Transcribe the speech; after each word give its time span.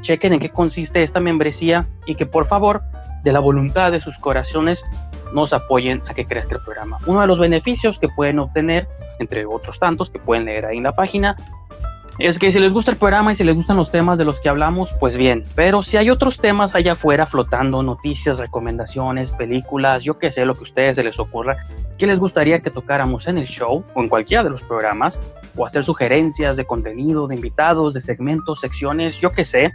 chequen 0.00 0.32
en 0.32 0.40
qué 0.40 0.50
consiste 0.50 1.02
esta 1.02 1.20
membresía 1.20 1.86
y 2.06 2.14
que 2.14 2.26
por 2.26 2.46
favor, 2.46 2.82
de 3.24 3.32
la 3.32 3.40
voluntad 3.40 3.92
de 3.92 4.00
sus 4.00 4.16
corazones, 4.18 4.84
nos 5.32 5.52
apoyen 5.52 6.02
a 6.08 6.14
que 6.14 6.24
crezca 6.24 6.56
el 6.56 6.62
programa. 6.62 6.98
Uno 7.06 7.20
de 7.20 7.26
los 7.26 7.38
beneficios 7.38 7.98
que 7.98 8.08
pueden 8.08 8.38
obtener, 8.38 8.88
entre 9.18 9.44
otros 9.44 9.78
tantos 9.78 10.10
que 10.10 10.18
pueden 10.18 10.46
leer 10.46 10.66
ahí 10.66 10.78
en 10.78 10.84
la 10.84 10.94
página, 10.94 11.36
es 12.18 12.38
que 12.38 12.50
si 12.50 12.58
les 12.58 12.72
gusta 12.72 12.90
el 12.90 12.96
programa 12.96 13.32
y 13.32 13.36
si 13.36 13.44
les 13.44 13.54
gustan 13.54 13.76
los 13.76 13.90
temas 13.90 14.18
de 14.18 14.24
los 14.24 14.40
que 14.40 14.48
hablamos, 14.48 14.92
pues 14.98 15.16
bien, 15.16 15.44
pero 15.54 15.84
si 15.84 15.96
hay 15.96 16.10
otros 16.10 16.38
temas 16.38 16.74
allá 16.74 16.92
afuera 16.92 17.26
flotando, 17.26 17.82
noticias, 17.82 18.38
recomendaciones, 18.38 19.30
películas, 19.30 20.02
yo 20.02 20.18
qué 20.18 20.30
sé, 20.30 20.44
lo 20.44 20.54
que 20.54 20.60
a 20.60 20.62
ustedes 20.64 20.96
se 20.96 21.04
les 21.04 21.20
ocurra, 21.20 21.56
que 21.96 22.08
les 22.08 22.18
gustaría 22.18 22.58
que 22.60 22.70
tocáramos 22.70 23.28
en 23.28 23.38
el 23.38 23.46
show 23.46 23.84
o 23.94 24.00
en 24.00 24.08
cualquiera 24.08 24.42
de 24.42 24.50
los 24.50 24.64
programas, 24.64 25.20
o 25.56 25.64
hacer 25.64 25.84
sugerencias 25.84 26.56
de 26.56 26.64
contenido, 26.64 27.28
de 27.28 27.36
invitados, 27.36 27.94
de 27.94 28.00
segmentos, 28.00 28.60
secciones, 28.60 29.18
yo 29.18 29.30
qué 29.30 29.44
sé, 29.44 29.74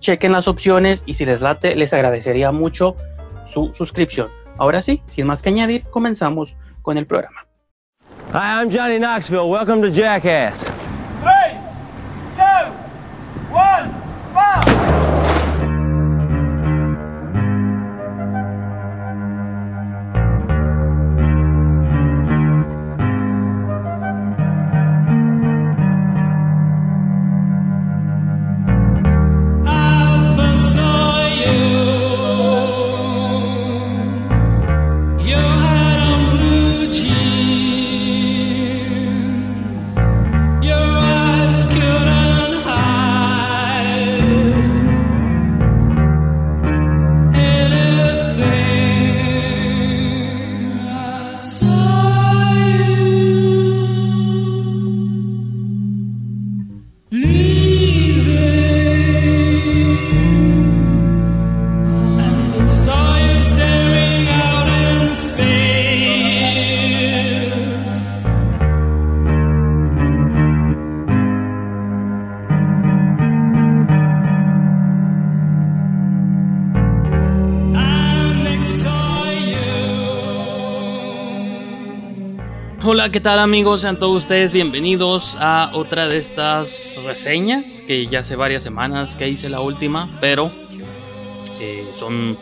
chequen 0.00 0.32
las 0.32 0.48
opciones 0.48 1.02
y 1.06 1.14
si 1.14 1.24
les 1.24 1.40
late, 1.40 1.76
les 1.76 1.92
agradecería 1.92 2.50
mucho 2.52 2.96
su 3.46 3.72
suscripción. 3.74 4.28
Ahora 4.58 4.82
sí, 4.82 5.02
sin 5.06 5.26
más 5.26 5.42
que 5.42 5.50
añadir, 5.50 5.84
comenzamos 5.90 6.56
con 6.82 6.98
el 6.98 7.06
programa. 7.06 7.46
Hi, 8.32 8.62
I'm 8.62 8.70
Johnny 8.70 8.98
Knoxville. 8.98 9.48
Welcome 9.48 9.82
to 9.82 9.90
Jackass. 9.90 10.69
¿Qué 83.12 83.20
tal 83.20 83.40
amigos? 83.40 83.80
Sean 83.80 83.98
todos 83.98 84.18
ustedes 84.18 84.52
bienvenidos 84.52 85.36
a 85.40 85.70
otra 85.74 86.06
de 86.06 86.18
estas 86.18 87.00
reseñas 87.04 87.82
que 87.84 88.06
ya 88.06 88.20
hace 88.20 88.36
varias 88.36 88.62
semanas 88.62 89.16
que 89.16 89.28
hice 89.28 89.48
la 89.48 89.60
última, 89.60 90.06
pero 90.20 90.52
eh, 91.58 91.90
son 91.98 92.38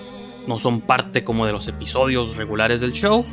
no 0.47 0.59
son 0.59 0.83
parte 0.83 1.25
como 1.25 1.47
de 1.47 1.53
los 1.53 1.69
episodios 1.69 2.37
regulares 2.37 2.83
del 2.83 2.93
show, 2.93 3.25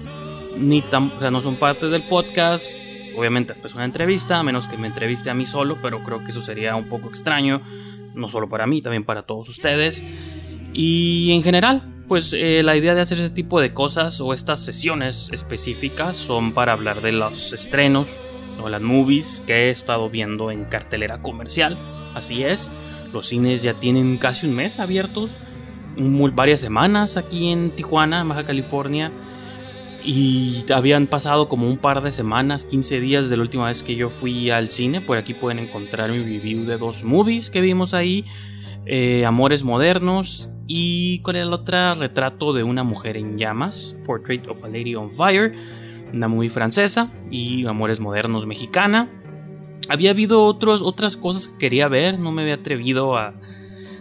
ni 0.57 0.81
tan, 0.81 1.12
o 1.12 1.19
sea, 1.19 1.29
no 1.29 1.41
son 1.41 1.57
parte 1.57 1.88
del 1.88 2.03
podcast. 2.03 2.81
Obviamente 3.18 3.52
es 3.52 3.59
pues, 3.59 3.75
una 3.75 3.84
entrevista, 3.84 4.40
a 4.40 4.44
menos 4.44 4.69
que 4.69 4.78
me 4.78 4.88
entreviste 4.88 5.29
a 5.29 5.34
mí 5.34 5.46
solo, 5.46 5.78
pero 5.81 6.00
creo 6.00 6.19
que 6.23 6.29
eso 6.29 6.41
sería 6.41 6.78
un 6.78 6.88
poco 6.88 7.09
extraño, 7.09 7.59
no 8.13 8.29
solo 8.29 8.47
para 8.47 8.66
mí, 8.66 8.81
también 8.81 9.03
para 9.03 9.23
todos 9.23 9.50
ustedes. 9.50 10.06
Y 10.73 11.34
en 11.34 11.44
general, 11.44 11.94
pues 12.07 12.33
eh, 12.33 12.61
la 12.63 12.75
idea 12.75 12.95
de 12.95 13.01
hacer 13.01 13.19
ese 13.19 13.33
tipo 13.33 13.59
de 13.59 13.73
cosas 13.73 14.21
o 14.21 14.33
estas 14.33 14.63
sesiones 14.63 15.29
específicas 15.31 16.16
son 16.16 16.53
para 16.53 16.73
hablar 16.73 17.01
de 17.01 17.11
los 17.11 17.53
estrenos 17.53 18.07
o 18.61 18.69
las 18.69 18.81
movies 18.81 19.43
que 19.45 19.67
he 19.67 19.69
estado 19.69 20.09
viendo 20.09 20.51
en 20.51 20.66
cartelera 20.66 21.21
comercial. 21.21 21.77
Así 22.13 22.43
es, 22.43 22.71
los 23.13 23.27
cines 23.27 23.63
ya 23.63 23.73
tienen 23.73 24.17
casi 24.17 24.47
un 24.47 24.55
mes 24.55 24.79
abiertos, 24.79 25.31
varias 25.97 26.61
semanas 26.61 27.17
aquí 27.17 27.49
en 27.49 27.72
Tijuana, 27.72 28.23
Baja 28.23 28.46
California. 28.46 29.11
Y 30.03 30.63
habían 30.72 31.07
pasado 31.07 31.49
como 31.49 31.67
un 31.67 31.78
par 31.78 32.03
de 32.03 32.11
semanas, 32.11 32.66
15 32.66 32.99
días 32.99 33.29
de 33.29 33.37
la 33.37 33.41
última 33.41 33.67
vez 33.67 33.81
que 33.81 33.96
yo 33.96 34.11
fui 34.11 34.52
al 34.52 34.69
cine. 34.69 35.02
Por 35.02 35.17
aquí 35.17 35.34
pueden 35.34 35.57
encontrar 35.57 36.11
mi 36.11 36.19
review 36.19 36.66
de 36.66 36.78
dos 36.78 37.03
movies 37.03 37.49
que 37.49 37.59
vimos 37.59 37.96
ahí. 37.96 38.23
Eh, 38.87 39.26
Amores 39.26 39.64
Modernos 39.64 40.52
y 40.67 41.20
con 41.20 41.35
el 41.35 41.52
otro 41.52 41.96
Retrato 41.96 42.53
de 42.53 42.64
una 42.64 42.84
mujer 42.84 43.17
en 43.17 43.35
llamas, 43.37 43.96
Portrait 44.05 44.47
of 44.47 44.64
a 44.64 44.67
Lady 44.67 44.93
on 44.93 45.09
Fire, 45.09 45.53
una 46.14 46.28
muy 46.28 46.49
francesa 46.49 47.11
y 47.32 47.66
Amores 47.66 47.99
Modernos 47.99 48.46
mexicana. 48.46 49.09
Había 49.90 50.11
habido 50.11 50.43
otros, 50.43 50.82
otras 50.84 51.17
cosas 51.17 51.47
que 51.47 51.58
quería 51.58 51.87
ver, 51.87 52.20
no 52.20 52.32
me 52.32 52.43
había 52.43 52.55
atrevido 52.55 53.17
a, 53.17 53.34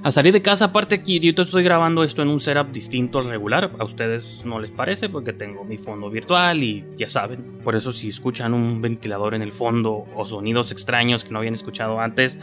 a 0.02 0.10
salir 0.12 0.34
de 0.34 0.42
casa. 0.42 0.66
Aparte 0.66 0.94
aquí 0.94 1.18
yo 1.18 1.42
estoy 1.42 1.62
grabando 1.62 2.04
esto 2.04 2.20
en 2.20 2.28
un 2.28 2.38
setup 2.38 2.70
distinto 2.70 3.18
al 3.18 3.24
regular. 3.24 3.70
A 3.78 3.84
ustedes 3.84 4.44
no 4.44 4.60
les 4.60 4.70
parece 4.70 5.08
porque 5.08 5.32
tengo 5.32 5.64
mi 5.64 5.78
fondo 5.78 6.10
virtual 6.10 6.62
y 6.62 6.84
ya 6.98 7.08
saben. 7.08 7.60
Por 7.64 7.74
eso 7.74 7.90
si 7.90 8.08
escuchan 8.08 8.52
un 8.52 8.82
ventilador 8.82 9.34
en 9.34 9.40
el 9.40 9.52
fondo 9.52 10.04
o 10.14 10.26
sonidos 10.26 10.72
extraños 10.72 11.24
que 11.24 11.30
no 11.30 11.38
habían 11.38 11.54
escuchado 11.54 12.00
antes, 12.00 12.38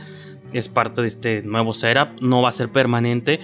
es 0.54 0.70
parte 0.70 1.02
de 1.02 1.08
este 1.08 1.42
nuevo 1.44 1.74
setup, 1.74 2.22
no 2.22 2.42
va 2.42 2.50
a 2.50 2.54
ser 2.54 2.70
permanente, 2.70 3.40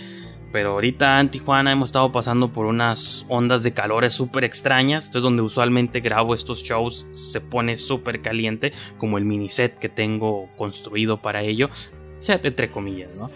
pero 0.52 0.72
ahorita 0.72 1.20
en 1.20 1.30
Tijuana 1.30 1.72
hemos 1.72 1.90
estado 1.90 2.12
pasando 2.12 2.54
por 2.54 2.66
unas 2.66 3.26
ondas 3.28 3.64
de 3.64 3.74
calores 3.74 4.14
súper 4.14 4.44
extrañas, 4.44 5.08
entonces 5.08 5.24
donde 5.24 5.42
usualmente 5.42 6.00
grabo 6.00 6.34
estos 6.34 6.64
shows 6.64 7.06
se 7.12 7.42
pone 7.42 7.76
súper 7.76 8.22
caliente, 8.22 8.74
como 8.98 9.18
el 9.18 9.26
mini 9.26 9.50
set 9.50 9.78
que 9.78 9.90
tengo 9.90 10.50
construido 10.58 11.22
para 11.22 11.42
ello, 11.42 11.70
set 12.20 12.46
entre 12.46 12.72
comillas, 12.72 13.16
¿no? 13.16 13.30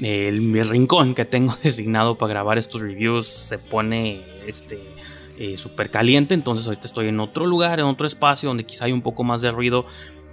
El, 0.00 0.40
mi 0.40 0.62
rincón 0.62 1.14
que 1.14 1.24
tengo 1.24 1.54
designado 1.62 2.16
para 2.16 2.30
grabar 2.32 2.58
estos 2.58 2.80
reviews 2.80 3.26
se 3.26 3.58
pone 3.58 4.22
este 4.46 4.80
eh, 5.38 5.56
súper 5.56 5.90
caliente, 5.90 6.34
entonces 6.34 6.66
ahorita 6.66 6.86
estoy 6.86 7.08
en 7.08 7.18
otro 7.20 7.46
lugar, 7.46 7.80
en 7.80 7.86
otro 7.86 8.06
espacio 8.06 8.48
donde 8.48 8.64
quizá 8.64 8.84
hay 8.84 8.92
un 8.92 9.02
poco 9.02 9.24
más 9.24 9.42
de 9.42 9.50
ruido, 9.50 9.86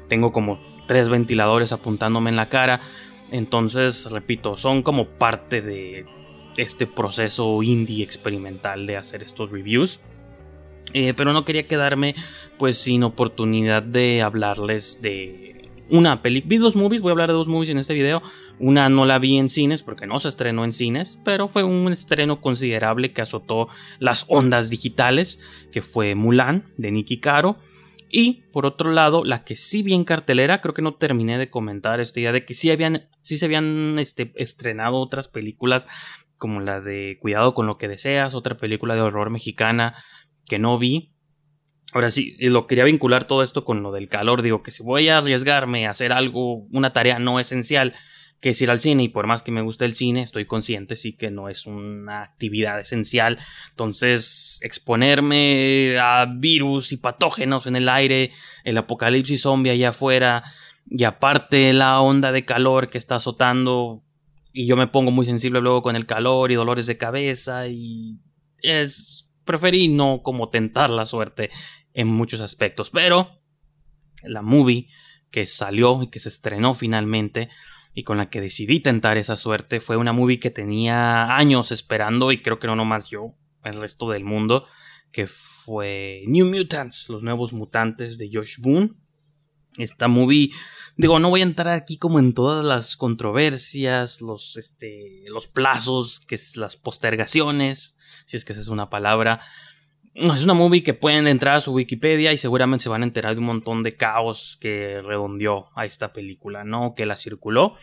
tengo 0.07 0.31
como 0.31 0.59
tres 0.89 1.07
ventiladores 1.07 1.71
apuntándome 1.71 2.31
en 2.31 2.35
la 2.35 2.49
cara. 2.49 2.81
Entonces, 3.31 4.09
repito, 4.11 4.57
son 4.57 4.81
como 4.81 5.05
parte 5.05 5.61
de 5.61 6.07
este 6.57 6.87
proceso 6.87 7.61
indie 7.61 8.03
experimental 8.03 8.87
de 8.87 8.97
hacer 8.97 9.21
estos 9.21 9.51
reviews. 9.51 9.99
Eh, 10.93 11.13
pero 11.13 11.31
no 11.31 11.45
quería 11.45 11.67
quedarme 11.67 12.15
pues 12.57 12.79
sin 12.79 13.03
oportunidad 13.03 13.83
de 13.83 14.23
hablarles 14.23 14.99
de 15.03 15.69
una 15.91 16.23
película. 16.23 16.49
Vi 16.49 16.57
dos 16.57 16.75
movies, 16.75 17.03
voy 17.03 17.11
a 17.11 17.13
hablar 17.13 17.29
de 17.29 17.35
dos 17.35 17.47
movies 17.47 17.69
en 17.69 17.77
este 17.77 17.93
video. 17.93 18.23
Una 18.57 18.89
no 18.89 19.05
la 19.05 19.19
vi 19.19 19.37
en 19.37 19.49
cines 19.49 19.83
porque 19.83 20.07
no 20.07 20.19
se 20.19 20.29
estrenó 20.29 20.63
en 20.63 20.73
cines, 20.73 21.19
pero 21.23 21.47
fue 21.47 21.63
un 21.63 21.93
estreno 21.93 22.41
considerable 22.41 23.13
que 23.13 23.21
azotó 23.21 23.67
las 23.99 24.25
ondas 24.27 24.71
digitales, 24.71 25.39
que 25.71 25.83
fue 25.83 26.15
Mulan 26.15 26.63
de 26.77 26.89
Nicky 26.89 27.19
Caro. 27.19 27.57
Y 28.09 28.43
por 28.51 28.65
otro 28.65 28.91
lado, 28.91 29.23
la 29.23 29.43
que 29.43 29.55
sí 29.55 29.83
vi 29.83 29.93
en 29.93 30.03
cartelera, 30.03 30.61
creo 30.61 30.73
que 30.73 30.81
no 30.81 30.95
terminé 30.95 31.37
de 31.37 31.49
comentar 31.49 31.99
esta 31.99 32.19
idea 32.19 32.31
de 32.31 32.43
que 32.43 32.55
sí 32.55 32.71
habían, 32.71 33.07
sí 33.21 33.37
se 33.37 33.45
habían 33.45 33.99
este, 33.99 34.33
estrenado 34.35 34.97
otras 34.97 35.27
películas 35.27 35.87
como 36.37 36.59
la 36.59 36.81
de 36.81 37.17
Cuidado 37.21 37.53
con 37.53 37.67
lo 37.67 37.77
que 37.77 37.87
deseas, 37.87 38.33
otra 38.33 38.57
película 38.57 38.95
de 38.95 39.01
horror 39.01 39.29
mexicana 39.29 39.95
que 40.47 40.57
no 40.57 40.79
vi. 40.79 41.13
Ahora 41.93 42.09
sí, 42.09 42.35
lo 42.39 42.65
quería 42.65 42.83
vincular 42.83 43.25
todo 43.25 43.43
esto 43.43 43.63
con 43.63 43.83
lo 43.83 43.91
del 43.91 44.09
calor. 44.09 44.41
Digo 44.41 44.63
que 44.63 44.71
si 44.71 44.83
voy 44.83 45.09
a 45.09 45.17
arriesgarme 45.17 45.85
a 45.85 45.91
hacer 45.91 46.11
algo, 46.11 46.65
una 46.71 46.93
tarea 46.93 47.19
no 47.19 47.39
esencial, 47.39 47.93
que 48.39 48.49
es 48.49 48.61
ir 48.61 48.71
al 48.71 48.79
cine 48.79 49.03
y 49.03 49.09
por 49.09 49.27
más 49.27 49.43
que 49.43 49.51
me 49.51 49.61
guste 49.61 49.85
el 49.85 49.95
cine, 49.95 50.21
estoy 50.21 50.45
consciente 50.45 50.95
sí 50.95 51.13
que 51.13 51.29
no 51.29 51.49
es 51.49 51.65
una 51.65 52.21
actividad 52.21 52.79
esencial. 52.79 53.37
Entonces, 53.71 54.59
exponerme 54.63 55.99
a 55.99 56.25
virus 56.25 56.91
y 56.93 56.97
patógenos 56.97 57.67
en 57.67 57.75
el 57.75 57.89
aire, 57.89 58.31
el 58.63 58.77
apocalipsis 58.77 59.41
zombie 59.41 59.71
allá 59.71 59.89
afuera 59.89 60.43
y 60.89 61.03
aparte 61.03 61.73
la 61.73 61.99
onda 62.01 62.31
de 62.31 62.45
calor 62.45 62.89
que 62.89 62.97
está 62.97 63.15
azotando 63.15 64.03
y 64.53 64.65
yo 64.65 64.75
me 64.75 64.87
pongo 64.87 65.11
muy 65.11 65.25
sensible 65.25 65.61
luego 65.61 65.83
con 65.83 65.95
el 65.95 66.05
calor 66.05 66.51
y 66.51 66.55
dolores 66.55 66.87
de 66.87 66.97
cabeza 66.97 67.67
y 67.67 68.19
es 68.61 69.29
preferí 69.43 69.87
no 69.87 70.21
como 70.23 70.49
tentar 70.49 70.89
la 70.89 71.05
suerte 71.05 71.49
en 71.93 72.07
muchos 72.07 72.39
aspectos, 72.41 72.89
pero 72.89 73.41
la 74.23 74.41
movie 74.41 74.87
que 75.31 75.45
salió 75.45 76.03
y 76.03 76.09
que 76.09 76.19
se 76.19 76.29
estrenó 76.29 76.73
finalmente 76.73 77.49
y 77.93 78.03
con 78.03 78.17
la 78.17 78.29
que 78.29 78.41
decidí 78.41 78.79
tentar 78.79 79.17
esa 79.17 79.35
suerte 79.35 79.81
fue 79.81 79.97
una 79.97 80.13
movie 80.13 80.39
que 80.39 80.51
tenía 80.51 81.35
años 81.35 81.71
esperando 81.71 82.31
y 82.31 82.41
creo 82.41 82.59
que 82.59 82.67
no 82.67 82.75
nomás 82.75 83.09
yo, 83.09 83.33
el 83.63 83.81
resto 83.81 84.09
del 84.09 84.23
mundo, 84.23 84.65
que 85.11 85.27
fue 85.27 86.23
New 86.27 86.45
Mutants, 86.45 87.09
los 87.09 87.23
nuevos 87.23 87.53
mutantes 87.53 88.17
de 88.17 88.29
Josh 88.31 88.59
Boone. 88.59 88.91
Esta 89.77 90.07
movie, 90.07 90.51
digo, 90.97 91.19
no 91.19 91.29
voy 91.29 91.41
a 91.41 91.43
entrar 91.43 91.69
aquí 91.69 91.97
como 91.97 92.19
en 92.19 92.33
todas 92.33 92.65
las 92.65 92.97
controversias, 92.97 94.21
los, 94.21 94.57
este, 94.57 95.23
los 95.27 95.47
plazos, 95.47 96.19
que 96.19 96.35
es 96.35 96.57
las 96.57 96.75
postergaciones, 96.75 97.95
si 98.25 98.35
es 98.35 98.45
que 98.45 98.53
esa 98.53 98.61
es 98.61 98.67
una 98.67 98.89
palabra, 98.89 99.41
es 100.13 100.43
una 100.43 100.53
movie 100.53 100.83
que 100.83 100.93
pueden 100.93 101.27
entrar 101.27 101.55
a 101.55 101.61
su 101.61 101.71
Wikipedia 101.71 102.33
y 102.33 102.37
seguramente 102.37 102.83
se 102.83 102.89
van 102.89 103.03
a 103.03 103.05
enterar 103.05 103.33
de 103.33 103.39
un 103.39 103.45
montón 103.45 103.83
de 103.83 103.95
caos 103.95 104.57
que 104.59 105.01
redondeó 105.01 105.67
a 105.75 105.85
esta 105.85 106.11
película, 106.11 106.63
¿no? 106.63 106.93
Que 106.95 107.05
la 107.05 107.15
circuló. 107.15 107.75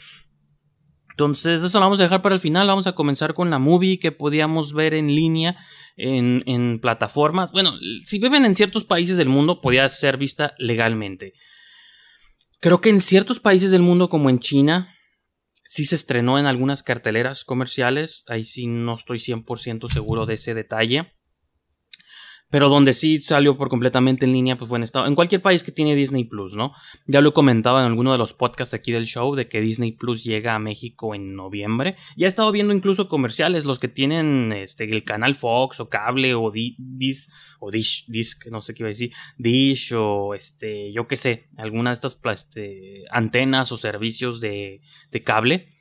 Entonces, 1.10 1.62
eso 1.62 1.78
lo 1.78 1.86
vamos 1.86 2.00
a 2.00 2.02
dejar 2.02 2.20
para 2.20 2.34
el 2.34 2.42
final. 2.42 2.66
Vamos 2.66 2.86
a 2.86 2.92
comenzar 2.92 3.32
con 3.32 3.48
la 3.48 3.58
movie 3.58 3.98
que 3.98 4.12
podíamos 4.12 4.74
ver 4.74 4.92
en 4.92 5.14
línea 5.14 5.56
en, 5.96 6.78
plataformas. 6.78 7.52
Bueno, 7.52 7.72
si 8.04 8.18
viven 8.18 8.44
en 8.44 8.54
ciertos 8.54 8.84
países 8.84 9.16
del 9.16 9.30
mundo, 9.30 9.62
podía 9.62 9.88
ser 9.88 10.18
vista 10.18 10.54
legalmente. 10.58 11.32
Creo 12.60 12.82
que 12.82 12.90
en 12.90 13.00
ciertos 13.00 13.40
países 13.40 13.70
del 13.70 13.80
mundo, 13.80 14.10
como 14.10 14.28
en 14.28 14.40
China, 14.40 14.94
sí 15.64 15.86
se 15.86 15.94
estrenó 15.94 16.38
en 16.38 16.44
algunas 16.44 16.82
carteleras 16.82 17.44
comerciales. 17.44 18.24
Ahí 18.28 18.44
sí 18.44 18.66
no 18.66 18.94
estoy 18.94 19.18
100% 19.18 19.88
seguro 19.88 20.26
de 20.26 20.34
ese 20.34 20.52
detalle. 20.52 21.15
Pero 22.56 22.70
donde 22.70 22.94
sí 22.94 23.18
salió 23.18 23.58
por 23.58 23.68
completamente 23.68 24.24
en 24.24 24.32
línea, 24.32 24.56
pues 24.56 24.70
fue 24.70 24.78
en, 24.78 24.84
estado, 24.84 25.06
en 25.06 25.14
cualquier 25.14 25.42
país 25.42 25.62
que 25.62 25.72
tiene 25.72 25.94
Disney 25.94 26.24
Plus, 26.24 26.56
¿no? 26.56 26.72
Ya 27.06 27.20
lo 27.20 27.28
he 27.28 27.32
comentado 27.34 27.78
en 27.78 27.84
alguno 27.84 28.12
de 28.12 28.16
los 28.16 28.32
podcasts 28.32 28.72
aquí 28.72 28.92
del 28.92 29.04
show 29.04 29.34
de 29.34 29.46
que 29.46 29.60
Disney 29.60 29.92
Plus 29.92 30.24
llega 30.24 30.54
a 30.54 30.58
México 30.58 31.14
en 31.14 31.36
noviembre. 31.36 31.96
Ya 32.16 32.24
he 32.24 32.28
estado 32.28 32.50
viendo 32.52 32.72
incluso 32.72 33.10
comerciales, 33.10 33.66
los 33.66 33.78
que 33.78 33.88
tienen 33.88 34.54
este, 34.54 34.84
el 34.84 35.04
canal 35.04 35.34
Fox 35.34 35.80
o 35.80 35.90
cable 35.90 36.34
o 36.34 36.50
Dish, 36.50 37.28
o 37.60 37.70
Dish, 37.70 38.06
Disc, 38.08 38.46
no 38.46 38.62
sé 38.62 38.72
qué 38.72 38.84
iba 38.84 38.88
a 38.88 38.96
decir, 38.96 39.12
Dish 39.36 39.92
o 39.92 40.32
este, 40.32 40.94
yo 40.94 41.06
qué 41.06 41.18
sé, 41.18 41.50
alguna 41.58 41.90
de 41.90 41.94
estas 41.94 42.18
este, 42.32 43.04
antenas 43.10 43.70
o 43.70 43.76
servicios 43.76 44.40
de, 44.40 44.80
de 45.12 45.22
cable 45.22 45.75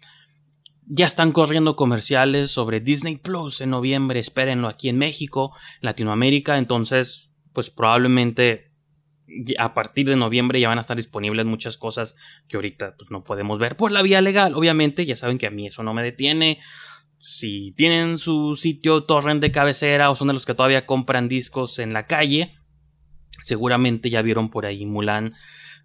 ya 0.88 1.06
están 1.06 1.32
corriendo 1.32 1.76
comerciales 1.76 2.52
sobre 2.52 2.80
Disney 2.80 3.18
Plus 3.18 3.62
en 3.62 3.72
noviembre, 3.72 4.20
espérenlo 4.20 4.68
aquí 4.68 4.90
en 4.90 4.98
México, 4.98 5.54
Latinoamérica, 5.82 6.58
entonces 6.58 7.32
pues 7.54 7.70
probablemente 7.70 8.72
a 9.58 9.74
partir 9.74 10.08
de 10.08 10.16
noviembre 10.16 10.60
ya 10.60 10.70
van 10.70 10.78
a 10.78 10.82
estar 10.82 10.98
disponibles 10.98 11.46
muchas 11.46 11.78
cosas 11.78 12.16
que 12.48 12.58
ahorita 12.58 12.96
pues 12.98 13.10
no 13.10 13.24
podemos 13.24 13.60
ver 13.60 13.76
por 13.76 13.92
la 13.92 14.02
vía 14.02 14.22
legal, 14.22 14.54
obviamente, 14.54 15.06
ya 15.06 15.16
saben 15.16 15.38
que 15.38 15.48
a 15.48 15.52
mí 15.52 15.68
eso 15.68 15.84
no 15.84 15.94
me 15.94 16.04
detiene. 16.04 16.60
Si 17.18 17.72
tienen 17.72 18.18
su 18.18 18.56
sitio 18.56 19.04
torrent 19.04 19.42
de 19.42 19.52
cabecera 19.52 20.12
o 20.12 20.16
son 20.16 20.28
de 20.28 20.34
los 20.34 20.46
que 20.46 20.54
todavía 20.54 20.86
compran 20.86 21.28
discos 21.28 21.80
en 21.80 21.94
la 21.94 22.06
calle, 22.06 22.56
seguramente 23.42 24.10
ya 24.10 24.22
vieron 24.22 24.50
por 24.50 24.66
ahí 24.66 24.86
Mulan. 24.86 25.34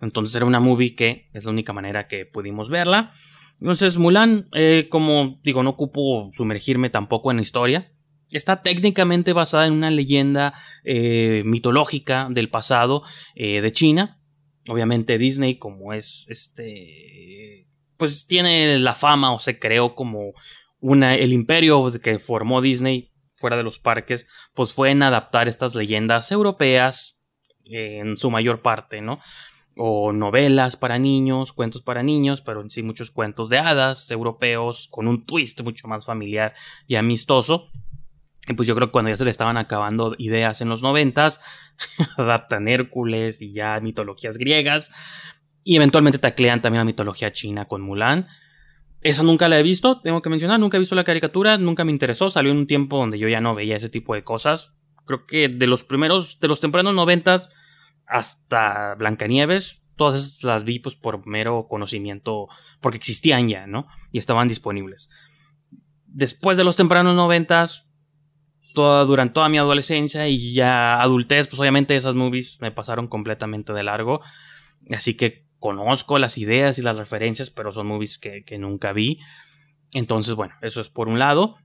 Entonces 0.03 0.35
era 0.35 0.45
una 0.45 0.61
movie 0.61 0.95
que 0.95 1.29
es 1.33 1.45
la 1.45 1.51
única 1.51 1.73
manera 1.73 2.09
que 2.09 2.27
pudimos 2.27 2.69
verla. 2.69 3.13
Entonces, 3.61 3.99
Mulan, 3.99 4.49
eh, 4.53 4.89
como 4.91 5.39
digo, 5.43 5.63
no 5.63 5.71
ocupo 5.71 6.31
sumergirme 6.35 6.89
tampoco 6.89 7.31
en 7.31 7.39
la 7.39 7.43
historia. 7.43 7.93
Está 8.31 8.63
técnicamente 8.63 9.33
basada 9.33 9.67
en 9.67 9.75
una 9.75 9.91
leyenda 9.91 10.55
eh, 10.85 11.43
mitológica 11.45 12.29
del 12.31 12.49
pasado 12.49 13.03
eh, 13.35 13.61
de 13.61 13.73
China. 13.73 14.19
Obviamente 14.69 15.19
Disney, 15.19 15.59
como 15.59 15.93
es 15.93 16.27
este, 16.29 17.67
pues 17.97 18.27
tiene 18.27 18.79
la 18.79 18.95
fama 18.95 19.35
o 19.35 19.41
se 19.41 19.59
creó 19.59 19.95
como 19.95 20.33
una, 20.79 21.15
el 21.15 21.33
imperio 21.33 21.93
que 22.01 22.19
formó 22.19 22.61
Disney 22.61 23.11
fuera 23.35 23.57
de 23.57 23.63
los 23.63 23.79
parques, 23.79 24.27
pues 24.55 24.73
fue 24.73 24.91
en 24.91 25.03
adaptar 25.03 25.49
estas 25.49 25.75
leyendas 25.75 26.31
europeas 26.31 27.19
en 27.65 28.17
su 28.17 28.31
mayor 28.31 28.63
parte, 28.63 29.01
¿no? 29.01 29.21
O 29.83 30.13
novelas 30.13 30.77
para 30.77 30.99
niños, 30.99 31.55
cuentos 31.55 31.81
para 31.81 32.03
niños, 32.03 32.43
pero 32.43 32.61
en 32.61 32.69
sí 32.69 32.83
muchos 32.83 33.11
cuentos 33.11 33.49
de 33.49 33.59
hadas 33.59 34.11
europeos 34.11 34.89
con 34.91 35.09
un 35.09 35.25
twist 35.25 35.63
mucho 35.63 35.89
más 35.89 36.05
familiar 36.05 36.53
y 36.87 36.97
amistoso. 36.97 37.71
Y 38.47 38.53
pues 38.53 38.69
yo 38.69 38.75
creo 38.75 38.89
que 38.89 38.93
cuando 38.93 39.09
ya 39.09 39.17
se 39.17 39.25
le 39.25 39.31
estaban 39.31 39.57
acabando 39.57 40.15
ideas 40.19 40.61
en 40.61 40.69
los 40.69 40.83
noventas, 40.83 41.41
adaptan 42.19 42.69
Hércules 42.69 43.41
y 43.41 43.53
ya 43.53 43.81
mitologías 43.81 44.37
griegas. 44.37 44.93
Y 45.65 45.77
eventualmente 45.77 46.19
taclean 46.19 46.61
también 46.61 46.81
la 46.81 46.85
mitología 46.85 47.33
china 47.33 47.65
con 47.65 47.81
Mulan. 47.81 48.27
Esa 49.01 49.23
nunca 49.23 49.49
la 49.49 49.59
he 49.59 49.63
visto, 49.63 50.03
tengo 50.03 50.21
que 50.21 50.29
mencionar, 50.29 50.61
nunca 50.61 50.77
he 50.77 50.81
visto 50.81 50.95
la 50.95 51.05
caricatura, 51.05 51.57
nunca 51.57 51.87
me 51.87 51.93
interesó, 51.93 52.29
salió 52.29 52.53
en 52.53 52.59
un 52.59 52.67
tiempo 52.67 52.99
donde 52.99 53.19
yo 53.19 53.29
ya 53.29 53.41
no 53.41 53.55
veía 53.55 53.79
ese 53.79 53.89
tipo 53.89 54.15
de 54.15 54.25
cosas. 54.25 54.75
Creo 55.07 55.25
que 55.25 55.49
de 55.49 55.67
los 55.67 55.85
primeros, 55.85 56.39
de 56.39 56.49
los 56.49 56.61
tempranos 56.61 56.95
noventas, 56.95 57.49
hasta 58.11 58.97
Blancanieves, 58.97 59.83
todas 59.97 60.43
las 60.43 60.65
vi 60.65 60.81
pues, 60.81 60.97
por 60.97 61.27
mero 61.27 61.67
conocimiento, 61.69 62.49
porque 62.81 62.99
existían 62.99 63.49
ya, 63.49 63.67
¿no? 63.67 63.87
Y 64.13 64.19
estaban 64.19 64.49
disponibles. 64.49 65.09
Después 66.07 66.59
de 66.59 66.65
los 66.65 66.77
tempranos 66.77 67.15
noventas, 67.15 67.89
toda, 68.75 69.05
durante 69.05 69.35
toda 69.35 69.49
mi 69.49 69.59
adolescencia 69.59 70.27
y 70.27 70.55
ya 70.55 71.01
adultez, 71.01 71.47
pues 71.47 71.61
obviamente 71.61 71.95
esas 71.95 72.17
movies 72.17 72.59
me 72.61 72.73
pasaron 72.73 73.07
completamente 73.07 73.73
de 73.73 73.85
largo. 73.85 74.21
Así 74.91 75.17
que 75.17 75.47
conozco 75.61 76.19
las 76.19 76.37
ideas 76.37 76.79
y 76.79 76.83
las 76.83 76.97
referencias, 76.97 77.51
pero 77.51 77.71
son 77.71 77.87
movies 77.87 78.19
que, 78.19 78.43
que 78.45 78.59
nunca 78.59 78.93
vi. 78.93 79.21
Entonces, 79.93 80.35
bueno, 80.35 80.55
eso 80.63 80.81
es 80.81 80.89
por 80.89 81.09
un 81.09 81.21
lado. 81.21 81.57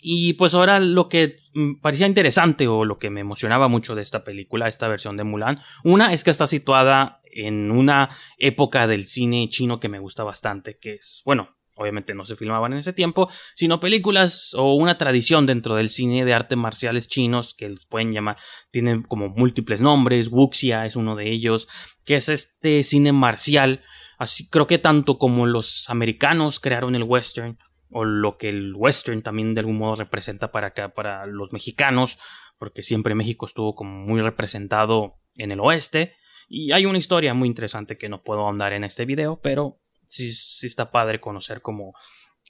Y 0.00 0.34
pues 0.34 0.54
ahora 0.54 0.80
lo 0.80 1.08
que 1.08 1.38
parecía 1.80 2.06
interesante 2.06 2.68
o 2.68 2.84
lo 2.84 2.98
que 2.98 3.10
me 3.10 3.20
emocionaba 3.20 3.68
mucho 3.68 3.94
de 3.94 4.02
esta 4.02 4.24
película, 4.24 4.68
esta 4.68 4.88
versión 4.88 5.16
de 5.16 5.24
Mulan, 5.24 5.60
una 5.84 6.12
es 6.12 6.24
que 6.24 6.30
está 6.30 6.46
situada 6.46 7.20
en 7.30 7.70
una 7.70 8.10
época 8.38 8.86
del 8.86 9.06
cine 9.06 9.48
chino 9.48 9.80
que 9.80 9.88
me 9.88 9.98
gusta 9.98 10.24
bastante, 10.24 10.78
que 10.78 10.94
es, 10.94 11.22
bueno, 11.24 11.56
obviamente 11.78 12.14
no 12.14 12.26
se 12.26 12.36
filmaban 12.36 12.72
en 12.72 12.80
ese 12.80 12.92
tiempo, 12.92 13.30
sino 13.54 13.80
películas 13.80 14.52
o 14.54 14.74
una 14.74 14.98
tradición 14.98 15.46
dentro 15.46 15.76
del 15.76 15.90
cine 15.90 16.24
de 16.24 16.34
artes 16.34 16.58
marciales 16.58 17.08
chinos 17.08 17.54
que 17.54 17.68
los 17.68 17.86
pueden 17.86 18.12
llamar, 18.12 18.36
tienen 18.70 19.02
como 19.02 19.28
múltiples 19.28 19.80
nombres, 19.80 20.28
Wuxia 20.28 20.86
es 20.86 20.96
uno 20.96 21.14
de 21.14 21.30
ellos, 21.30 21.68
que 22.04 22.16
es 22.16 22.28
este 22.28 22.82
cine 22.82 23.12
marcial, 23.12 23.82
así 24.18 24.48
creo 24.48 24.66
que 24.66 24.78
tanto 24.78 25.18
como 25.18 25.46
los 25.46 25.88
americanos 25.88 26.58
crearon 26.58 26.96
el 26.96 27.04
western 27.04 27.58
o 27.90 28.04
lo 28.04 28.36
que 28.36 28.48
el 28.48 28.74
western 28.74 29.22
también 29.22 29.54
de 29.54 29.60
algún 29.60 29.78
modo 29.78 29.96
representa 29.96 30.52
para 30.52 30.74
para 30.94 31.26
los 31.26 31.52
mexicanos, 31.52 32.18
porque 32.58 32.82
siempre 32.82 33.14
México 33.14 33.46
estuvo 33.46 33.74
como 33.74 33.90
muy 34.04 34.20
representado 34.20 35.16
en 35.34 35.52
el 35.52 35.60
oeste 35.60 36.14
y 36.48 36.72
hay 36.72 36.86
una 36.86 36.98
historia 36.98 37.34
muy 37.34 37.46
interesante 37.46 37.98
que 37.98 38.08
no 38.08 38.22
puedo 38.22 38.40
ahondar 38.40 38.72
en 38.72 38.84
este 38.84 39.04
video, 39.04 39.38
pero 39.42 39.78
sí, 40.08 40.32
sí 40.32 40.66
está 40.66 40.90
padre 40.90 41.20
conocer 41.20 41.60
como 41.60 41.94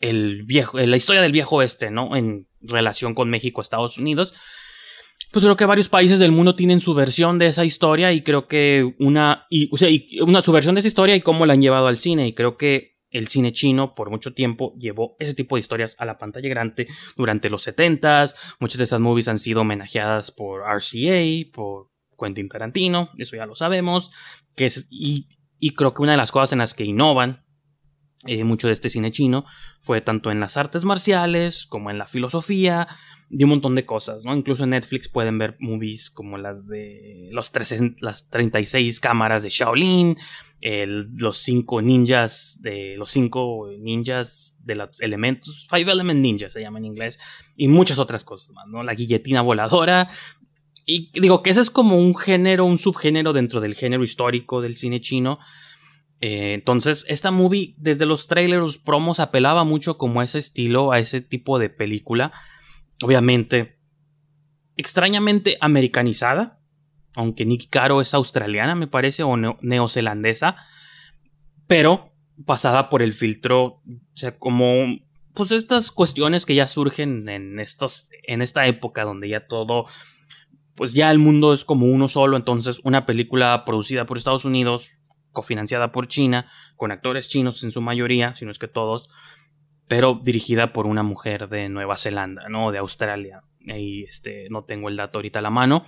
el 0.01 0.45
viejo, 0.45 0.79
la 0.79 0.97
historia 0.97 1.21
del 1.21 1.33
viejo 1.33 1.57
oeste, 1.57 1.91
¿no? 1.91 2.15
En 2.15 2.47
relación 2.61 3.15
con 3.15 3.29
México, 3.29 3.61
Estados 3.61 3.99
Unidos. 3.99 4.35
Pues 5.33 5.45
creo 5.45 5.57
que 5.57 5.67
varios 5.67 5.89
países 5.89 6.21
del 6.21 6.31
mundo 6.31 6.55
tienen 6.55 6.79
su 6.79 6.95
versión 6.95 7.39
de 7.39 7.49
esa 7.49 7.65
historia 7.65 8.13
y 8.13 8.23
creo 8.23 8.47
que 8.47 8.95
una, 9.01 9.47
y, 9.51 9.69
o 9.73 9.77
sea, 9.77 9.89
una, 10.23 10.43
su 10.43 10.53
versión 10.53 10.77
de 10.77 10.79
esa 10.79 10.89
historia 10.89 11.17
y 11.17 11.21
cómo 11.21 11.45
la 11.45 11.55
han 11.55 11.61
llevado 11.61 11.89
al 11.89 11.99
cine 11.99 12.29
y 12.29 12.35
creo 12.35 12.57
que 12.57 12.98
el 13.11 13.29
cine 13.29 13.53
chino 13.53 13.95
por 13.95 14.11
mucho 14.11 14.35
tiempo 14.35 14.75
llevó 14.79 15.17
ese 15.19 15.35
tipo 15.35 15.57
de 15.57 15.61
historias 15.61 15.97
a 15.99 16.05
la 16.05 16.19
pantalla 16.19 16.49
grande 16.49 16.89
durante 17.17 17.51
los 17.51 17.67
70s. 17.67 18.35
Muchas 18.61 18.79
de 18.79 18.85
esas 18.85 19.01
movies 19.01 19.29
han 19.29 19.39
sido 19.39 19.63
homenajeadas 19.63 20.31
por 20.31 20.63
RCA, 20.63 21.51
por 21.53 21.91
Quentin 22.19 22.49
Tarantino, 22.49 23.11
eso 23.19 23.37
ya 23.37 23.47
lo 23.47 23.55
sabemos. 23.55 24.11
Que 24.55 24.71
y 24.91 25.75
creo 25.75 25.95
que 25.95 26.03
una 26.03 26.13
de 26.13 26.19
las 26.19 26.33
cosas 26.33 26.53
en 26.53 26.59
las 26.59 26.75
que 26.75 26.85
innovan 26.85 27.45
eh, 28.27 28.45
mucho 28.45 28.67
de 28.67 28.73
este 28.73 28.91
cine 28.91 29.13
chino 29.13 29.45
fue 29.81 30.01
tanto 30.01 30.31
en 30.31 30.41
las 30.41 30.57
artes 30.57 30.85
marciales 30.85 31.67
como 31.67 31.91
en 31.91 31.99
la 31.99 32.07
filosofía 32.07 32.89
y 33.31 33.45
un 33.45 33.51
montón 33.51 33.75
de 33.75 33.85
cosas, 33.85 34.25
¿no? 34.25 34.35
Incluso 34.35 34.65
en 34.65 34.71
Netflix 34.71 35.09
pueden 35.09 35.39
ver 35.39 35.57
movies 35.59 36.11
como 36.11 36.39
las 36.39 36.67
de 36.67 37.29
los 37.31 37.53
las 38.01 38.31
36 38.31 39.01
cámaras 39.01 39.43
de 39.43 39.51
Shaolin, 39.51 40.17
los 40.61 41.39
cinco 41.39 41.83
ninjas 41.83 42.59
de 42.63 42.97
los 42.97 43.11
cinco 43.11 43.69
ninjas 43.79 44.59
de 44.65 44.75
los 44.77 45.01
elementos, 45.01 45.67
Five 45.71 45.93
Element 45.93 46.21
Ninjas 46.21 46.53
se 46.53 46.61
llama 46.61 46.79
en 46.79 46.87
inglés, 46.87 47.19
y 47.57 47.69
muchas 47.69 47.99
otras 47.99 48.25
cosas 48.25 48.51
más, 48.51 48.67
¿no? 48.67 48.83
La 48.83 48.95
guilletina 48.95 49.43
voladora. 49.43 50.11
Y 50.87 51.11
digo 51.21 51.43
que 51.43 51.51
ese 51.51 51.61
es 51.61 51.71
como 51.71 51.99
un 51.99 52.17
género, 52.17 52.65
un 52.65 52.79
subgénero 52.79 53.35
dentro 53.35 53.61
del 53.61 53.75
género 53.75 54.03
histórico 54.03 54.63
del 54.63 54.75
cine 54.75 55.03
chino 55.03 55.39
eh, 56.21 56.55
entonces, 56.55 57.05
esta 57.09 57.31
movie, 57.31 57.75
desde 57.77 58.07
los 58.07 58.27
trailers, 58.27 58.61
los 58.61 58.79
promos, 58.79 59.21
apelaba 59.21 59.65
mucho 59.65 59.99
como 59.99 60.21
a 60.21 60.25
ese 60.25 60.39
estilo, 60.39 60.93
a 60.93 60.99
ese 60.99 61.21
tipo 61.21 61.59
de 61.59 61.71
película. 61.71 62.33
Obviamente, 63.03 63.79
extrañamente 64.77 65.57
americanizada, 65.61 66.59
aunque 67.15 67.45
Nicky 67.45 67.69
Caro 67.69 68.01
es 68.01 68.15
australiana, 68.15 68.75
me 68.75 68.87
parece, 68.87 69.23
o 69.23 69.37
neozelandesa, 69.37 70.57
pero 71.67 72.13
pasada 72.45 72.89
por 72.89 73.03
el 73.03 73.13
filtro, 73.13 73.65
o 73.65 73.83
sea, 74.15 74.39
como 74.39 74.99
pues 75.35 75.53
estas 75.53 75.93
cuestiones 75.93 76.47
que 76.47 76.55
ya 76.55 76.67
surgen 76.67 77.29
en 77.29 77.61
estos 77.61 78.11
en 78.25 78.43
esta 78.43 78.67
época 78.67 79.05
donde 79.05 79.29
ya 79.29 79.47
todo 79.47 79.87
pues 80.75 80.95
ya 80.95 81.13
el 81.13 81.19
mundo 81.19 81.53
es 81.53 81.65
como 81.65 81.87
uno 81.87 82.09
solo, 82.09 82.37
entonces 82.37 82.81
una 82.85 83.07
película 83.07 83.65
producida 83.65 84.07
por 84.07 84.19
Estados 84.19 84.45
Unidos 84.45 84.91
cofinanciada 85.33 85.93
por 85.93 86.09
China, 86.09 86.51
con 86.77 86.91
actores 86.91 87.29
chinos 87.29 87.63
en 87.63 87.73
su 87.73 87.81
mayoría, 87.81 88.35
si 88.35 88.45
no 88.45 88.51
es 88.51 88.59
que 88.59 88.69
todos, 88.69 89.11
pero 89.89 90.21
dirigida 90.23 90.73
por 90.73 90.87
una 90.87 91.03
mujer 91.03 91.49
de 91.49 91.69
Nueva 91.69 91.97
Zelanda, 91.97 92.49
¿no? 92.49 92.71
De 92.71 92.79
Australia. 92.79 93.43
Ahí 93.67 94.03
este, 94.03 94.49
no 94.51 94.65
tengo 94.65 94.89
el 94.89 94.97
dato 94.97 95.19
ahorita 95.19 95.41
a 95.41 95.43
la 95.43 95.51
mano. 95.51 95.85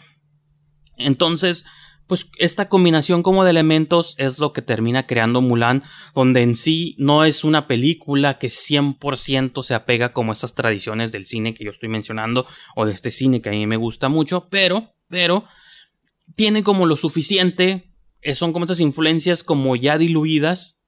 Entonces, 0.96 1.64
pues 2.06 2.30
esta 2.38 2.68
combinación 2.68 3.22
como 3.22 3.44
de 3.44 3.50
elementos 3.50 4.14
es 4.18 4.38
lo 4.38 4.52
que 4.52 4.62
termina 4.62 5.06
creando 5.06 5.40
Mulan, 5.40 5.84
donde 6.14 6.42
en 6.42 6.56
sí 6.56 6.96
no 6.98 7.24
es 7.24 7.44
una 7.44 7.68
película 7.68 8.38
que 8.38 8.48
100% 8.48 9.62
se 9.62 9.74
apega 9.74 10.12
como 10.12 10.32
esas 10.32 10.54
tradiciones 10.54 11.12
del 11.12 11.26
cine 11.26 11.54
que 11.54 11.64
yo 11.64 11.70
estoy 11.70 11.88
mencionando, 11.88 12.46
o 12.74 12.86
de 12.86 12.92
este 12.92 13.10
cine 13.10 13.40
que 13.40 13.50
a 13.50 13.52
mí 13.52 13.66
me 13.66 13.76
gusta 13.76 14.08
mucho, 14.08 14.48
pero, 14.50 14.92
pero, 15.08 15.44
tiene 16.34 16.64
como 16.64 16.86
lo 16.86 16.96
suficiente 16.96 17.92
eh, 18.22 18.34
son 18.34 18.52
como 18.52 18.64
estas 18.64 18.80
influencias 18.80 19.44
como 19.44 19.76
ya 19.76 19.96
diluidas, 19.96 20.80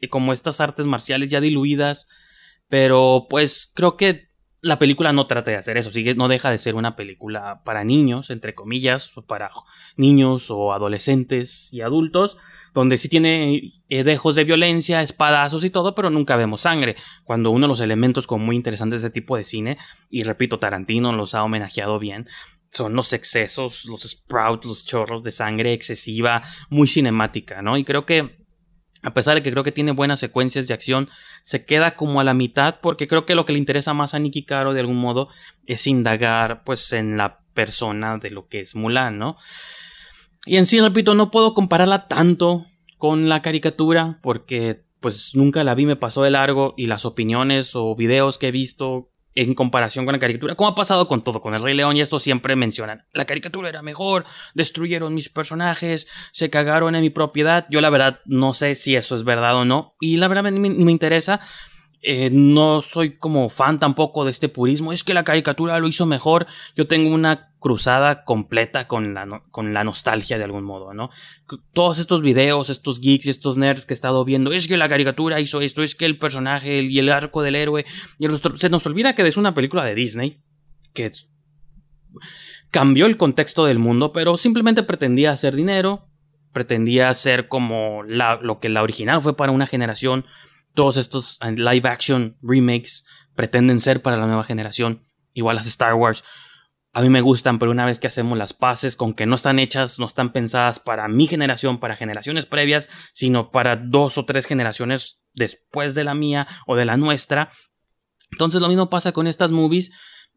y 0.00 0.08
como 0.08 0.32
estas 0.32 0.60
artes 0.60 0.86
marciales 0.86 1.28
ya 1.28 1.40
diluidas, 1.40 2.06
pero 2.68 3.26
pues 3.28 3.70
creo 3.74 3.96
que 3.96 4.26
la 4.66 4.78
película 4.78 5.12
no 5.12 5.26
trata 5.26 5.52
de 5.52 5.56
hacer 5.56 5.76
eso, 5.76 5.92
sigue, 5.92 6.14
no 6.14 6.28
deja 6.28 6.50
de 6.50 6.58
ser 6.58 6.74
una 6.74 6.96
película 6.96 7.62
para 7.64 7.84
niños, 7.84 8.30
entre 8.30 8.54
comillas, 8.54 9.12
para 9.26 9.50
niños 9.96 10.50
o 10.50 10.72
adolescentes 10.72 11.72
y 11.72 11.82
adultos, 11.82 12.36
donde 12.74 12.98
sí 12.98 13.08
tiene 13.08 13.62
eh, 13.88 14.04
dejos 14.04 14.34
de 14.34 14.44
violencia, 14.44 15.02
espadazos 15.02 15.64
y 15.64 15.70
todo, 15.70 15.94
pero 15.94 16.10
nunca 16.10 16.36
vemos 16.36 16.62
sangre, 16.62 16.96
cuando 17.24 17.50
uno 17.50 17.66
de 17.66 17.68
los 17.68 17.80
elementos 17.80 18.26
como 18.26 18.44
muy 18.44 18.56
interesantes 18.56 19.02
de 19.02 19.08
ese 19.08 19.14
tipo 19.14 19.36
de 19.36 19.44
cine, 19.44 19.78
y 20.10 20.24
repito, 20.24 20.58
Tarantino 20.58 21.12
los 21.12 21.34
ha 21.34 21.44
homenajeado 21.44 21.98
bien, 21.98 22.26
son 22.70 22.94
los 22.94 23.12
excesos, 23.12 23.84
los 23.84 24.02
sprouts, 24.02 24.66
los 24.66 24.84
chorros 24.84 25.22
de 25.22 25.30
sangre 25.30 25.72
excesiva, 25.72 26.42
muy 26.68 26.88
cinemática, 26.88 27.62
¿no? 27.62 27.76
Y 27.76 27.84
creo 27.84 28.04
que, 28.04 28.45
a 29.06 29.14
pesar 29.14 29.36
de 29.36 29.42
que 29.44 29.52
creo 29.52 29.62
que 29.62 29.70
tiene 29.70 29.92
buenas 29.92 30.18
secuencias 30.18 30.66
de 30.66 30.74
acción, 30.74 31.08
se 31.42 31.64
queda 31.64 31.94
como 31.94 32.18
a 32.18 32.24
la 32.24 32.34
mitad 32.34 32.80
porque 32.82 33.06
creo 33.06 33.24
que 33.24 33.36
lo 33.36 33.46
que 33.46 33.52
le 33.52 33.60
interesa 33.60 33.94
más 33.94 34.14
a 34.14 34.18
Nicky 34.18 34.42
Caro 34.42 34.74
de 34.74 34.80
algún 34.80 34.96
modo 34.96 35.28
es 35.64 35.86
indagar 35.86 36.64
pues 36.64 36.92
en 36.92 37.16
la 37.16 37.38
persona 37.54 38.18
de 38.18 38.30
lo 38.30 38.48
que 38.48 38.58
es 38.58 38.74
Mulan, 38.74 39.16
¿no? 39.16 39.36
Y 40.44 40.56
en 40.56 40.66
sí, 40.66 40.80
repito, 40.80 41.14
no 41.14 41.30
puedo 41.30 41.54
compararla 41.54 42.08
tanto 42.08 42.66
con 42.98 43.28
la 43.28 43.42
caricatura 43.42 44.18
porque 44.22 44.82
pues 44.98 45.36
nunca 45.36 45.62
la 45.62 45.76
vi, 45.76 45.86
me 45.86 45.94
pasó 45.94 46.24
de 46.24 46.30
largo 46.30 46.74
y 46.76 46.86
las 46.86 47.04
opiniones 47.04 47.76
o 47.76 47.94
videos 47.94 48.38
que 48.38 48.48
he 48.48 48.52
visto 48.52 49.10
en 49.36 49.54
comparación 49.54 50.04
con 50.04 50.14
la 50.14 50.18
caricatura, 50.18 50.56
como 50.56 50.70
ha 50.70 50.74
pasado 50.74 51.06
con 51.06 51.22
todo, 51.22 51.40
con 51.40 51.54
el 51.54 51.62
Rey 51.62 51.74
León 51.74 51.96
y 51.96 52.00
esto 52.00 52.18
siempre 52.18 52.56
mencionan, 52.56 53.04
la 53.12 53.26
caricatura 53.26 53.68
era 53.68 53.82
mejor, 53.82 54.24
destruyeron 54.54 55.14
mis 55.14 55.28
personajes, 55.28 56.08
se 56.32 56.50
cagaron 56.50 56.96
en 56.96 57.02
mi 57.02 57.10
propiedad, 57.10 57.66
yo 57.70 57.80
la 57.80 57.90
verdad 57.90 58.20
no 58.24 58.54
sé 58.54 58.74
si 58.74 58.96
eso 58.96 59.14
es 59.14 59.24
verdad 59.24 59.56
o 59.56 59.64
no, 59.64 59.94
y 60.00 60.16
la 60.16 60.26
verdad 60.28 60.50
ni 60.50 60.58
me 60.58 60.90
interesa, 60.90 61.40
eh, 62.08 62.30
no 62.30 62.82
soy 62.82 63.16
como 63.16 63.48
fan 63.48 63.80
tampoco 63.80 64.24
de 64.24 64.30
este 64.30 64.48
purismo, 64.48 64.92
es 64.92 65.02
que 65.02 65.12
la 65.12 65.24
caricatura 65.24 65.76
lo 65.80 65.88
hizo 65.88 66.06
mejor, 66.06 66.46
yo 66.76 66.86
tengo 66.86 67.12
una 67.12 67.50
cruzada 67.58 68.22
completa 68.22 68.86
con 68.86 69.12
la, 69.12 69.42
con 69.50 69.74
la 69.74 69.82
nostalgia 69.82 70.38
de 70.38 70.44
algún 70.44 70.62
modo, 70.62 70.94
¿no? 70.94 71.10
Todos 71.72 71.98
estos 71.98 72.22
videos, 72.22 72.70
estos 72.70 73.00
geeks 73.00 73.26
y 73.26 73.30
estos 73.30 73.58
nerds 73.58 73.86
que 73.86 73.92
he 73.92 73.96
estado 73.96 74.24
viendo, 74.24 74.52
es 74.52 74.68
que 74.68 74.76
la 74.76 74.88
caricatura 74.88 75.40
hizo 75.40 75.60
esto, 75.60 75.82
es 75.82 75.96
que 75.96 76.04
el 76.04 76.16
personaje 76.16 76.80
y 76.80 76.96
el 77.00 77.08
arco 77.08 77.42
del 77.42 77.56
héroe, 77.56 77.84
y 78.20 78.28
se 78.54 78.68
nos 78.70 78.86
olvida 78.86 79.16
que 79.16 79.26
es 79.26 79.36
una 79.36 79.52
película 79.52 79.84
de 79.84 79.96
Disney, 79.96 80.38
que 80.94 81.10
cambió 82.70 83.06
el 83.06 83.16
contexto 83.16 83.64
del 83.64 83.80
mundo, 83.80 84.12
pero 84.12 84.36
simplemente 84.36 84.84
pretendía 84.84 85.32
hacer 85.32 85.56
dinero, 85.56 86.06
pretendía 86.52 87.12
ser 87.14 87.48
como 87.48 88.04
lo 88.04 88.60
que 88.60 88.68
la 88.68 88.84
original 88.84 89.20
fue 89.20 89.36
para 89.36 89.50
una 89.50 89.66
generación, 89.66 90.24
todos 90.76 90.96
estos 90.98 91.40
eh, 91.42 91.52
live 91.56 91.88
action 91.88 92.36
remakes 92.40 93.04
pretenden 93.34 93.80
ser 93.80 94.02
para 94.02 94.16
la 94.16 94.26
nueva 94.26 94.44
generación, 94.44 95.02
igual 95.32 95.56
las 95.56 95.66
Star 95.66 95.94
Wars. 95.94 96.22
A 96.92 97.02
mí 97.02 97.10
me 97.10 97.20
gustan, 97.20 97.58
pero 97.58 97.72
una 97.72 97.84
vez 97.84 97.98
que 97.98 98.06
hacemos 98.06 98.38
las 98.38 98.52
paces 98.52 98.96
con 98.96 99.14
que 99.14 99.26
no 99.26 99.34
están 99.34 99.58
hechas, 99.58 99.98
no 99.98 100.06
están 100.06 100.32
pensadas 100.32 100.78
para 100.78 101.08
mi 101.08 101.26
generación, 101.26 101.80
para 101.80 101.96
generaciones 101.96 102.46
previas, 102.46 102.88
sino 103.12 103.50
para 103.50 103.76
dos 103.76 104.16
o 104.16 104.24
tres 104.24 104.46
generaciones 104.46 105.20
después 105.34 105.94
de 105.94 106.04
la 106.04 106.14
mía 106.14 106.46
o 106.66 106.76
de 106.76 106.84
la 106.84 106.96
nuestra. 106.96 107.50
Entonces 108.32 108.60
lo 108.60 108.68
mismo 108.68 108.88
pasa 108.88 109.12
con 109.12 109.26
estas 109.26 109.50
movies 109.50 109.92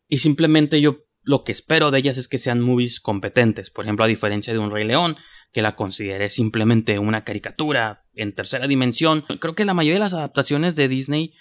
y 0.08 0.17
simplemente 0.17 0.81
yo 0.81 1.05
lo 1.22 1.43
que 1.43 1.51
espero 1.51 1.91
de 1.91 2.00
ellas 2.00 2.17
es 2.17 2.27
que 2.27 2.38
sean 2.38 2.60
movies 2.60 3.00
competentes. 3.00 3.69
Por 3.69 3.86
ejemplo, 3.86 4.03
a 4.03 4.10
diferencia 4.10 4.51
de 4.51 4.60
Un 4.60 4.72
Rey 4.72 4.86
León, 4.86 5.15
que 5.51 5.62
la 5.62 5.75
consideré 5.75 6.29
simplemente 6.29 7.00
una 7.00 7.24
caricatura 7.24 8.05
en 8.21 8.33
tercera 8.33 8.67
dimensión. 8.67 9.23
Creo 9.39 9.55
que 9.55 9.65
la 9.65 9.73
mayoría 9.73 9.95
de 9.95 10.05
las 10.05 10.13
adaptaciones 10.13 10.75
de 10.75 10.88
Disney, 10.88 11.33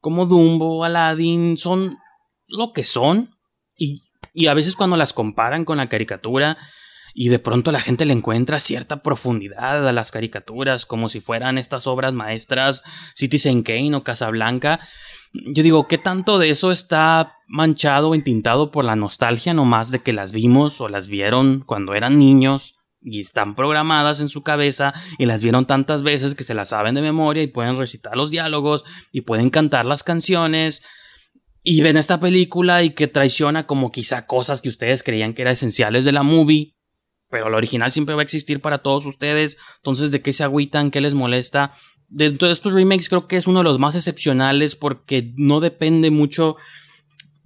como 0.00 0.26
Dumbo, 0.26 0.84
Aladdin, 0.84 1.56
son 1.56 1.98
lo 2.46 2.72
que 2.72 2.84
son. 2.84 3.36
Y, 3.76 4.02
y 4.32 4.46
a 4.46 4.54
veces 4.54 4.76
cuando 4.76 4.96
las 4.96 5.12
comparan 5.12 5.64
con 5.64 5.78
la 5.78 5.88
caricatura, 5.88 6.58
y 7.14 7.28
de 7.28 7.38
pronto 7.38 7.70
la 7.70 7.80
gente 7.80 8.04
le 8.04 8.12
encuentra 8.12 8.58
cierta 8.58 9.02
profundidad 9.02 9.88
a 9.88 9.92
las 9.92 10.10
caricaturas, 10.10 10.84
como 10.84 11.08
si 11.08 11.20
fueran 11.20 11.58
estas 11.58 11.86
obras 11.86 12.12
maestras 12.12 12.82
Citizen 13.14 13.62
Kane 13.62 13.94
o 13.94 14.02
Casablanca. 14.02 14.80
Yo 15.32 15.62
digo, 15.62 15.86
¿qué 15.86 15.96
tanto 15.96 16.38
de 16.38 16.50
eso 16.50 16.72
está 16.72 17.36
manchado 17.46 18.10
o 18.10 18.14
entintado 18.16 18.72
por 18.72 18.84
la 18.84 18.96
nostalgia 18.96 19.54
nomás 19.54 19.92
de 19.92 20.00
que 20.00 20.12
las 20.12 20.32
vimos 20.32 20.80
o 20.80 20.88
las 20.88 21.06
vieron 21.06 21.60
cuando 21.60 21.94
eran 21.94 22.18
niños? 22.18 22.74
Y 23.04 23.20
están 23.20 23.54
programadas 23.54 24.20
en 24.20 24.28
su 24.28 24.42
cabeza 24.42 24.94
y 25.18 25.26
las 25.26 25.42
vieron 25.42 25.66
tantas 25.66 26.02
veces 26.02 26.34
que 26.34 26.42
se 26.42 26.54
las 26.54 26.70
saben 26.70 26.94
de 26.94 27.02
memoria 27.02 27.42
y 27.42 27.48
pueden 27.48 27.78
recitar 27.78 28.16
los 28.16 28.30
diálogos 28.30 28.84
y 29.12 29.20
pueden 29.20 29.50
cantar 29.50 29.84
las 29.84 30.02
canciones 30.02 30.82
y 31.62 31.80
ven 31.82 31.96
esta 31.96 32.20
película 32.20 32.82
y 32.82 32.90
que 32.90 33.08
traiciona 33.08 33.66
como 33.66 33.90
quizá 33.90 34.26
cosas 34.26 34.60
que 34.60 34.68
ustedes 34.68 35.02
creían 35.02 35.34
que 35.34 35.42
eran 35.42 35.52
esenciales 35.52 36.04
de 36.04 36.12
la 36.12 36.22
movie, 36.22 36.74
pero 37.30 37.48
la 37.48 37.56
original 37.56 37.90
siempre 37.90 38.14
va 38.14 38.20
a 38.20 38.24
existir 38.24 38.60
para 38.60 38.82
todos 38.82 39.06
ustedes, 39.06 39.56
entonces 39.76 40.10
de 40.10 40.20
qué 40.20 40.32
se 40.32 40.44
agüitan, 40.44 40.90
qué 40.90 41.00
les 41.00 41.14
molesta. 41.14 41.72
Dentro 42.08 42.48
de 42.48 42.52
estos 42.52 42.72
remakes 42.72 43.08
creo 43.08 43.26
que 43.26 43.36
es 43.36 43.46
uno 43.46 43.60
de 43.60 43.64
los 43.64 43.78
más 43.78 43.96
excepcionales 43.96 44.76
porque 44.76 45.32
no 45.36 45.60
depende 45.60 46.10
mucho 46.10 46.56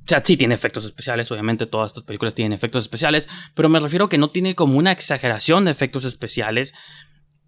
o 0.09 0.11
sea, 0.11 0.23
sí 0.25 0.39
tiene 0.39 0.55
efectos 0.55 0.87
especiales, 0.87 1.31
obviamente 1.31 1.67
todas 1.67 1.91
estas 1.91 2.05
películas 2.05 2.35
tienen 2.35 2.55
efectos 2.55 2.85
especiales, 2.85 3.29
pero 3.55 3.69
me 3.69 3.79
refiero 3.79 4.07
a 4.07 4.09
que 4.09 4.17
no 4.17 4.31
tiene 4.31 4.55
como 4.55 4.79
una 4.79 4.91
exageración 4.91 5.67
de 5.67 5.71
efectos 5.71 6.07
especiales 6.07 6.73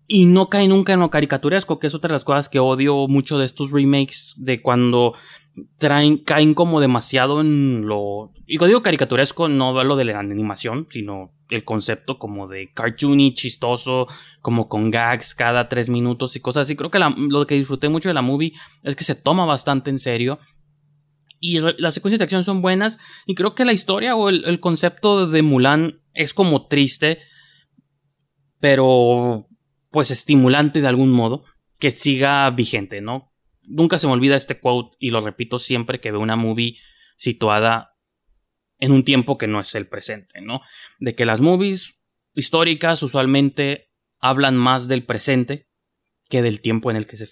y 0.07 0.26
no 0.26 0.50
cae 0.50 0.69
nunca 0.69 0.93
en 0.93 1.00
lo 1.00 1.09
caricaturesco, 1.09 1.79
que 1.79 1.87
es 1.87 1.95
otra 1.95 2.09
de 2.09 2.17
las 2.17 2.25
cosas 2.25 2.50
que 2.50 2.59
odio 2.59 3.09
mucho 3.09 3.38
de 3.38 3.47
estos 3.47 3.71
remakes, 3.71 4.35
de 4.37 4.61
cuando 4.61 5.14
traen, 5.79 6.19
caen 6.19 6.52
como 6.52 6.83
demasiado 6.83 7.40
en 7.40 7.87
lo... 7.87 8.31
Y 8.47 8.59
cuando 8.59 8.73
digo 8.73 8.83
caricaturesco, 8.83 9.49
no 9.49 9.83
lo 9.83 9.97
de 9.97 10.05
la 10.05 10.19
animación, 10.19 10.87
sino 10.90 11.33
el 11.49 11.64
concepto 11.64 12.19
como 12.19 12.47
de 12.47 12.71
cartoony, 12.75 13.33
chistoso, 13.33 14.07
como 14.43 14.69
con 14.69 14.90
gags 14.90 15.35
cada 15.35 15.71
tres 15.71 15.88
minutos 15.88 16.37
y 16.37 16.40
cosas 16.40 16.67
así. 16.67 16.76
Creo 16.76 16.90
que 16.90 16.99
lo 16.99 17.47
que 17.47 17.55
disfruté 17.55 17.88
mucho 17.88 18.11
de 18.11 18.14
la 18.14 18.21
movie 18.21 18.52
es 18.83 18.97
que 18.97 19.05
se 19.05 19.14
toma 19.14 19.47
bastante 19.47 19.88
en 19.88 19.99
serio 19.99 20.38
y 21.40 21.59
las 21.59 21.94
secuencias 21.94 22.18
de 22.18 22.25
acción 22.25 22.44
son 22.44 22.61
buenas 22.61 22.99
y 23.26 23.35
creo 23.35 23.54
que 23.54 23.64
la 23.64 23.73
historia 23.73 24.14
o 24.14 24.28
el, 24.28 24.61
concepto 24.61 25.26
de 25.26 25.42
Mulan 25.42 26.02
es 26.12 26.35
como 26.35 26.68
triste 26.68 27.18
pero 28.61 29.49
pues 29.90 30.11
estimulante 30.11 30.82
de 30.82 30.87
algún 30.87 31.11
modo 31.11 31.44
que 31.80 31.90
siga 31.90 32.49
vigente, 32.50 33.00
¿no? 33.00 33.32
Nunca 33.62 33.97
se 33.97 34.06
me 34.06 34.12
olvida 34.12 34.37
este 34.37 34.61
quote 34.61 34.97
y 35.00 35.11
lo 35.11 35.23
repito 35.23 35.59
siempre 35.59 35.99
que 35.99 36.11
veo 36.11 36.20
una 36.20 36.37
movie 36.37 36.76
situada 37.16 37.97
en 38.78 38.92
un 38.92 39.02
tiempo 39.02 39.38
que 39.38 39.47
no 39.47 39.61
es 39.61 39.75
el 39.75 39.88
presente, 39.88 40.42
¿no? 40.42 40.61
De 40.99 41.14
que 41.14 41.25
las 41.25 41.40
movies 41.40 41.99
históricas 42.35 43.02
usualmente 43.02 43.90
hablan 44.18 44.56
más 44.56 44.88
del 44.88 45.04
presente 45.04 45.68
que 46.28 46.42
del 46.42 46.61
tiempo 46.61 46.90
en 46.90 46.99
el 46.99 47.06
que 47.06 47.16
se 47.16 47.26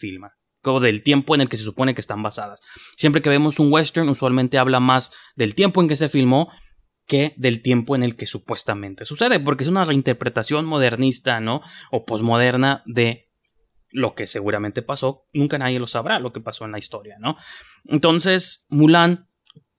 del 0.79 1.03
tiempo 1.03 1.35
en 1.35 1.41
el 1.41 1.49
que 1.49 1.57
se 1.57 1.65
supone 1.65 1.95
que 1.95 2.01
están 2.01 2.23
basadas. 2.23 2.61
Siempre 2.97 3.23
que 3.23 3.31
vemos 3.31 3.59
un 3.59 3.73
western, 3.73 4.09
usualmente 4.09 4.59
habla 4.59 4.81
más 4.81 5.11
del 5.37 5.55
tiempo 5.55 5.81
en 5.81 5.89
que 5.89 5.97
se 5.97 6.09
filmó 6.09 6.51
que 7.07 7.33
del 7.37 7.63
tiempo 7.63 7.97
en 7.97 8.03
el 8.03 8.15
que 8.15 8.27
supuestamente 8.27 9.07
sucede, 9.07 9.41
porque 9.41 9.65
es 9.65 9.71
una 9.71 9.85
reinterpretación 9.85 10.67
modernista, 10.67 11.41
¿no? 11.41 11.63
O 11.91 12.05
posmoderna 12.05 12.83
de 12.85 13.31
lo 13.91 14.15
que 14.15 14.27
seguramente 14.27 14.83
pasó. 14.83 15.25
Nunca 15.33 15.59
nadie 15.59 15.81
lo 15.81 15.87
sabrá 15.87 16.19
lo 16.21 16.33
que 16.33 16.41
pasó 16.41 16.67
en 16.67 16.73
la 16.73 16.79
historia, 16.79 17.17
¿no? 17.19 17.37
Entonces, 17.87 18.67
Mulan, 18.69 19.27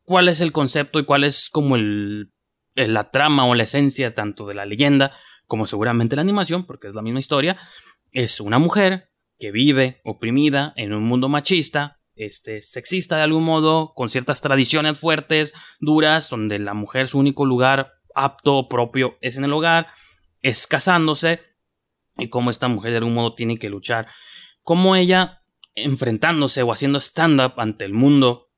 ¿cuál 0.03 0.27
es 0.27 0.41
el 0.41 0.51
concepto 0.51 0.99
y 0.99 1.05
cuál 1.05 1.23
es 1.23 1.49
como 1.51 1.75
el, 1.75 2.31
la 2.73 3.11
trama 3.11 3.45
o 3.45 3.53
la 3.53 3.63
esencia 3.63 4.15
tanto 4.15 4.47
de 4.47 4.55
la 4.55 4.65
leyenda 4.65 5.11
como 5.45 5.67
seguramente 5.67 6.15
la 6.15 6.23
animación, 6.23 6.65
porque 6.65 6.87
es 6.87 6.95
la 6.95 7.03
misma 7.03 7.19
historia? 7.19 7.57
Es 8.11 8.41
una 8.41 8.57
mujer 8.57 9.08
que 9.39 9.51
vive 9.51 10.01
oprimida 10.03 10.73
en 10.75 10.93
un 10.93 11.03
mundo 11.03 11.29
machista, 11.29 11.99
este, 12.15 12.61
sexista 12.61 13.15
de 13.15 13.23
algún 13.23 13.45
modo, 13.45 13.93
con 13.95 14.09
ciertas 14.09 14.41
tradiciones 14.41 14.99
fuertes, 14.99 15.53
duras, 15.79 16.29
donde 16.29 16.59
la 16.59 16.73
mujer 16.73 17.07
su 17.07 17.17
único 17.17 17.45
lugar 17.45 17.93
apto 18.13 18.67
propio 18.67 19.17
es 19.21 19.37
en 19.37 19.45
el 19.45 19.53
hogar, 19.53 19.87
es 20.41 20.67
casándose, 20.67 21.41
y 22.17 22.27
cómo 22.27 22.49
esta 22.49 22.67
mujer 22.67 22.91
de 22.91 22.97
algún 22.97 23.13
modo 23.13 23.33
tiene 23.33 23.57
que 23.57 23.69
luchar, 23.69 24.07
cómo 24.63 24.95
ella 24.97 25.41
enfrentándose 25.75 26.61
o 26.63 26.73
haciendo 26.73 26.99
stand-up 26.99 27.53
ante 27.57 27.85
el 27.85 27.93
mundo 27.93 28.49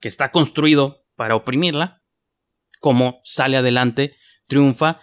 que 0.00 0.08
está 0.08 0.30
construido 0.30 1.04
para 1.14 1.36
oprimirla, 1.36 2.02
cómo 2.80 3.20
sale 3.24 3.58
adelante, 3.58 4.16
triunfa 4.46 5.00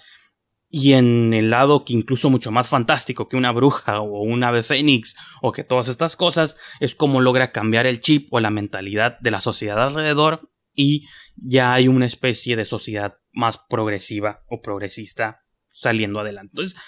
y 0.71 0.93
en 0.93 1.33
el 1.33 1.49
lado 1.49 1.83
que 1.83 1.93
incluso 1.93 2.29
mucho 2.29 2.49
más 2.49 2.69
fantástico 2.69 3.27
que 3.27 3.35
una 3.35 3.51
bruja 3.51 3.99
o 3.99 4.21
un 4.21 4.41
ave 4.43 4.63
fénix 4.63 5.15
o 5.41 5.51
que 5.51 5.65
todas 5.65 5.89
estas 5.89 6.15
cosas 6.15 6.55
es 6.79 6.95
como 6.95 7.19
logra 7.19 7.51
cambiar 7.51 7.85
el 7.85 7.99
chip 7.99 8.33
o 8.33 8.39
la 8.39 8.49
mentalidad 8.49 9.19
de 9.19 9.31
la 9.31 9.41
sociedad 9.41 9.83
alrededor 9.83 10.49
y 10.73 11.07
ya 11.35 11.73
hay 11.73 11.89
una 11.89 12.05
especie 12.05 12.55
de 12.55 12.63
sociedad 12.63 13.17
más 13.33 13.57
progresiva 13.57 14.43
o 14.47 14.61
progresista 14.61 15.41
saliendo 15.71 16.21
adelante. 16.21 16.51
Entonces, 16.53 16.79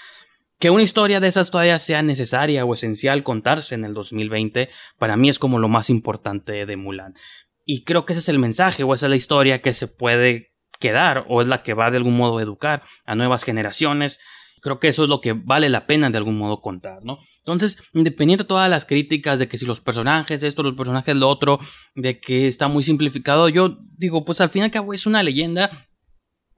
que 0.59 0.69
una 0.69 0.83
historia 0.83 1.19
de 1.19 1.27
esas 1.27 1.51
todavía 1.51 1.77
sea 1.77 2.01
necesaria 2.03 2.63
o 2.63 2.73
esencial 2.73 3.21
contarse 3.21 3.75
en 3.75 3.83
el 3.83 3.93
2020, 3.93 4.69
para 4.97 5.17
mí 5.17 5.27
es 5.27 5.39
como 5.39 5.59
lo 5.59 5.67
más 5.67 5.89
importante 5.89 6.65
de 6.65 6.77
Mulan. 6.77 7.15
Y 7.65 7.83
creo 7.83 8.05
que 8.05 8.13
ese 8.13 8.21
es 8.21 8.29
el 8.29 8.39
mensaje 8.39 8.83
o 8.83 8.93
esa 8.93 9.07
es 9.07 9.09
la 9.09 9.15
historia 9.17 9.61
que 9.61 9.73
se 9.73 9.89
puede 9.89 10.52
quedar 10.79 11.25
o 11.27 11.41
es 11.41 11.47
la 11.47 11.63
que 11.63 11.73
va 11.73 11.91
de 11.91 11.97
algún 11.97 12.17
modo 12.17 12.37
a 12.37 12.41
educar 12.41 12.83
a 13.05 13.15
nuevas 13.15 13.43
generaciones. 13.43 14.19
Creo 14.61 14.79
que 14.79 14.87
eso 14.87 15.03
es 15.03 15.09
lo 15.09 15.21
que 15.21 15.33
vale 15.33 15.69
la 15.69 15.85
pena 15.85 16.09
de 16.09 16.17
algún 16.17 16.37
modo 16.37 16.61
contar, 16.61 17.03
¿no? 17.03 17.19
Entonces, 17.39 17.77
independiente 17.93 18.43
de 18.43 18.47
todas 18.47 18.69
las 18.69 18.85
críticas 18.85 19.37
de 19.37 19.49
que 19.49 19.57
si 19.57 19.65
los 19.65 19.81
personajes 19.81 20.41
esto, 20.43 20.63
los 20.63 20.75
personajes 20.75 21.15
lo 21.17 21.27
otro, 21.27 21.59
de 21.95 22.19
que 22.19 22.47
está 22.47 22.69
muy 22.69 22.83
simplificado, 22.83 23.49
yo 23.49 23.77
digo, 23.97 24.23
pues 24.23 24.39
al 24.39 24.49
fin 24.49 24.61
y 24.61 24.65
al 24.65 24.71
cabo 24.71 24.93
es 24.93 25.05
una 25.05 25.21
leyenda 25.23 25.87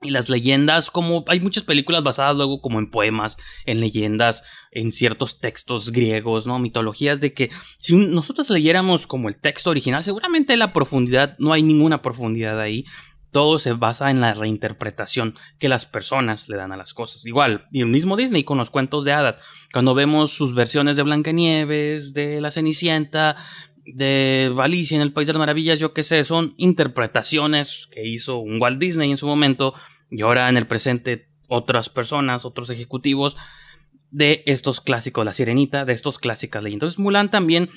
y 0.02 0.10
las 0.10 0.28
leyendas, 0.28 0.90
como 0.90 1.24
hay 1.26 1.40
muchas 1.40 1.64
películas 1.64 2.04
basadas 2.04 2.36
luego 2.36 2.60
como 2.60 2.78
en 2.78 2.90
poemas, 2.90 3.36
en 3.64 3.80
leyendas, 3.80 4.44
en 4.70 4.92
ciertos 4.92 5.38
textos 5.38 5.90
griegos, 5.90 6.46
¿no? 6.46 6.58
Mitologías 6.58 7.20
de 7.20 7.32
que 7.32 7.50
si 7.78 7.96
nosotros 7.96 8.50
leyéramos 8.50 9.06
como 9.06 9.28
el 9.28 9.40
texto 9.40 9.70
original, 9.70 10.04
seguramente 10.04 10.56
la 10.56 10.72
profundidad, 10.72 11.36
no 11.38 11.52
hay 11.52 11.62
ninguna 11.62 12.02
profundidad 12.02 12.60
ahí 12.60 12.84
todo 13.36 13.58
se 13.58 13.74
basa 13.74 14.10
en 14.10 14.22
la 14.22 14.32
reinterpretación 14.32 15.34
que 15.58 15.68
las 15.68 15.84
personas 15.84 16.48
le 16.48 16.56
dan 16.56 16.72
a 16.72 16.76
las 16.78 16.94
cosas. 16.94 17.26
Igual, 17.26 17.66
y 17.70 17.80
el 17.80 17.86
mismo 17.86 18.16
Disney 18.16 18.44
con 18.44 18.56
los 18.56 18.70
cuentos 18.70 19.04
de 19.04 19.12
hadas. 19.12 19.36
Cuando 19.74 19.94
vemos 19.94 20.32
sus 20.32 20.54
versiones 20.54 20.96
de 20.96 21.02
Blancanieves, 21.02 22.14
de 22.14 22.40
La 22.40 22.50
Cenicienta, 22.50 23.36
de 23.84 24.50
Alicia 24.58 24.96
en 24.96 25.02
el 25.02 25.12
País 25.12 25.26
de 25.26 25.34
las 25.34 25.40
Maravillas, 25.40 25.78
yo 25.78 25.92
qué 25.92 26.02
sé, 26.02 26.24
son 26.24 26.54
interpretaciones 26.56 27.90
que 27.92 28.08
hizo 28.08 28.38
un 28.38 28.58
Walt 28.58 28.78
Disney 28.78 29.10
en 29.10 29.18
su 29.18 29.26
momento 29.26 29.74
y 30.10 30.22
ahora 30.22 30.48
en 30.48 30.56
el 30.56 30.66
presente 30.66 31.28
otras 31.46 31.90
personas, 31.90 32.46
otros 32.46 32.70
ejecutivos 32.70 33.36
de 34.10 34.44
estos 34.46 34.80
clásicos, 34.80 35.26
La 35.26 35.34
Sirenita, 35.34 35.84
de 35.84 35.92
estos 35.92 36.18
clásicas 36.18 36.62
leyendas. 36.62 36.86
Entonces 36.86 36.98
Mulan 37.00 37.30
también 37.30 37.68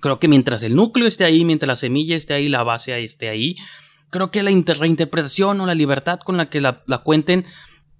creo 0.00 0.18
que 0.18 0.26
mientras 0.26 0.64
el 0.64 0.74
núcleo 0.74 1.06
esté 1.06 1.24
ahí, 1.24 1.44
mientras 1.44 1.68
la 1.68 1.76
semilla 1.76 2.16
esté 2.16 2.34
ahí, 2.34 2.48
la 2.48 2.64
base 2.64 3.00
esté 3.04 3.28
ahí, 3.28 3.54
creo 4.14 4.30
que 4.30 4.44
la 4.44 4.50
reinterpretación 4.50 5.60
o 5.60 5.66
la 5.66 5.74
libertad 5.74 6.20
con 6.24 6.36
la 6.36 6.48
que 6.48 6.60
la, 6.60 6.84
cuenten 7.02 7.44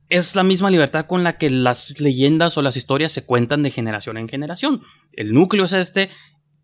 es 0.08 0.36
la 0.36 0.44
misma 0.44 0.70
libertad 0.70 1.06
con 1.06 1.24
la 1.24 1.38
que 1.38 1.50
las 1.50 1.98
leyendas 1.98 2.56
o 2.56 2.62
las 2.62 2.76
historias 2.76 3.10
se 3.10 3.26
cuentan 3.26 3.64
de 3.64 3.72
generación 3.72 4.16
en 4.16 4.28
generación. 4.28 4.82
El 5.12 5.32
núcleo 5.32 5.64
es 5.64 5.72
este, 5.72 6.10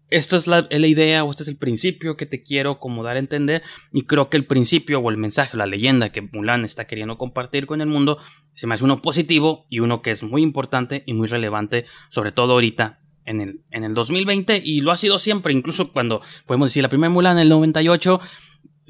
esta 0.08 0.36
es 0.36 0.46
la, 0.46 0.68
idea 0.70 1.24
o 1.24 1.30
este 1.32 1.42
es 1.42 1.48
el 1.48 1.56
principio 1.56 2.16
que 2.16 2.26
te 2.26 2.44
quiero 2.44 2.78
como 2.78 3.02
dar 3.02 3.16
a 3.16 3.18
entender 3.18 3.62
y 3.92 4.02
creo 4.02 4.30
que 4.30 4.36
el 4.36 4.46
principio 4.46 5.00
o 5.00 5.10
el 5.10 5.16
mensaje 5.16 5.56
la 5.56 5.66
leyenda 5.66 6.12
que 6.12 6.22
Mulan 6.22 6.64
está 6.64 6.86
queriendo 6.86 7.18
compartir 7.18 7.66
con 7.66 7.80
el 7.80 7.88
mundo 7.88 8.18
se 8.52 8.68
me 8.68 8.74
hace 8.74 8.84
uno 8.84 9.02
positivo 9.02 9.66
y 9.68 9.80
uno 9.80 10.00
que 10.00 10.12
es 10.12 10.22
muy 10.22 10.42
importante 10.42 11.02
y 11.06 11.12
muy 11.12 11.26
relevante, 11.26 11.86
sobre 12.08 12.30
todo 12.30 12.52
ahorita 12.52 13.00
en 13.24 13.40
el, 13.40 13.62
en 13.72 13.82
el 13.82 13.94
2020 13.94 14.62
y 14.64 14.80
lo 14.80 14.92
ha 14.92 14.96
sido 14.96 15.18
siempre, 15.18 15.52
incluso 15.52 15.92
cuando 15.92 16.20
podemos 16.46 16.68
decir 16.68 16.84
la 16.84 16.88
primera 16.88 17.10
Mulan 17.10 17.38
en 17.38 17.42
el 17.42 17.48
98 17.48 18.20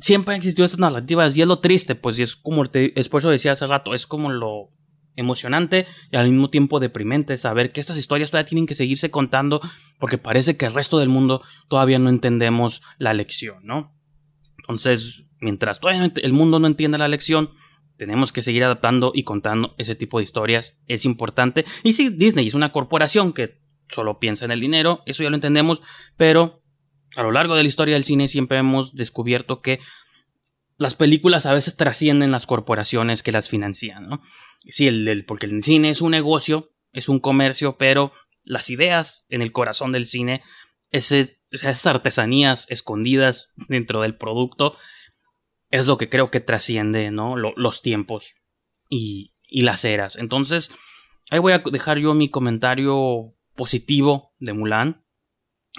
siempre 0.00 0.34
han 0.34 0.38
existido 0.38 0.64
estas 0.64 0.80
narrativas 0.80 1.36
y 1.36 1.42
es 1.42 1.46
lo 1.46 1.60
triste, 1.60 1.94
pues, 1.94 2.18
y 2.18 2.22
es 2.22 2.36
como 2.36 2.66
te, 2.66 2.98
es 2.98 3.10
decía 3.10 3.52
hace 3.52 3.66
rato, 3.66 3.94
es 3.94 4.06
como 4.06 4.30
lo 4.30 4.70
emocionante 5.16 5.86
y 6.10 6.16
al 6.16 6.30
mismo 6.30 6.48
tiempo 6.48 6.80
deprimente 6.80 7.36
saber 7.36 7.72
que 7.72 7.80
estas 7.80 7.98
historias 7.98 8.30
todavía 8.30 8.48
tienen 8.48 8.66
que 8.66 8.74
seguirse 8.74 9.10
contando 9.10 9.60
porque 9.98 10.18
parece 10.18 10.56
que 10.56 10.66
el 10.66 10.74
resto 10.74 10.98
del 10.98 11.08
mundo 11.08 11.42
todavía 11.68 11.98
no 11.98 12.08
entendemos 12.08 12.82
la 12.98 13.12
lección, 13.12 13.58
¿no? 13.64 13.94
Entonces, 14.58 15.24
mientras 15.40 15.80
todavía 15.80 16.12
el 16.14 16.32
mundo 16.32 16.58
no 16.58 16.66
entienda 16.66 16.96
la 16.96 17.08
lección, 17.08 17.50
tenemos 17.96 18.32
que 18.32 18.40
seguir 18.40 18.64
adaptando 18.64 19.12
y 19.14 19.24
contando 19.24 19.74
ese 19.76 19.94
tipo 19.94 20.18
de 20.18 20.24
historias, 20.24 20.78
es 20.86 21.04
importante. 21.04 21.66
Y 21.82 21.92
sí, 21.92 22.08
Disney 22.08 22.46
es 22.46 22.54
una 22.54 22.72
corporación 22.72 23.32
que 23.32 23.60
solo 23.88 24.18
piensa 24.18 24.44
en 24.44 24.52
el 24.52 24.60
dinero, 24.60 25.02
eso 25.04 25.22
ya 25.22 25.28
lo 25.28 25.36
entendemos, 25.36 25.82
pero 26.16 26.59
a 27.20 27.22
lo 27.22 27.32
largo 27.32 27.54
de 27.54 27.62
la 27.62 27.68
historia 27.68 27.94
del 27.94 28.04
cine 28.04 28.28
siempre 28.28 28.58
hemos 28.58 28.94
descubierto 28.94 29.60
que 29.60 29.78
las 30.78 30.94
películas 30.94 31.44
a 31.44 31.52
veces 31.52 31.76
trascienden 31.76 32.32
las 32.32 32.46
corporaciones 32.46 33.22
que 33.22 33.32
las 33.32 33.48
financian, 33.48 34.08
¿no? 34.08 34.22
Sí, 34.70 34.86
el, 34.86 35.24
porque 35.26 35.44
el 35.44 35.62
cine 35.62 35.90
es 35.90 36.00
un 36.00 36.12
negocio, 36.12 36.70
es 36.92 37.10
un 37.10 37.20
comercio, 37.20 37.76
pero 37.76 38.12
las 38.42 38.70
ideas 38.70 39.26
en 39.28 39.42
el 39.42 39.52
corazón 39.52 39.92
del 39.92 40.06
cine, 40.06 40.42
esas 40.90 41.86
artesanías 41.86 42.66
escondidas 42.70 43.52
dentro 43.68 44.00
del 44.00 44.16
producto, 44.16 44.76
es 45.68 45.86
lo 45.86 45.98
que 45.98 46.08
creo 46.08 46.30
que 46.30 46.40
trasciende, 46.40 47.10
¿no? 47.10 47.36
los 47.36 47.82
tiempos 47.82 48.34
y, 48.88 49.34
y 49.46 49.62
las 49.62 49.84
eras. 49.84 50.16
Entonces, 50.16 50.70
ahí 51.30 51.38
voy 51.38 51.52
a 51.52 51.58
dejar 51.58 51.98
yo 51.98 52.14
mi 52.14 52.30
comentario 52.30 53.34
positivo 53.54 54.32
de 54.38 54.54
Mulan. 54.54 54.99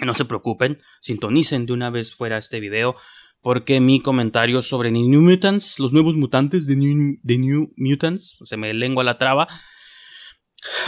No 0.04 0.14
se 0.14 0.24
preocupen, 0.24 0.80
sintonicen 1.00 1.66
de 1.66 1.72
una 1.72 1.90
vez 1.90 2.14
fuera 2.14 2.38
este 2.38 2.60
video, 2.60 2.96
porque 3.40 3.80
mi 3.80 4.00
comentario 4.00 4.62
sobre 4.62 4.90
New 4.90 5.20
Mutants, 5.20 5.78
los 5.78 5.92
nuevos 5.92 6.16
mutantes 6.16 6.66
de 6.66 6.76
New, 6.76 7.18
de 7.22 7.38
New 7.38 7.72
Mutants, 7.76 8.38
se 8.42 8.56
me 8.56 8.74
lengua 8.74 9.04
la 9.04 9.18
traba, 9.18 9.48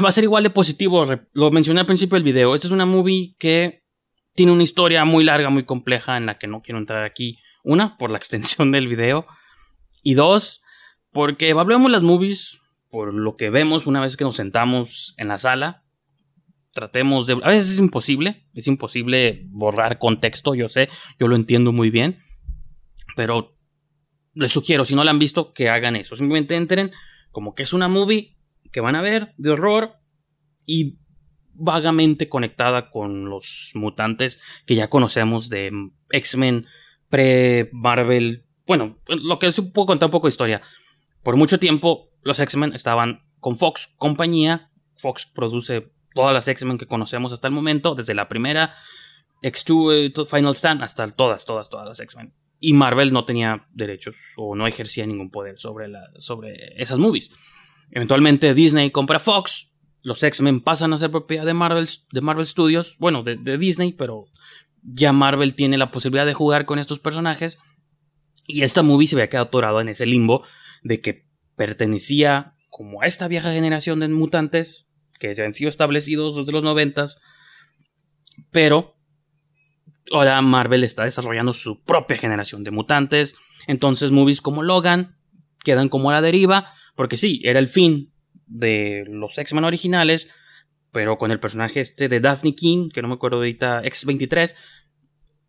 va 0.03 0.09
a 0.09 0.13
ser 0.13 0.25
igual 0.25 0.45
de 0.45 0.51
positivo. 0.51 1.07
Lo 1.33 1.51
mencioné 1.51 1.81
al 1.81 1.87
principio 1.87 2.17
del 2.17 2.25
video. 2.25 2.55
Esta 2.55 2.69
es 2.69 2.73
una 2.73 2.87
movie 2.87 3.35
que 3.39 3.85
tiene 4.35 4.53
una 4.53 4.63
historia 4.63 5.05
muy 5.05 5.25
larga, 5.25 5.51
muy 5.51 5.65
compleja, 5.65 6.17
en 6.17 6.27
la 6.27 6.39
que 6.39 6.47
no 6.47 6.61
quiero 6.63 6.79
entrar 6.79 7.05
aquí. 7.05 7.39
Una, 7.63 7.97
por 7.97 8.11
la 8.11 8.19
extensión 8.19 8.73
del 8.73 8.89
video. 8.89 9.27
Y 10.03 10.15
dos, 10.15 10.63
porque 11.13 11.53
hablemos 11.53 11.91
las 11.91 12.03
movies, 12.03 12.61
por 12.91 13.15
lo 13.15 13.37
que 13.37 13.51
vemos 13.51 13.87
una 13.87 14.01
vez 14.01 14.17
que 14.17 14.25
nos 14.25 14.37
sentamos 14.37 15.15
en 15.19 15.29
la 15.29 15.39
sala, 15.39 15.84
tratemos 16.75 17.27
de... 17.27 17.39
A 17.43 17.49
veces 17.49 17.71
es 17.71 17.79
imposible, 17.79 18.47
es 18.53 18.67
imposible 18.67 19.47
borrar 19.49 19.99
contexto, 19.99 20.55
yo 20.55 20.69
sé, 20.69 20.91
yo 21.19 21.29
lo 21.29 21.37
entiendo 21.37 21.73
muy 21.73 21.89
bien, 21.89 22.19
pero 23.17 23.57
les 24.35 24.53
sugiero, 24.53 24.85
si 24.85 24.95
no 24.95 25.05
la 25.05 25.13
han 25.13 25.19
visto, 25.19 25.55
que 25.55 25.71
hagan 25.71 25.97
eso. 25.97 26.17
Simplemente 26.17 26.57
entren 26.57 26.93
como 27.31 27.55
que 27.55 27.63
es 27.63 27.73
una 27.73 27.89
movie 27.89 28.37
que 28.73 28.81
van 28.81 28.97
a 28.97 29.03
ver 29.03 29.33
de 29.39 29.51
horror 29.51 29.95
y 30.67 30.99
vagamente 31.55 32.29
conectada 32.29 32.91
con 32.91 33.31
los 33.31 33.71
mutantes 33.75 34.41
que 34.67 34.75
ya 34.75 34.91
conocemos 34.91 35.49
de 35.49 35.71
X-Men, 36.11 36.67
pre-Marvel. 37.09 38.45
Bueno, 38.67 38.99
lo 39.07 39.39
que 39.39 39.53
puedo 39.53 39.87
contar 39.87 40.09
un 40.09 40.13
poco 40.13 40.27
de 40.27 40.33
historia. 40.33 40.61
Por 41.23 41.37
mucho 41.37 41.61
tiempo 41.61 42.11
los 42.23 42.41
X-Men 42.41 42.73
estaban 42.75 43.23
con 43.39 43.57
Fox, 43.57 43.95
compañía. 43.97 44.71
Fox 44.97 45.27
produce 45.27 45.93
todas 46.15 46.33
las 46.33 46.49
X-Men 46.49 46.79
que 46.79 46.87
conocemos 46.87 47.33
hasta 47.33 47.49
el 47.49 47.55
momento, 47.55 47.95
desde 47.95 48.15
la 48.15 48.29
primera, 48.29 48.75
X2, 49.43 50.23
eh, 50.23 50.27
Final 50.27 50.55
Stand, 50.55 50.83
hasta 50.83 51.07
todas, 51.09 51.45
todas, 51.45 51.69
todas 51.69 51.87
las 51.87 52.01
X-Men. 52.01 52.33
Y 52.61 52.73
Marvel 52.73 53.13
no 53.13 53.25
tenía 53.27 53.67
derechos 53.73 54.17
o 54.37 54.55
no 54.55 54.67
ejercía 54.67 55.07
ningún 55.07 55.31
poder 55.31 55.59
sobre, 55.59 55.93
sobre 56.19 56.81
esas 56.81 56.99
movies. 56.99 57.31
Eventualmente 57.91 58.55
Disney 58.55 58.91
compra 58.91 59.19
Fox, 59.19 59.71
los 60.03 60.23
X-Men 60.23 60.61
pasan 60.61 60.93
a 60.93 60.99
ser 60.99 61.11
propiedad 61.11 61.45
de 61.45 61.53
Marvel, 61.53 61.89
de 62.11 62.21
Marvel 62.21 62.47
Studios, 62.47 62.97
bueno, 62.99 63.23
de, 63.23 63.37
de 63.37 63.59
Disney, 63.59 63.93
pero 63.93 64.27
ya 64.83 65.13
Marvel 65.13 65.55
tiene 65.55 65.77
la 65.77 65.91
posibilidad 65.91 66.27
de 66.27 66.35
jugar 66.35 66.65
con 66.65 66.79
estos 66.79 66.99
personajes. 66.99 67.59
Y 68.47 68.63
esta 68.63 68.83
movie 68.83 69.07
se 69.07 69.17
había 69.17 69.29
quedado 69.29 69.47
atorada 69.47 69.81
en 69.81 69.89
ese 69.89 70.07
limbo 70.07 70.45
de 70.83 71.01
que 71.01 71.27
pertenecía 71.57 72.55
como 72.71 73.03
a 73.03 73.07
esta 73.07 73.29
vieja 73.29 73.53
generación 73.53 74.01
de 74.01 74.09
mutantes 74.09 74.84
que 75.19 75.33
ya 75.35 75.45
han 75.45 75.55
sido 75.55 75.69
establecidos 75.69 76.37
desde 76.37 76.53
los 76.53 76.63
noventas, 76.63 77.19
pero 78.51 78.97
ahora 80.13 80.41
Marvel 80.43 80.85
está 80.85 81.05
desarrollando 81.05 81.53
su 81.53 81.83
propia 81.83 82.17
generación 82.17 82.65
de 82.65 82.71
mutantes, 82.71 83.35
entonces 83.67 84.11
movies 84.11 84.41
como 84.41 84.63
Logan 84.63 85.17
quedan 85.63 85.89
como 85.89 86.11
a 86.11 86.15
la 86.15 86.21
deriva, 86.21 86.73
porque 86.95 87.17
sí, 87.17 87.41
era 87.45 87.59
el 87.59 87.69
fin 87.69 88.13
de 88.47 89.05
los 89.09 89.39
X-Men 89.39 89.65
originales, 89.65 90.29
pero 90.93 91.19
con 91.19 91.31
el 91.31 91.41
personaje 91.41 91.81
este 91.81 92.09
de 92.09 92.21
Daphne 92.21 92.55
King, 92.55 92.91
que 92.91 93.03
no 93.03 93.09
me 93.09 93.15
acuerdo 93.15 93.39
ahorita, 93.39 93.81
X-23, 93.85 94.55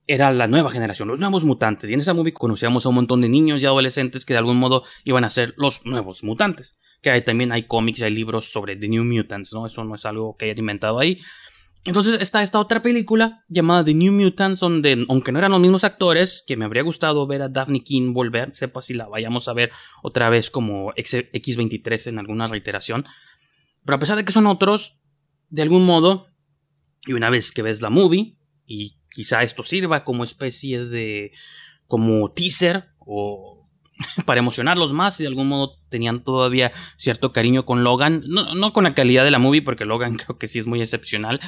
era 0.08 0.32
la 0.32 0.48
nueva 0.48 0.72
generación, 0.72 1.08
los 1.08 1.20
nuevos 1.20 1.46
mutantes. 1.46 1.90
Y 1.90 1.94
en 1.94 2.00
esa 2.00 2.14
movie 2.14 2.34
conocíamos 2.34 2.86
a 2.86 2.90
un 2.90 2.96
montón 2.96 3.22
de 3.22 3.30
niños 3.30 3.62
y 3.62 3.66
adolescentes 3.66 4.26
que 4.26 4.34
de 4.34 4.40
algún 4.40 4.58
modo 4.58 4.84
iban 5.04 5.24
a 5.24 5.30
ser 5.30 5.54
los 5.58 5.86
nuevos 5.86 6.24
mutantes 6.24 6.80
que 7.06 7.12
hay, 7.12 7.22
también 7.22 7.52
hay 7.52 7.68
cómics, 7.68 8.02
hay 8.02 8.12
libros 8.12 8.52
sobre 8.52 8.76
The 8.76 8.88
New 8.88 9.04
Mutants, 9.04 9.54
¿no? 9.54 9.68
Eso 9.68 9.84
no 9.84 9.94
es 9.94 10.06
algo 10.08 10.36
que 10.38 10.46
hayan 10.46 10.58
inventado 10.58 11.00
ahí. 11.00 11.22
Entonces 11.84 12.20
está 12.20 12.42
esta 12.42 12.60
otra 12.60 12.82
película 12.82 13.44
llamada 13.48 13.86
The 13.86 13.94
New 13.94 14.12
Mutants, 14.12 14.60
donde, 14.60 15.06
aunque 15.08 15.32
no 15.32 15.38
eran 15.38 15.52
los 15.52 15.62
mismos 15.62 15.84
actores, 15.84 16.44
que 16.48 16.58
me 16.58 16.66
habría 16.66 16.82
gustado 16.82 17.28
ver 17.28 17.44
a 17.44 17.50
Daphne 17.50 17.84
King 17.84 18.12
volver, 18.12 18.56
sepa 18.56 18.82
si 18.82 18.96
la 18.96 19.08
vayamos 19.08 19.48
a 19.48 19.54
ver 19.54 19.70
otra 20.02 20.32
vez 20.32 20.50
como 20.50 20.94
X23 20.94 22.08
en 22.08 22.18
alguna 22.18 22.48
reiteración. 22.48 23.06
Pero 23.86 23.98
a 23.98 24.00
pesar 24.00 24.18
de 24.18 24.26
que 24.26 24.32
son 24.32 24.48
otros, 24.48 24.98
de 25.50 25.62
algún 25.62 25.86
modo, 25.86 26.26
y 27.06 27.14
una 27.14 27.30
vez 27.30 27.52
que 27.52 27.62
ves 27.62 27.84
la 27.84 27.92
movie, 27.92 28.36
y 28.66 28.95
quizá 29.16 29.44
esto 29.44 29.64
sirva 29.64 30.04
como 30.04 30.26
especie 30.26 30.86
de, 30.86 31.32
como 31.88 32.32
teaser 32.32 32.90
o 33.00 33.66
para 34.26 34.42
emocionarlos 34.42 34.92
más 34.92 35.20
y 35.20 35.24
de 35.24 35.30
algún 35.30 35.48
modo 35.48 35.78
tenían 35.90 36.22
todavía 36.22 36.74
cierto 36.98 37.32
cariño 37.32 37.66
con 37.66 37.86
Logan. 37.86 38.24
No, 38.28 38.74
con 38.74 38.84
la 38.84 38.94
calidad 38.94 39.24
de 39.24 39.32
la 39.32 39.40
movie, 39.40 39.62
porque 39.62 39.86
Logan 39.86 40.18
creo 40.18 40.38
que 40.38 40.48
sí 40.48 40.60
es 40.60 40.68
muy 40.68 40.82
excepcional, 40.82 41.40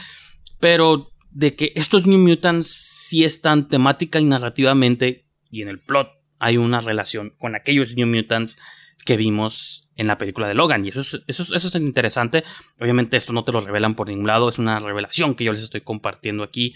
pero 0.62 1.12
de 1.30 1.56
que 1.56 1.74
estos 1.76 2.08
New 2.08 2.20
Mutants 2.20 2.68
sí 2.68 3.26
están 3.26 3.68
temática 3.68 4.20
y 4.20 4.24
narrativamente 4.24 5.26
y 5.52 5.62
en 5.62 5.68
el 5.68 5.80
plot 5.80 6.10
hay 6.40 6.56
una 6.56 6.80
relación 6.80 7.34
con 7.38 7.54
aquellos 7.56 7.96
New 7.96 8.08
Mutants 8.08 8.58
que 9.06 9.18
vimos 9.18 9.90
en 9.96 10.08
la 10.08 10.18
película 10.18 10.48
de 10.48 10.54
Logan. 10.54 10.86
Y 10.86 10.90
eso 10.90 11.02
es, 11.02 11.22
eso, 11.28 11.44
eso 11.54 11.68
es 11.68 11.76
interesante. 11.76 12.44
Obviamente 12.80 13.18
esto 13.18 13.34
no 13.34 13.44
te 13.44 13.52
lo 13.52 13.62
revelan 13.62 13.96
por 13.96 14.08
ningún 14.08 14.28
lado, 14.28 14.48
es 14.48 14.60
una 14.60 14.80
revelación 14.80 15.36
que 15.36 15.44
yo 15.44 15.54
les 15.54 15.64
estoy 15.64 15.82
compartiendo 15.82 16.44
aquí. 16.44 16.76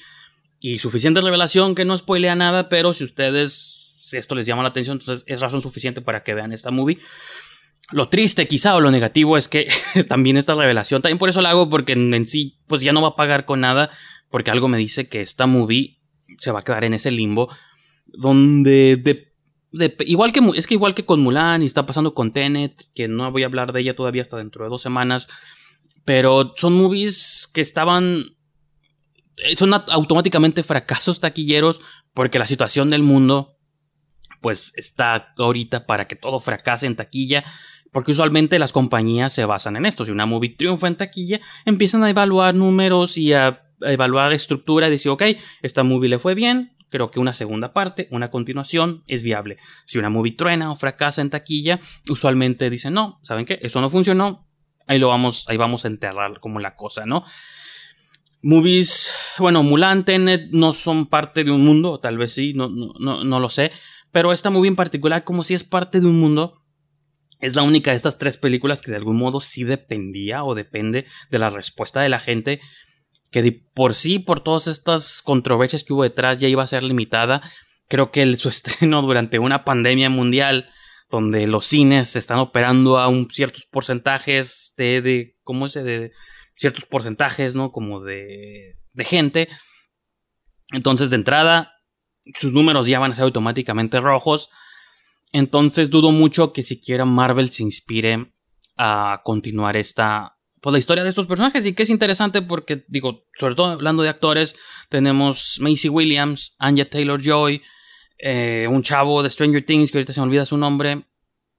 Y 0.62 0.80
suficiente 0.80 1.20
revelación 1.20 1.76
que 1.76 1.84
no 1.84 1.98
spoilea 1.98 2.36
nada, 2.36 2.70
pero 2.70 2.94
si 2.94 3.04
ustedes 3.04 3.82
si 4.02 4.18
esto 4.18 4.36
les 4.36 4.48
llama 4.48 4.64
la 4.64 4.70
atención, 4.70 4.98
entonces 5.00 5.24
es 5.28 5.40
razón 5.40 5.62
suficiente 5.62 6.02
para 6.02 6.24
que 6.24 6.34
vean 6.34 6.52
esta 6.52 6.72
movie. 6.72 6.98
Lo 7.92 8.10
triste 8.10 8.48
quizá 8.48 8.76
o 8.76 8.82
lo 8.82 8.92
negativo 8.92 9.38
es 9.38 9.48
que 9.48 9.68
también 10.08 10.38
esta 10.38 10.56
revelación, 10.56 11.02
también 11.02 11.20
por 11.20 11.30
eso 11.30 11.42
la 11.42 11.52
hago 11.52 11.70
porque 11.70 11.94
en, 11.94 12.28
sí 12.28 12.58
pues 12.68 12.82
ya 12.82 12.94
no 12.94 13.02
va 13.02 13.10
a 13.10 13.16
pagar 13.16 13.46
con 13.46 13.62
nada, 13.62 13.90
porque 14.30 14.52
algo 14.52 14.68
me 14.68 14.78
dice 14.78 15.08
que 15.08 15.22
esta 15.22 15.46
movie 15.46 16.00
se 16.38 16.52
va 16.52 16.60
a 16.60 16.64
quedar 16.64 16.84
en 16.84 16.94
ese 16.94 17.12
limbo 17.12 17.50
donde 18.06 18.98
de, 18.98 19.96
igual 20.06 20.34
que 20.34 20.42
es 20.56 20.68
que 20.68 20.74
igual 20.74 20.96
que 20.96 21.06
con 21.06 21.22
Mulan 21.22 21.64
y 21.64 21.66
está 21.66 21.86
pasando 21.86 22.14
con 22.14 22.34
Tenet, 22.34 22.88
que 22.94 23.08
no 23.08 23.32
voy 23.32 23.44
a 23.44 23.46
hablar 23.46 23.72
de 23.72 23.82
ella 23.82 23.96
todavía 23.96 24.22
hasta 24.22 24.38
dentro 24.38 24.64
de 24.64 24.70
dos 24.70 24.82
semanas, 24.82 25.28
pero 26.04 26.54
son 26.58 26.74
movies 26.74 27.50
que 27.54 27.62
estaban 27.62 28.36
son 29.56 29.74
automáticamente 29.74 30.64
fracasos 30.64 31.20
taquilleros 31.20 31.82
porque 32.14 32.40
la 32.40 32.46
situación 32.46 32.90
del 32.90 33.04
mundo 33.04 33.58
pues 34.42 34.74
está 34.76 35.34
ahorita 35.38 35.86
para 35.86 36.08
que 36.08 36.16
todo 36.16 36.40
fracase 36.40 36.88
en 36.88 36.96
taquilla, 36.96 37.44
porque 37.92 38.12
usualmente 38.12 38.60
las 38.60 38.72
compañías 38.72 39.32
se 39.32 39.46
basan 39.46 39.76
en 39.76 39.86
esto. 39.86 40.04
Si 40.04 40.12
una 40.12 40.26
movie 40.26 40.56
triunfa 40.56 40.88
en 40.88 40.98
taquilla, 40.98 41.40
empiezan 41.64 42.04
a 42.04 42.10
evaluar 42.10 42.56
números 42.56 43.18
y 43.18 43.34
a, 43.34 43.64
evaluar 43.82 44.34
estructura 44.34 44.88
y 44.88 44.92
decir, 44.92 45.12
ok, 45.12 45.24
esta 45.62 45.84
movie 45.84 46.10
le 46.10 46.20
fue 46.20 46.36
bien, 46.36 46.76
creo 46.90 47.10
que 47.10 47.20
una 47.20 47.34
segunda 47.34 47.74
parte, 47.74 48.08
una 48.12 48.30
continuación 48.30 49.04
es 49.08 49.24
viable. 49.24 49.58
Si 49.86 49.98
una 49.98 50.10
movie 50.10 50.34
truena 50.34 50.72
o 50.72 50.76
fracasa 50.76 51.22
en 51.22 51.30
taquilla, 51.30 51.80
usualmente 52.10 52.70
dicen, 52.70 52.94
no, 52.94 53.20
¿saben 53.24 53.46
qué? 53.46 53.60
Eso 53.62 53.82
no 53.82 53.90
funcionó, 53.90 54.48
ahí 54.88 55.00
lo 55.00 55.08
vamos, 55.08 55.46
ahí 55.48 55.58
vamos 55.58 55.86
a 55.86 55.88
enterrar 55.88 56.40
como 56.40 56.60
la 56.60 56.76
cosa, 56.76 57.06
¿no? 57.06 57.26
Movies, 58.44 59.12
bueno, 59.38 59.62
Mulan, 59.62 60.04
Tenet 60.04 60.50
no 60.52 60.74
son 60.74 61.08
parte 61.08 61.44
de 61.44 61.52
un 61.52 61.64
mundo, 61.64 62.00
tal 62.00 62.18
vez 62.18 62.34
sí, 62.34 62.54
no, 62.54 62.70
no, 62.70 63.24
no, 63.24 63.40
lo 63.40 63.50
sé, 63.50 63.72
pero 64.12 64.34
esta 64.34 64.50
movie 64.50 64.70
en 64.70 64.76
particular, 64.76 65.24
como 65.24 65.44
si 65.44 65.54
es 65.54 65.64
parte 65.64 66.00
de 66.00 66.08
un 66.08 66.20
mundo, 66.20 66.62
es 67.40 67.56
la 67.56 67.62
única 67.62 67.92
de 67.92 67.98
estas 67.98 68.18
tres 68.18 68.38
películas 68.38 68.82
que 68.82 68.92
de 68.92 68.98
algún 68.98 69.18
modo 69.18 69.42
sí 69.42 69.64
dependía 69.64 70.44
o 70.44 70.56
depende 70.56 71.06
de 71.30 71.40
la 71.40 71.50
respuesta 71.50 72.02
de 72.02 72.10
la 72.10 72.20
gente, 72.20 72.62
que 73.30 73.42
de 73.42 73.52
por 73.52 73.94
sí, 73.94 74.20
por 74.20 74.44
todas 74.44 74.68
estas 74.68 75.22
controversias 75.22 75.84
que 75.84 75.94
hubo 75.94 76.04
detrás, 76.04 76.40
ya 76.40 76.48
iba 76.48 76.64
a 76.64 76.68
ser 76.68 76.84
limitada. 76.84 77.42
Creo 77.88 78.12
que 78.12 78.38
su 78.38 78.50
estreno 78.50 79.02
durante 79.02 79.40
una 79.40 79.64
pandemia 79.64 80.10
mundial, 80.10 80.70
donde 81.10 81.48
los 81.48 81.66
cines 81.66 82.16
están 82.16 82.40
operando 82.40 83.00
a 83.00 83.08
un 83.08 83.30
ciertos 83.32 83.66
porcentajes 83.66 84.74
de, 84.78 85.02
de 85.02 85.36
¿cómo 85.44 85.66
es? 85.66 85.74
De 85.74 86.12
ciertos 86.62 86.86
porcentajes, 86.86 87.56
¿no? 87.56 87.72
Como 87.72 88.02
de, 88.02 88.78
de 88.94 89.04
gente. 89.04 89.50
Entonces, 90.72 91.10
de 91.10 91.16
entrada, 91.16 91.74
sus 92.36 92.54
números 92.54 92.86
ya 92.86 93.00
van 93.00 93.12
a 93.12 93.16
ser 93.16 93.24
automáticamente 93.24 94.00
rojos. 94.00 94.52
Entonces 95.34 95.90
dudo 95.90 96.12
mucho 96.12 96.54
que 96.54 96.62
siquiera 96.62 97.04
Marvel 97.04 97.50
se 97.50 97.64
inspire 97.64 98.34
a 98.78 99.22
continuar 99.24 99.76
esta 99.76 100.38
pues 100.62 100.74
la 100.74 100.80
historia 100.80 101.04
de 101.04 101.10
estos 101.10 101.26
personajes 101.26 101.66
y 101.66 101.74
que 101.74 101.82
es 101.82 101.90
interesante 101.90 102.44
porque 102.44 102.86
digo, 102.88 103.26
sobre 103.36 103.56
todo 103.56 103.72
hablando 103.72 104.04
de 104.04 104.10
actores, 104.10 104.56
tenemos 104.90 105.58
Macy 105.60 105.90
Williams, 105.90 106.56
Anya 106.60 106.88
Taylor 106.88 107.20
Joy, 107.20 107.64
eh, 108.20 108.68
un 108.70 108.84
chavo 108.84 109.24
de 109.24 109.32
Stranger 109.32 109.66
Things 109.66 109.92
que 109.92 109.98
ahorita 109.98 110.14
se 110.14 110.20
me 110.20 110.28
olvida 110.28 110.46
su 110.46 110.58
nombre, 110.58 111.08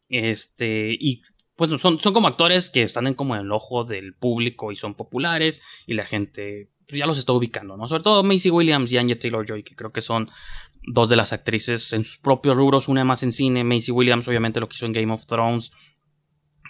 este 0.09 0.97
y 1.01 1.23
pues 1.57 1.71
son, 1.81 2.01
son 2.01 2.15
como 2.15 2.29
actores 2.29 2.71
que 2.71 2.83
están 2.83 3.07
en 3.07 3.15
como 3.15 3.35
en 3.35 3.43
el 3.43 3.53
ojo 3.53 3.85
del 3.85 4.15
público 4.15 4.73
y 4.73 4.77
son 4.77 4.95
populares 4.95 5.61
y 5.87 5.95
la 5.95 6.05
gente 6.05 6.71
pues, 6.89 6.99
ya 6.99 7.07
los 7.07 7.19
está 7.19 7.33
ubicando, 7.33 7.77
¿no? 7.77 7.89
Sobre 7.89 8.03
todo 8.03 8.23
Macy 8.23 8.51
Williams 8.51 8.93
y 8.93 8.99
Anya 8.99 9.19
Taylor 9.19 9.47
Joy, 9.47 9.63
que 9.63 9.75
creo 9.75 9.93
que 9.93 10.01
son 10.01 10.31
dos 10.85 11.09
de 11.09 11.17
las 11.17 11.33
actrices 11.33 11.93
en 11.93 12.05
sus 12.05 12.19
propios 12.19 12.57
rubros, 12.57 12.89
una 12.89 13.05
más 13.05 13.23
en 13.23 13.33
cine, 13.33 13.65
Macy 13.65 13.93
Williams, 13.93 14.27
obviamente 14.29 14.61
lo 14.61 14.69
que 14.69 14.75
hizo 14.75 14.87
en 14.87 14.93
Game 14.93 15.13
of 15.13 15.27
Thrones, 15.27 15.71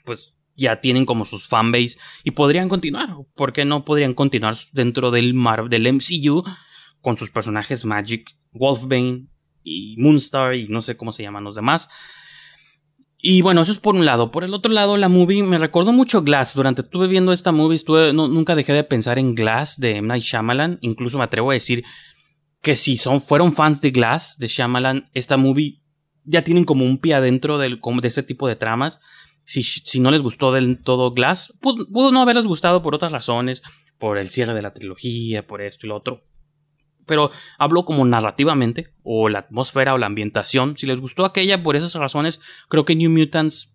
pues 0.05 0.39
ya 0.55 0.81
tienen 0.81 1.07
como 1.07 1.25
sus 1.25 1.49
fanbase 1.49 1.99
y 2.25 2.33
podrían 2.33 2.69
continuar. 2.69 3.11
¿Por 3.35 3.53
qué 3.53 3.65
no 3.65 3.85
podrían 3.85 4.15
continuar 4.15 4.57
dentro 4.73 5.11
del, 5.11 5.35
mar, 5.35 5.69
del 5.69 5.93
MCU 5.93 6.45
con 7.01 7.17
sus 7.17 7.31
personajes 7.31 7.85
Magic, 7.85 8.37
Wolfbane 8.53 9.27
y 9.65 9.97
Moonstar 9.99 10.55
y 10.55 10.69
no 10.69 10.83
sé 10.83 10.97
cómo 10.97 11.13
se 11.13 11.23
llaman 11.23 11.45
los 11.45 11.55
demás? 11.55 11.89
Y 13.25 13.41
bueno, 13.41 13.63
eso 13.63 13.71
es 13.71 13.79
por 13.79 13.95
un 13.95 14.05
lado. 14.05 14.33
Por 14.33 14.43
el 14.43 14.53
otro 14.53 14.73
lado, 14.73 14.97
la 14.97 15.09
movie 15.09 15.45
me 15.45 15.57
recordó 15.57 15.93
mucho 15.93 16.23
Glass. 16.23 16.55
Durante 16.55 16.83
estuve 16.83 17.07
viendo 17.07 17.33
esta 17.33 17.53
movie, 17.53 17.77
estuve, 17.77 18.13
nunca 18.13 18.57
dejé 18.57 18.73
de 18.73 18.83
pensar 18.83 19.17
en 19.17 19.37
Glass 19.37 19.79
de 19.79 19.99
M. 19.99 20.09
Night 20.09 20.25
Shyamalan. 20.25 20.79
Incluso 20.81 21.19
me 21.19 21.25
atrevo 21.25 21.53
a 21.53 21.55
decir 21.55 21.85
que 22.61 22.75
si 22.75 22.97
son, 22.97 23.23
fueron 23.23 23.53
fans 23.53 23.81
de 23.81 23.93
Glass, 23.93 24.39
de 24.39 24.49
Shyamalan, 24.49 25.09
esta 25.15 25.37
movie 25.37 25.83
ya 26.25 26.43
tienen 26.43 26.65
como 26.65 26.85
un 26.85 26.99
pie 26.99 27.15
adentro 27.15 27.59
del, 27.59 27.81
de 27.81 28.09
ese 28.09 28.25
tipo 28.25 28.49
de 28.49 28.57
tramas. 28.57 28.99
Si, 29.45 29.63
si 29.63 30.01
no 30.01 30.11
les 30.11 30.21
gustó 30.21 30.51
del 30.51 30.83
todo 30.83 31.13
Glass, 31.13 31.57
pudo 31.61 32.11
no 32.11 32.23
haberles 32.23 32.47
gustado 32.47 32.83
por 32.83 32.97
otras 32.97 33.13
razones, 33.13 33.63
por 33.99 34.19
el 34.19 34.31
cierre 34.31 34.53
de 34.53 34.63
la 34.63 34.75
trilogía, 34.75 35.47
por 35.47 35.63
esto 35.63 35.87
y 35.87 35.91
lo 35.91 35.97
otro 35.97 36.25
pero 37.07 37.31
hablo 37.59 37.85
como 37.85 38.05
narrativamente, 38.05 38.93
o 39.03 39.29
la 39.29 39.41
atmósfera 39.41 39.95
o 39.95 39.99
la 39.99 40.07
ambientación. 40.07 40.77
Si 40.77 40.87
les 40.87 41.01
gustó 41.01 41.25
aquella, 41.25 41.63
por 41.63 41.77
esas 41.77 41.95
razones, 41.95 42.41
creo 42.69 42.85
que 42.85 42.95
New 42.95 43.11
Mutants 43.11 43.75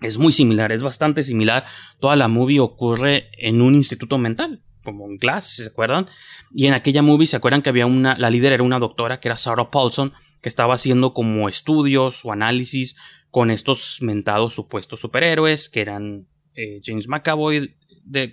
es 0.00 0.18
muy 0.18 0.32
similar, 0.32 0.72
es 0.72 0.82
bastante 0.82 1.22
similar. 1.22 1.64
Toda 2.00 2.16
la 2.16 2.28
movie 2.28 2.60
ocurre 2.60 3.30
en 3.38 3.62
un 3.62 3.74
instituto 3.74 4.18
mental, 4.18 4.62
como 4.82 5.06
en 5.06 5.16
Glass, 5.16 5.50
si 5.50 5.62
se 5.62 5.70
acuerdan. 5.70 6.06
Y 6.54 6.66
en 6.66 6.74
aquella 6.74 7.02
movie, 7.02 7.26
¿se 7.26 7.36
acuerdan 7.36 7.62
que 7.62 7.70
había 7.70 7.86
una, 7.86 8.16
la 8.16 8.30
líder 8.30 8.52
era 8.52 8.62
una 8.62 8.78
doctora, 8.78 9.20
que 9.20 9.28
era 9.28 9.36
Sarah 9.36 9.70
Paulson, 9.70 10.12
que 10.42 10.48
estaba 10.48 10.74
haciendo 10.74 11.14
como 11.14 11.48
estudios 11.48 12.24
o 12.24 12.32
análisis 12.32 12.96
con 13.30 13.50
estos 13.50 13.98
mentados 14.02 14.54
supuestos 14.54 15.00
superhéroes, 15.00 15.68
que 15.68 15.80
eran 15.80 16.26
eh, 16.54 16.80
James 16.84 17.08
McAvoy, 17.08 17.76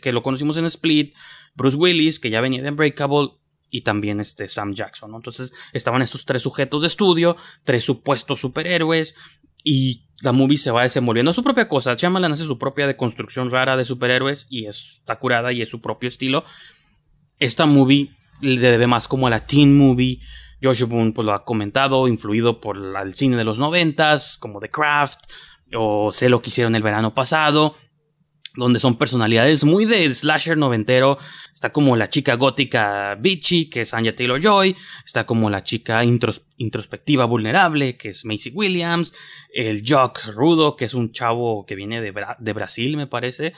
que 0.01 0.11
lo 0.11 0.23
conocimos 0.23 0.57
en 0.57 0.65
Split, 0.65 1.13
Bruce 1.55 1.77
Willis, 1.77 2.19
que 2.19 2.29
ya 2.29 2.41
venía 2.41 2.61
de 2.61 2.69
Unbreakable, 2.69 3.31
y 3.73 3.81
también 3.81 4.19
este 4.19 4.47
Sam 4.47 4.75
Jackson. 4.75 5.15
Entonces 5.15 5.51
estaban 5.73 6.03
estos 6.03 6.25
tres 6.25 6.43
sujetos 6.43 6.83
de 6.83 6.87
estudio, 6.87 7.35
tres 7.63 7.83
supuestos 7.83 8.39
superhéroes 8.39 9.15
y 9.63 10.05
la 10.21 10.31
movie 10.31 10.57
se 10.57 10.69
va 10.69 10.83
desenvolviendo 10.83 11.31
a 11.31 11.33
su 11.33 11.43
propia 11.43 11.67
cosa. 11.67 11.95
Shyamalan 11.95 12.31
hace 12.31 12.45
su 12.45 12.59
propia 12.59 12.85
deconstrucción 12.85 13.49
rara 13.49 13.75
de 13.75 13.83
superhéroes 13.83 14.45
y 14.51 14.67
está 14.67 15.17
curada 15.17 15.51
y 15.51 15.63
es 15.63 15.69
su 15.69 15.81
propio 15.81 16.07
estilo. 16.07 16.45
Esta 17.39 17.65
movie 17.65 18.11
le 18.41 18.59
debe 18.59 18.85
más 18.85 19.07
como 19.07 19.25
a 19.25 19.31
la 19.31 19.47
teen 19.47 19.75
movie. 19.75 20.19
Joshua 20.61 20.87
Boone 20.87 21.11
pues 21.11 21.25
lo 21.25 21.33
ha 21.33 21.43
comentado, 21.43 22.07
influido 22.07 22.61
por 22.61 22.77
el 22.77 23.15
cine 23.15 23.37
de 23.37 23.43
los 23.43 23.57
noventas, 23.57 24.37
como 24.37 24.59
The 24.59 24.69
Craft, 24.69 25.19
o 25.75 26.11
sé 26.11 26.29
lo 26.29 26.43
que 26.43 26.51
hicieron 26.51 26.75
el 26.75 26.83
verano 26.83 27.15
pasado 27.15 27.75
donde 28.55 28.79
son 28.79 28.97
personalidades 28.97 29.63
muy 29.63 29.85
de 29.85 30.13
slasher 30.13 30.57
noventero. 30.57 31.17
Está 31.53 31.71
como 31.71 31.95
la 31.95 32.09
chica 32.09 32.35
gótica 32.35 33.15
bitchy, 33.19 33.69
que 33.69 33.81
es 33.81 33.93
Anya 33.93 34.15
Taylor 34.15 34.41
Joy. 34.41 34.75
Está 35.05 35.25
como 35.25 35.49
la 35.49 35.63
chica 35.63 36.03
introspectiva 36.03 37.25
vulnerable, 37.25 37.97
que 37.97 38.09
es 38.09 38.25
Macy 38.25 38.51
Williams. 38.53 39.13
El 39.53 39.83
Jock 39.87 40.25
rudo, 40.27 40.75
que 40.75 40.85
es 40.85 40.93
un 40.93 41.11
chavo 41.11 41.65
que 41.65 41.75
viene 41.75 42.01
de, 42.01 42.13
de 42.39 42.53
Brasil, 42.53 42.95
me 42.95 43.07
parece. 43.07 43.53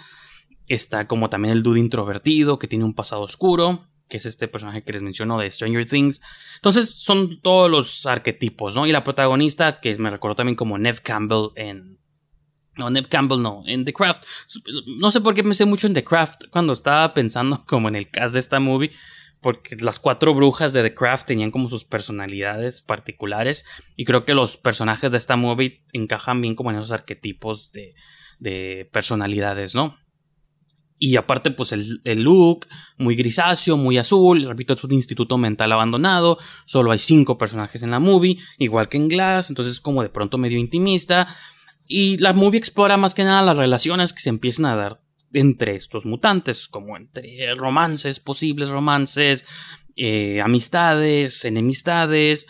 Está 0.68 1.08
como 1.08 1.30
también 1.30 1.54
el 1.54 1.64
dude 1.64 1.80
introvertido, 1.80 2.58
que 2.58 2.68
tiene 2.68 2.86
un 2.86 2.96
pasado 2.96 3.22
oscuro 3.22 3.88
que 4.08 4.18
es 4.18 4.26
este 4.28 4.48
personaje 4.48 4.84
que 4.84 4.94
les 4.94 5.02
menciono 5.02 5.40
de 5.40 5.50
Stranger 5.50 5.88
Things. 5.88 6.22
Entonces 6.58 6.94
son 6.94 7.42
todos 7.42 7.72
los 7.72 8.06
arquetipos, 8.06 8.76
¿no? 8.76 8.86
Y 8.86 8.92
la 8.92 9.04
protagonista, 9.04 9.80
que 9.80 9.98
me 9.98 10.12
recordó 10.12 10.36
también 10.36 10.56
como 10.56 10.78
Nev 10.78 11.02
Campbell 11.02 11.50
en 11.56 11.98
no, 12.78 12.90
Neb 12.90 13.08
Campbell 13.08 13.42
no, 13.42 13.64
en 13.66 13.86
The 13.86 13.94
Craft. 13.94 14.24
No 14.98 15.12
sé 15.12 15.22
por 15.22 15.34
qué 15.34 15.44
me 15.44 15.54
sé 15.54 15.66
mucho 15.66 15.88
en 15.88 15.94
The 15.94 16.04
Craft 16.04 16.46
cuando 16.50 16.74
estaba 16.74 17.14
pensando 17.14 17.64
como 17.68 17.88
en 17.88 17.96
el 17.96 18.10
cast 18.10 18.34
de 18.34 18.40
esta 18.40 18.60
movie. 18.60 18.92
Porque 19.42 19.76
las 19.76 20.00
cuatro 20.00 20.34
brujas 20.34 20.74
de 20.74 20.82
The 20.82 20.96
Craft 20.96 21.28
tenían 21.28 21.52
como 21.52 21.70
sus 21.70 21.84
personalidades 21.84 22.82
particulares. 22.82 23.64
Y 23.96 24.06
creo 24.06 24.26
que 24.26 24.34
los 24.34 24.58
personajes 24.58 25.12
de 25.12 25.20
esta 25.20 25.36
movie 25.36 25.84
encajan 25.94 26.42
bien 26.42 26.56
como 26.56 26.72
en 26.72 26.78
esos 26.78 26.92
arquetipos 26.92 27.72
de, 27.72 27.94
de 28.40 28.90
personalidades, 28.92 29.76
¿no? 29.76 29.98
Y 30.98 31.18
aparte, 31.18 31.52
pues 31.52 31.74
el, 31.74 32.02
el, 32.06 32.24
look, 32.24 32.68
muy 32.98 33.16
grisáceo, 33.16 33.78
muy 33.78 33.98
azul. 33.98 34.46
Repito, 34.48 34.74
es 34.74 34.84
un 34.84 34.94
instituto 34.94 35.38
mental 35.38 35.72
abandonado. 35.74 36.40
Solo 36.66 36.92
hay 36.92 37.00
cinco 37.00 37.38
personajes 37.38 37.84
en 37.84 37.92
la 37.92 38.00
movie, 38.00 38.38
igual 38.58 38.88
que 38.88 38.98
en 38.98 39.10
Glass. 39.10 39.50
Entonces, 39.50 39.82
como 39.82 40.02
de 40.02 40.10
pronto 40.10 40.38
medio 40.38 40.58
intimista. 40.58 41.28
Y 41.88 42.18
la 42.18 42.34
movie 42.34 42.58
explora 42.58 42.98
más 42.98 43.14
que 43.14 43.24
nada 43.24 43.42
las 43.42 43.58
relaciones 43.58 44.14
que 44.14 44.22
se 44.22 44.30
empiezan 44.30 44.66
a 44.66 44.76
dar 44.76 45.02
entre 45.34 45.76
estos 45.76 46.06
mutantes, 46.06 46.68
como 46.68 46.98
entre 46.98 47.54
romances, 47.56 48.20
posibles 48.20 48.70
romances, 48.70 49.46
eh, 49.96 50.42
amistades, 50.42 51.46
enemistades. 51.46 52.48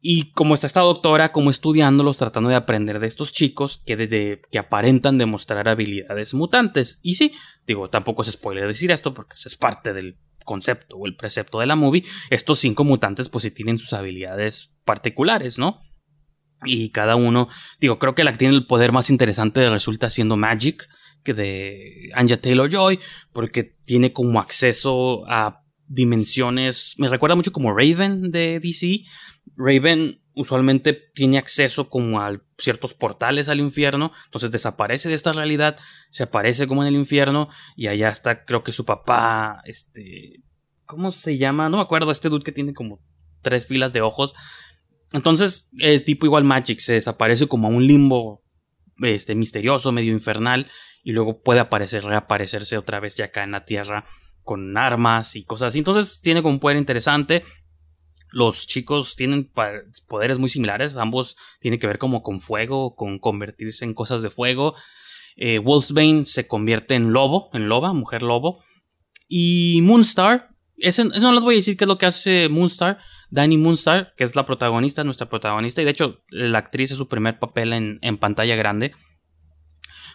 Y 0.00 0.32
como 0.32 0.54
está 0.54 0.66
esta 0.66 0.80
doctora, 0.80 1.30
como 1.30 1.50
estudiándolos, 1.50 2.18
tratando 2.18 2.48
de 2.48 2.56
aprender 2.56 2.98
de 2.98 3.06
estos 3.06 3.32
chicos 3.32 3.82
que, 3.86 4.40
que 4.50 4.58
aparentan 4.58 5.18
demostrar 5.18 5.68
habilidades 5.68 6.34
mutantes. 6.34 6.98
Y 7.02 7.14
sí, 7.14 7.32
digo, 7.66 7.88
tampoco 7.88 8.22
es 8.22 8.32
spoiler 8.32 8.66
decir 8.66 8.90
esto, 8.90 9.14
porque 9.14 9.36
es 9.36 9.56
parte 9.56 9.92
del 9.92 10.16
concepto 10.44 10.96
o 10.96 11.06
el 11.06 11.14
precepto 11.14 11.60
de 11.60 11.66
la 11.66 11.76
movie. 11.76 12.04
Estos 12.30 12.58
cinco 12.58 12.82
mutantes, 12.82 13.28
pues 13.28 13.42
sí 13.44 13.52
tienen 13.52 13.78
sus 13.78 13.92
habilidades 13.92 14.72
particulares, 14.84 15.58
¿no? 15.58 15.80
Y 16.64 16.90
cada 16.90 17.16
uno, 17.16 17.48
digo, 17.80 17.98
creo 17.98 18.14
que 18.14 18.24
la 18.24 18.32
que 18.32 18.38
tiene 18.38 18.54
el 18.54 18.66
poder 18.66 18.92
más 18.92 19.10
interesante 19.10 19.68
resulta 19.68 20.10
siendo 20.10 20.36
Magic, 20.36 20.88
que 21.22 21.34
de 21.34 22.10
Anja 22.14 22.36
Taylor 22.36 22.70
Joy, 22.70 22.98
porque 23.32 23.64
tiene 23.64 24.12
como 24.12 24.40
acceso 24.40 25.24
a 25.28 25.62
dimensiones. 25.86 26.94
Me 26.98 27.08
recuerda 27.08 27.36
mucho 27.36 27.52
como 27.52 27.72
Raven 27.72 28.30
de 28.30 28.60
DC. 28.60 29.04
Raven 29.56 30.20
usualmente 30.34 30.92
tiene 31.14 31.38
acceso 31.38 31.88
como 31.90 32.20
a 32.20 32.40
ciertos 32.58 32.94
portales 32.94 33.48
al 33.48 33.60
infierno, 33.60 34.12
entonces 34.26 34.50
desaparece 34.50 35.08
de 35.08 35.14
esta 35.14 35.32
realidad, 35.32 35.76
se 36.10 36.22
aparece 36.22 36.66
como 36.66 36.82
en 36.82 36.88
el 36.88 36.94
infierno 36.94 37.48
y 37.76 37.88
allá 37.88 38.08
está 38.08 38.44
creo 38.44 38.62
que 38.62 38.72
su 38.72 38.84
papá, 38.84 39.62
este, 39.66 40.40
¿cómo 40.86 41.10
se 41.10 41.36
llama? 41.36 41.68
No 41.68 41.78
me 41.78 41.82
acuerdo, 41.82 42.10
este 42.10 42.28
dude 42.28 42.44
que 42.44 42.52
tiene 42.52 42.72
como 42.72 43.00
tres 43.42 43.66
filas 43.66 43.92
de 43.92 44.00
ojos, 44.00 44.34
entonces, 45.12 45.70
el 45.78 46.04
tipo 46.04 46.26
igual 46.26 46.44
Magic 46.44 46.78
se 46.80 46.94
desaparece 46.94 47.46
como 47.46 47.68
a 47.68 47.70
un 47.70 47.86
limbo 47.86 48.42
este, 48.98 49.34
misterioso, 49.34 49.92
medio 49.92 50.12
infernal, 50.12 50.70
y 51.02 51.12
luego 51.12 51.42
puede 51.42 51.60
aparecer, 51.60 52.04
reaparecerse 52.04 52.78
otra 52.78 53.00
vez 53.00 53.16
ya 53.16 53.26
acá 53.26 53.44
en 53.44 53.52
la 53.52 53.64
Tierra 53.64 54.04
con 54.42 54.76
armas 54.76 55.36
y 55.36 55.44
cosas 55.44 55.68
así. 55.68 55.78
Entonces 55.78 56.20
tiene 56.22 56.42
como 56.42 56.54
un 56.54 56.60
poder 56.60 56.76
interesante. 56.76 57.44
Los 58.30 58.66
chicos 58.66 59.14
tienen 59.14 59.50
poderes 60.08 60.38
muy 60.38 60.48
similares, 60.48 60.96
ambos 60.96 61.36
tienen 61.60 61.78
que 61.78 61.86
ver 61.86 61.98
como 61.98 62.22
con 62.22 62.40
fuego, 62.40 62.94
con 62.94 63.18
convertirse 63.18 63.84
en 63.84 63.94
cosas 63.94 64.22
de 64.22 64.30
fuego. 64.30 64.74
Eh, 65.36 65.58
Wolfsbane 65.58 66.24
se 66.24 66.46
convierte 66.46 66.94
en 66.94 67.12
lobo, 67.12 67.50
en 67.52 67.68
loba, 67.68 67.92
mujer 67.92 68.22
lobo. 68.22 68.64
Y 69.28 69.80
Moonstar, 69.82 70.48
eso, 70.76 71.02
eso 71.02 71.20
no 71.20 71.32
les 71.32 71.42
voy 71.42 71.54
a 71.54 71.58
decir 71.58 71.76
qué 71.76 71.84
es 71.84 71.88
lo 71.88 71.98
que 71.98 72.06
hace 72.06 72.48
Moonstar, 72.48 72.98
Danny 73.32 73.56
Moonstar, 73.56 74.12
que 74.14 74.24
es 74.24 74.36
la 74.36 74.44
protagonista, 74.44 75.04
nuestra 75.04 75.30
protagonista, 75.30 75.80
y 75.80 75.86
de 75.86 75.90
hecho 75.90 76.22
la 76.28 76.58
actriz 76.58 76.90
es 76.90 76.98
su 76.98 77.08
primer 77.08 77.38
papel 77.38 77.72
en, 77.72 78.18
pantalla 78.18 78.56
grande, 78.56 78.92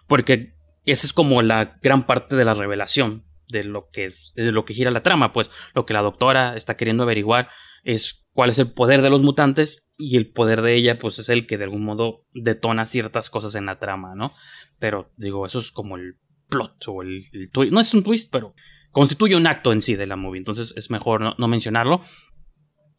porque 0.05 0.53
esa 0.85 1.07
es 1.07 1.13
como 1.13 1.41
la 1.41 1.79
gran 1.81 2.05
parte 2.05 2.35
de 2.35 2.45
la 2.45 2.53
revelación 2.53 3.25
de 3.47 3.63
lo 3.63 3.89
que 3.91 4.09
de 4.35 4.51
lo 4.51 4.65
que 4.65 4.75
gira 4.75 4.91
la 4.91 5.01
trama, 5.01 5.33
pues 5.33 5.49
lo 5.73 5.85
que 5.85 5.95
la 5.95 6.03
doctora 6.03 6.55
está 6.55 6.77
queriendo 6.77 7.03
averiguar 7.03 7.49
es 7.83 8.27
cuál 8.33 8.51
es 8.51 8.59
el 8.59 8.71
poder 8.71 9.01
de 9.01 9.09
los 9.09 9.23
mutantes 9.23 9.87
y 9.97 10.17
el 10.17 10.29
poder 10.29 10.61
de 10.61 10.75
ella 10.75 10.99
pues 10.99 11.17
es 11.17 11.29
el 11.29 11.47
que 11.47 11.57
de 11.57 11.63
algún 11.63 11.85
modo 11.85 12.23
detona 12.33 12.85
ciertas 12.85 13.31
cosas 13.31 13.55
en 13.55 13.65
la 13.65 13.79
trama, 13.79 14.13
¿no? 14.13 14.33
Pero 14.77 15.11
digo, 15.17 15.43
eso 15.47 15.57
es 15.57 15.71
como 15.71 15.95
el 15.95 16.17
plot 16.49 16.87
o 16.87 17.01
el, 17.01 17.25
twist, 17.51 17.73
no 17.73 17.79
es 17.79 17.91
un 17.95 18.03
twist, 18.03 18.31
pero 18.31 18.53
constituye 18.91 19.35
un 19.35 19.47
acto 19.47 19.71
en 19.71 19.81
sí 19.81 19.95
de 19.95 20.05
la 20.05 20.17
movie, 20.17 20.37
entonces 20.37 20.71
es 20.77 20.91
mejor 20.91 21.35
no 21.39 21.47
mencionarlo. 21.47 22.03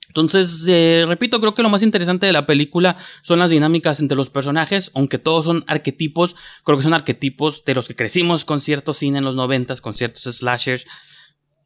Entonces, 0.09 0.65
eh, 0.69 1.05
repito, 1.07 1.41
creo 1.41 1.55
que 1.55 1.63
lo 1.63 1.69
más 1.69 1.83
interesante 1.83 2.27
de 2.27 2.33
la 2.33 2.47
película 2.47 2.97
son 3.23 3.39
las 3.39 3.51
dinámicas 3.51 4.01
entre 4.01 4.17
los 4.17 4.31
personajes, 4.31 4.91
aunque 4.95 5.19
todos 5.19 5.45
son 5.45 5.65
arquetipos, 5.67 6.35
creo 6.65 6.79
que 6.79 6.85
son 6.85 6.95
arquetipos 6.95 7.65
de 7.65 7.75
los 7.75 7.87
que 7.87 7.97
crecimos 7.97 8.45
con 8.45 8.61
cierto 8.61 8.95
cine 8.95 9.19
en 9.19 9.25
los 9.25 9.35
noventas, 9.35 9.81
con 9.81 9.95
ciertos 9.95 10.23
slashers. 10.23 10.87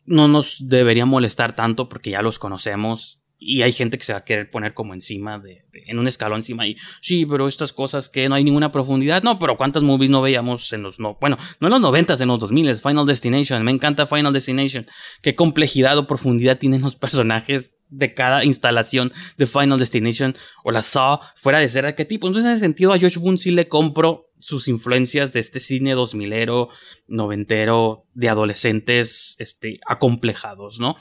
No 0.04 0.26
nos 0.28 0.68
debería 0.68 1.06
molestar 1.06 1.54
tanto 1.54 1.88
porque 1.88 2.10
ya 2.10 2.22
los 2.22 2.38
conocemos 2.38 3.21
y 3.44 3.62
hay 3.62 3.72
gente 3.72 3.98
que 3.98 4.04
se 4.04 4.12
va 4.12 4.20
a 4.20 4.24
querer 4.24 4.50
poner 4.50 4.74
como 4.74 4.94
encima 4.94 5.38
de, 5.38 5.64
en 5.72 5.98
un 5.98 6.06
escalón 6.06 6.38
encima 6.38 6.66
y 6.66 6.76
sí, 7.00 7.26
pero 7.26 7.48
estas 7.48 7.72
cosas 7.72 8.08
que 8.08 8.28
no 8.28 8.34
hay 8.34 8.44
ninguna 8.44 8.72
profundidad, 8.72 9.22
no, 9.22 9.38
pero 9.38 9.56
cuántas 9.56 9.82
movies 9.82 10.10
no 10.10 10.22
veíamos 10.22 10.72
en 10.72 10.82
los 10.82 11.00
no, 11.00 11.18
bueno, 11.20 11.38
no 11.60 11.66
en 11.66 11.72
los 11.72 11.80
noventas, 11.80 12.20
en 12.20 12.28
los 12.28 12.38
2000, 12.38 12.76
Final 12.76 13.06
Destination, 13.06 13.62
me 13.64 13.72
encanta 13.72 14.06
Final 14.06 14.32
Destination, 14.32 14.86
qué 15.22 15.34
complejidad 15.34 15.98
o 15.98 16.06
profundidad 16.06 16.58
tienen 16.58 16.82
los 16.82 16.96
personajes 16.96 17.78
de 17.92 18.14
cada 18.14 18.44
instalación 18.44 19.12
de 19.36 19.46
Final 19.46 19.78
Destination 19.78 20.34
o 20.64 20.70
la 20.70 20.82
Saw 20.82 21.20
fuera 21.36 21.58
de 21.58 21.68
ser 21.68 21.84
arquetipo. 21.84 22.26
Entonces, 22.26 22.48
en 22.48 22.56
ese 22.56 22.64
sentido, 22.64 22.92
a 22.92 22.98
Josh 22.98 23.18
Boone 23.18 23.36
sí 23.36 23.50
le 23.50 23.68
compro 23.68 24.30
sus 24.38 24.66
influencias 24.66 25.32
de 25.32 25.40
este 25.40 25.60
cine 25.60 25.94
2000ero, 25.94 26.68
noventero, 27.06 28.06
de 28.14 28.28
adolescentes 28.28 29.36
este, 29.38 29.78
acomplejados, 29.86 30.80
¿no? 30.80 30.96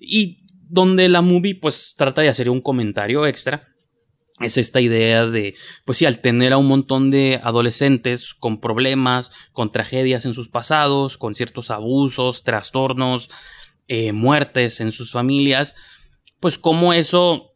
Y 0.00 0.41
donde 0.72 1.10
la 1.10 1.20
movie 1.20 1.54
pues 1.54 1.94
trata 1.98 2.22
de 2.22 2.30
hacer 2.30 2.48
un 2.48 2.62
comentario 2.62 3.26
extra. 3.26 3.68
Es 4.40 4.56
esta 4.56 4.80
idea 4.80 5.26
de, 5.26 5.54
pues 5.84 5.98
sí, 5.98 6.06
al 6.06 6.20
tener 6.20 6.54
a 6.54 6.56
un 6.56 6.66
montón 6.66 7.10
de 7.10 7.38
adolescentes 7.42 8.32
con 8.32 8.58
problemas, 8.58 9.30
con 9.52 9.70
tragedias 9.70 10.24
en 10.24 10.32
sus 10.32 10.48
pasados, 10.48 11.18
con 11.18 11.34
ciertos 11.34 11.70
abusos, 11.70 12.42
trastornos, 12.42 13.28
eh, 13.86 14.12
muertes 14.12 14.80
en 14.80 14.92
sus 14.92 15.12
familias, 15.12 15.74
pues 16.40 16.56
como 16.56 16.94
eso, 16.94 17.52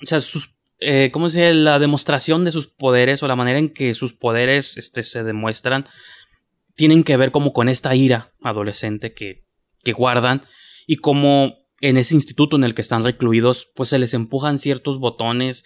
o 0.00 0.04
sea, 0.04 0.20
sus, 0.20 0.54
eh, 0.78 1.10
¿cómo 1.12 1.28
se? 1.28 1.52
La 1.52 1.80
demostración 1.80 2.44
de 2.44 2.52
sus 2.52 2.68
poderes 2.68 3.20
o 3.24 3.26
la 3.26 3.36
manera 3.36 3.58
en 3.58 3.68
que 3.68 3.94
sus 3.94 4.12
poderes 4.12 4.76
este, 4.76 5.02
se 5.02 5.24
demuestran 5.24 5.86
tienen 6.76 7.02
que 7.02 7.16
ver 7.16 7.32
como 7.32 7.52
con 7.52 7.68
esta 7.68 7.96
ira 7.96 8.30
adolescente 8.40 9.12
que, 9.12 9.42
que 9.82 9.92
guardan 9.92 10.44
y 10.86 10.96
como 10.96 11.59
en 11.80 11.96
ese 11.96 12.14
instituto 12.14 12.56
en 12.56 12.64
el 12.64 12.74
que 12.74 12.82
están 12.82 13.04
recluidos, 13.04 13.70
pues 13.74 13.88
se 13.88 13.98
les 13.98 14.14
empujan 14.14 14.58
ciertos 14.58 14.98
botones 14.98 15.64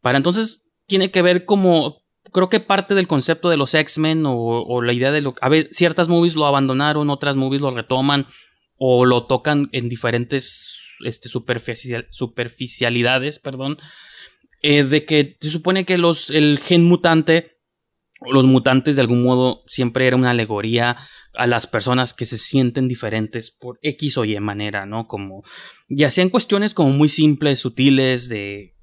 para 0.00 0.18
entonces 0.18 0.68
tiene 0.86 1.10
que 1.10 1.20
ver 1.20 1.44
como 1.44 2.04
creo 2.32 2.48
que 2.48 2.60
parte 2.60 2.94
del 2.94 3.08
concepto 3.08 3.48
de 3.48 3.56
los 3.56 3.74
X-Men 3.74 4.22
o, 4.24 4.80
la 4.80 4.92
idea 4.92 5.10
de 5.10 5.20
lo 5.20 5.34
a 5.40 5.48
ver 5.48 5.68
ciertas 5.72 6.06
movies 6.08 6.36
lo 6.36 6.46
abandonaron, 6.46 7.10
otras 7.10 7.34
movies 7.34 7.60
lo 7.60 7.72
retoman 7.72 8.28
o 8.76 9.04
lo 9.04 9.26
tocan 9.26 9.68
en 9.72 9.88
diferentes 9.88 10.96
este, 11.04 11.28
superficialidades, 11.28 13.40
perdón, 13.40 13.78
eh, 14.62 14.84
de 14.84 15.04
que 15.04 15.36
se 15.40 15.50
supone 15.50 15.84
que 15.84 15.98
los 15.98 16.30
el 16.30 16.60
gen 16.60 16.84
mutante 16.84 17.55
los 18.20 18.44
mutantes 18.44 18.96
de 18.96 19.02
algún 19.02 19.22
modo 19.22 19.62
siempre 19.66 20.06
era 20.06 20.16
una 20.16 20.30
alegoría 20.30 20.96
a 21.34 21.46
las 21.46 21.66
personas 21.66 22.14
que 22.14 22.24
se 22.24 22.38
sienten 22.38 22.88
diferentes 22.88 23.50
por 23.50 23.78
X 23.82 24.18
o 24.18 24.24
Y 24.24 24.38
manera, 24.40 24.86
¿no? 24.86 25.06
Como, 25.06 25.42
ya 25.88 26.10
sean 26.10 26.30
cuestiones 26.30 26.72
como 26.72 26.90
muy 26.90 27.08
simples, 27.08 27.60
sutiles, 27.60 28.28
de, 28.28 28.74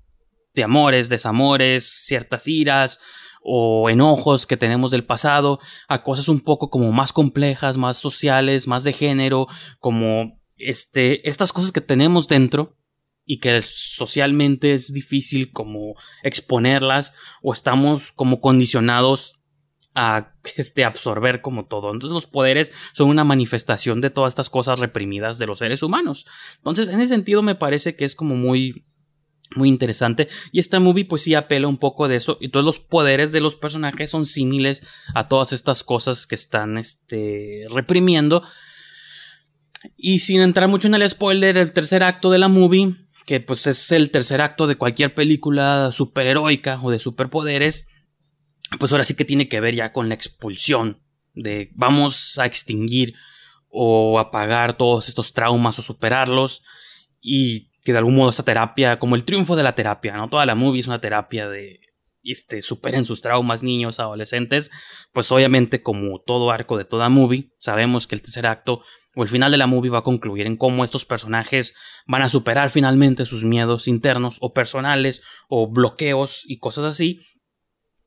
de 0.54 0.63
amores, 0.63 1.10
desamores, 1.10 2.06
ciertas 2.06 2.48
iras 2.48 3.00
o 3.41 3.89
enojos 3.89 4.46
que 4.46 4.56
tenemos 4.56 4.91
del 4.91 5.04
pasado, 5.04 5.60
a 5.88 6.04
cosas 6.04 6.30
un 6.30 6.41
poco 6.41 6.69
como 6.69 6.91
más 6.91 7.12
complejas, 7.12 7.76
más 7.76 7.98
sociales, 7.98 8.67
más 8.67 8.84
de 8.84 8.93
género, 8.93 9.48
como 9.80 10.39
este, 10.58 11.28
estas 11.28 11.52
cosas 11.52 11.72
que 11.72 11.82
tenemos 11.82 12.28
dentro 12.28 12.78
y 13.25 13.39
que 13.39 13.62
socialmente 13.62 14.73
es 14.73 14.91
difícil 14.91 15.51
como 15.51 15.95
exponerlas 16.23 17.13
o 17.41 17.53
estamos 17.53 18.12
como 18.12 18.41
condicionados 18.41 19.39
a 19.95 20.33
este, 20.57 20.83
absorber 20.83 21.41
como 21.41 21.63
todo. 21.63 21.91
Entonces 21.91 22.13
los 22.13 22.25
poderes 22.25 22.71
son 22.93 23.09
una 23.09 23.23
manifestación 23.23 24.01
de 24.01 24.09
todas 24.09 24.31
estas 24.31 24.49
cosas 24.49 24.79
reprimidas 24.79 25.38
de 25.38 25.47
los 25.47 25.59
seres 25.59 25.83
humanos. 25.83 26.25
Entonces 26.57 26.89
en 26.89 26.99
ese 26.99 27.09
sentido 27.09 27.41
me 27.41 27.55
parece 27.55 27.95
que 27.95 28.05
es 28.05 28.15
como 28.15 28.36
muy 28.36 28.86
muy 29.55 29.69
interesante 29.69 30.29
y 30.51 30.59
esta 30.59 30.79
movie 30.79 31.05
pues 31.05 31.21
sí 31.21 31.36
apela 31.36 31.67
un 31.67 31.77
poco 31.77 32.07
de 32.07 32.15
eso 32.15 32.38
y 32.41 32.49
todos 32.49 32.65
los 32.65 32.79
poderes 32.79 33.31
de 33.31 33.39
los 33.39 33.55
personajes 33.55 34.09
son 34.09 34.25
similares 34.25 34.81
a 35.13 35.27
todas 35.27 35.53
estas 35.53 35.83
cosas 35.83 36.25
que 36.25 36.33
están 36.33 36.79
este 36.79 37.67
reprimiendo 37.69 38.41
y 39.95 40.19
sin 40.19 40.41
entrar 40.41 40.69
mucho 40.69 40.88
en 40.88 40.95
el 40.95 41.07
spoiler 41.07 41.57
el 41.59 41.71
tercer 41.71 42.03
acto 42.03 42.31
de 42.31 42.39
la 42.39 42.47
movie 42.47 42.95
que 43.25 43.39
pues 43.39 43.67
es 43.67 43.91
el 43.91 44.12
tercer 44.12 44.41
acto 44.41 44.67
de 44.67 44.75
cualquier 44.75 45.13
película 45.13 45.91
superheroica 45.91 46.79
o 46.81 46.91
de 46.91 46.99
superpoderes, 46.99 47.88
pues 48.79 48.91
ahora 48.91 49.03
sí 49.03 49.15
que 49.15 49.25
tiene 49.25 49.47
que 49.47 49.59
ver 49.59 49.75
ya 49.75 49.93
con 49.93 50.09
la 50.09 50.15
expulsión 50.15 51.01
de 51.33 51.71
vamos 51.73 52.38
a 52.39 52.45
extinguir 52.45 53.15
o 53.69 54.19
apagar 54.19 54.77
todos 54.77 55.09
estos 55.09 55.33
traumas 55.33 55.79
o 55.79 55.81
superarlos 55.81 56.63
y 57.21 57.71
que 57.83 57.91
de 57.91 57.97
algún 57.97 58.15
modo 58.15 58.29
esa 58.29 58.45
terapia, 58.45 58.99
como 58.99 59.15
el 59.15 59.23
triunfo 59.25 59.55
de 59.55 59.63
la 59.63 59.75
terapia, 59.75 60.15
¿no? 60.15 60.29
Toda 60.29 60.45
la 60.45 60.55
movie 60.55 60.79
es 60.79 60.88
una 60.88 61.01
terapia 61.01 61.49
de 61.49 61.81
este, 62.23 62.62
superen 62.62 63.05
sus 63.05 63.21
traumas 63.21 63.63
niños, 63.63 63.99
adolescentes, 63.99 64.71
pues 65.12 65.31
obviamente 65.31 65.81
como 65.81 66.21
todo 66.21 66.51
arco 66.51 66.77
de 66.77 66.86
toda 66.86 67.09
movie, 67.09 67.51
sabemos 67.59 68.07
que 68.07 68.15
el 68.15 68.21
tercer 68.21 68.47
acto 68.47 68.81
o 69.15 69.23
el 69.23 69.29
final 69.29 69.51
de 69.51 69.57
la 69.57 69.67
movie 69.67 69.91
va 69.91 69.99
a 69.99 70.03
concluir 70.03 70.47
en 70.47 70.57
cómo 70.57 70.83
estos 70.83 71.05
personajes 71.05 71.73
van 72.07 72.21
a 72.21 72.29
superar 72.29 72.69
finalmente 72.69 73.25
sus 73.25 73.43
miedos 73.43 73.88
internos 73.88 74.38
o 74.41 74.53
personales 74.53 75.21
o 75.47 75.71
bloqueos 75.71 76.43
y 76.45 76.59
cosas 76.59 76.86
así 76.86 77.19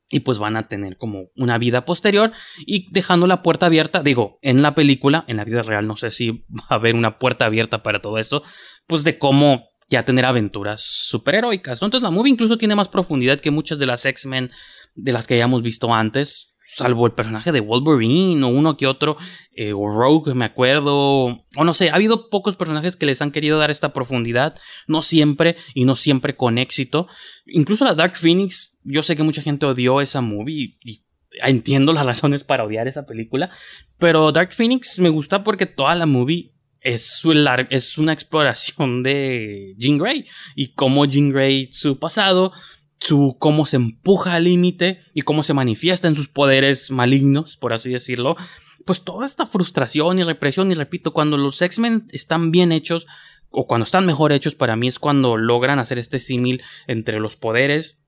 y 0.09 0.21
pues 0.21 0.39
van 0.39 0.57
a 0.57 0.69
tener 0.69 0.97
como 0.97 1.31
una 1.35 1.59
vida 1.59 1.85
posterior 1.85 2.33
y 2.65 2.91
dejando 2.93 3.27
la 3.27 3.43
puerta 3.43 3.67
abierta, 3.67 4.03
digo, 4.03 4.39
en 4.41 4.63
la 4.63 4.75
película, 4.75 5.25
en 5.27 5.37
la 5.37 5.45
vida 5.45 5.63
real 5.63 5.87
no 5.87 5.97
sé 5.97 6.11
si 6.11 6.31
va 6.49 6.67
a 6.69 6.75
haber 6.75 6.95
una 6.95 7.19
puerta 7.19 7.47
abierta 7.47 7.83
para 7.83 8.01
todo 8.01 8.19
eso, 8.19 8.43
pues 8.87 9.05
de 9.05 9.19
cómo 9.19 9.69
ya 9.89 10.05
tener 10.05 10.25
aventuras 10.25 10.83
superheroicas. 10.83 11.83
Entonces 11.83 12.03
la 12.03 12.11
movie 12.11 12.33
incluso 12.33 12.59
tiene 12.59 12.75
más 12.75 12.89
profundidad 12.89 13.41
que 13.41 13.51
muchas 13.51 13.79
de 13.79 13.87
las 13.87 14.05
X-Men 14.05 14.51
de 14.95 15.13
las 15.13 15.27
que 15.27 15.35
hayamos 15.35 15.63
visto 15.63 15.93
antes 15.95 16.57
salvo 16.69 17.07
el 17.07 17.13
personaje 17.13 17.53
de 17.53 17.61
Wolverine 17.61 18.45
o 18.45 18.49
uno 18.49 18.77
que 18.77 18.89
otro, 18.89 19.17
eh, 19.55 19.73
o 19.73 19.89
Rogue, 19.89 20.35
me 20.35 20.45
acuerdo, 20.45 21.45
o 21.57 21.65
no 21.65 21.75
sé, 21.75 21.91
ha 21.91 21.95
habido 21.95 22.29
pocos 22.29 22.57
personajes 22.57 22.97
que 22.97 23.07
les 23.07 23.23
han 23.23 23.31
querido 23.31 23.59
dar 23.59 23.71
esta 23.71 23.93
profundidad, 23.93 24.57
no 24.89 25.01
siempre 25.01 25.57
y 25.75 25.85
no 25.85 25.95
siempre 25.95 26.35
con 26.35 26.59
éxito. 26.59 27.07
Incluso 27.47 27.85
la 27.85 27.95
Dark 27.95 28.17
Phoenix, 28.17 28.77
yo 28.83 29.05
sé 29.05 29.15
que 29.15 29.23
mucha 29.23 29.43
gente 29.43 29.65
odió 29.65 30.01
esa 30.01 30.21
movie 30.21 30.77
y, 30.83 31.05
entiendo 31.43 31.93
las 31.93 32.07
razones 32.07 32.43
para 32.43 32.65
odiar 32.65 32.89
esa 32.89 33.07
película, 33.07 33.51
pero 33.99 34.33
Dark 34.33 34.53
Phoenix 34.53 34.99
me 34.99 35.11
gusta 35.11 35.45
porque 35.45 35.67
toda 35.67 35.95
la 35.95 36.07
movie 36.07 36.56
es, 36.81 37.23
es 37.71 37.99
una 37.99 38.13
exploración 38.13 39.03
de 39.03 39.75
Jean 39.79 39.99
Grey 39.99 40.27
y 40.55 40.69
cómo 40.75 41.05
Jean 41.05 41.31
Grey, 41.31 41.69
su 41.73 41.99
pasado, 41.99 42.53
su 42.99 43.37
cómo 43.39 43.67
se 43.67 43.77
empuja 43.77 44.35
al 44.35 44.45
límite 44.45 45.01
y 45.13 45.23
cómo 45.23 45.43
se 45.43 45.55
manifiesta 45.55 46.09
en 46.09 46.15
sus 46.15 46.29
poderes 46.29 46.91
malignos, 46.91 47.57
por 47.57 47.73
así 47.73 47.91
decirlo, 47.91 48.37
pues 48.85 49.03
toda 49.03 49.27
esta 49.27 49.47
frustración 49.47 50.19
y 50.19 50.23
represión, 50.23 50.71
y 50.71 50.75
repito, 50.75 51.13
cuando 51.13 51.37
los 51.37 51.61
X-Men 51.61 52.07
están 52.11 52.53
bien 52.53 52.73
hechos, 52.73 53.07
o 53.51 53.67
cuando 53.67 53.85
están 53.85 54.07
mejor 54.07 54.33
hechos, 54.33 54.55
para 54.55 54.77
mí 54.77 54.87
es 54.87 54.99
cuando 54.99 55.37
logran 55.37 55.79
hacer 55.79 55.99
este 55.99 56.19
símil 56.19 56.63
entre 56.87 57.21
los 57.21 57.37
poderes 57.37 57.99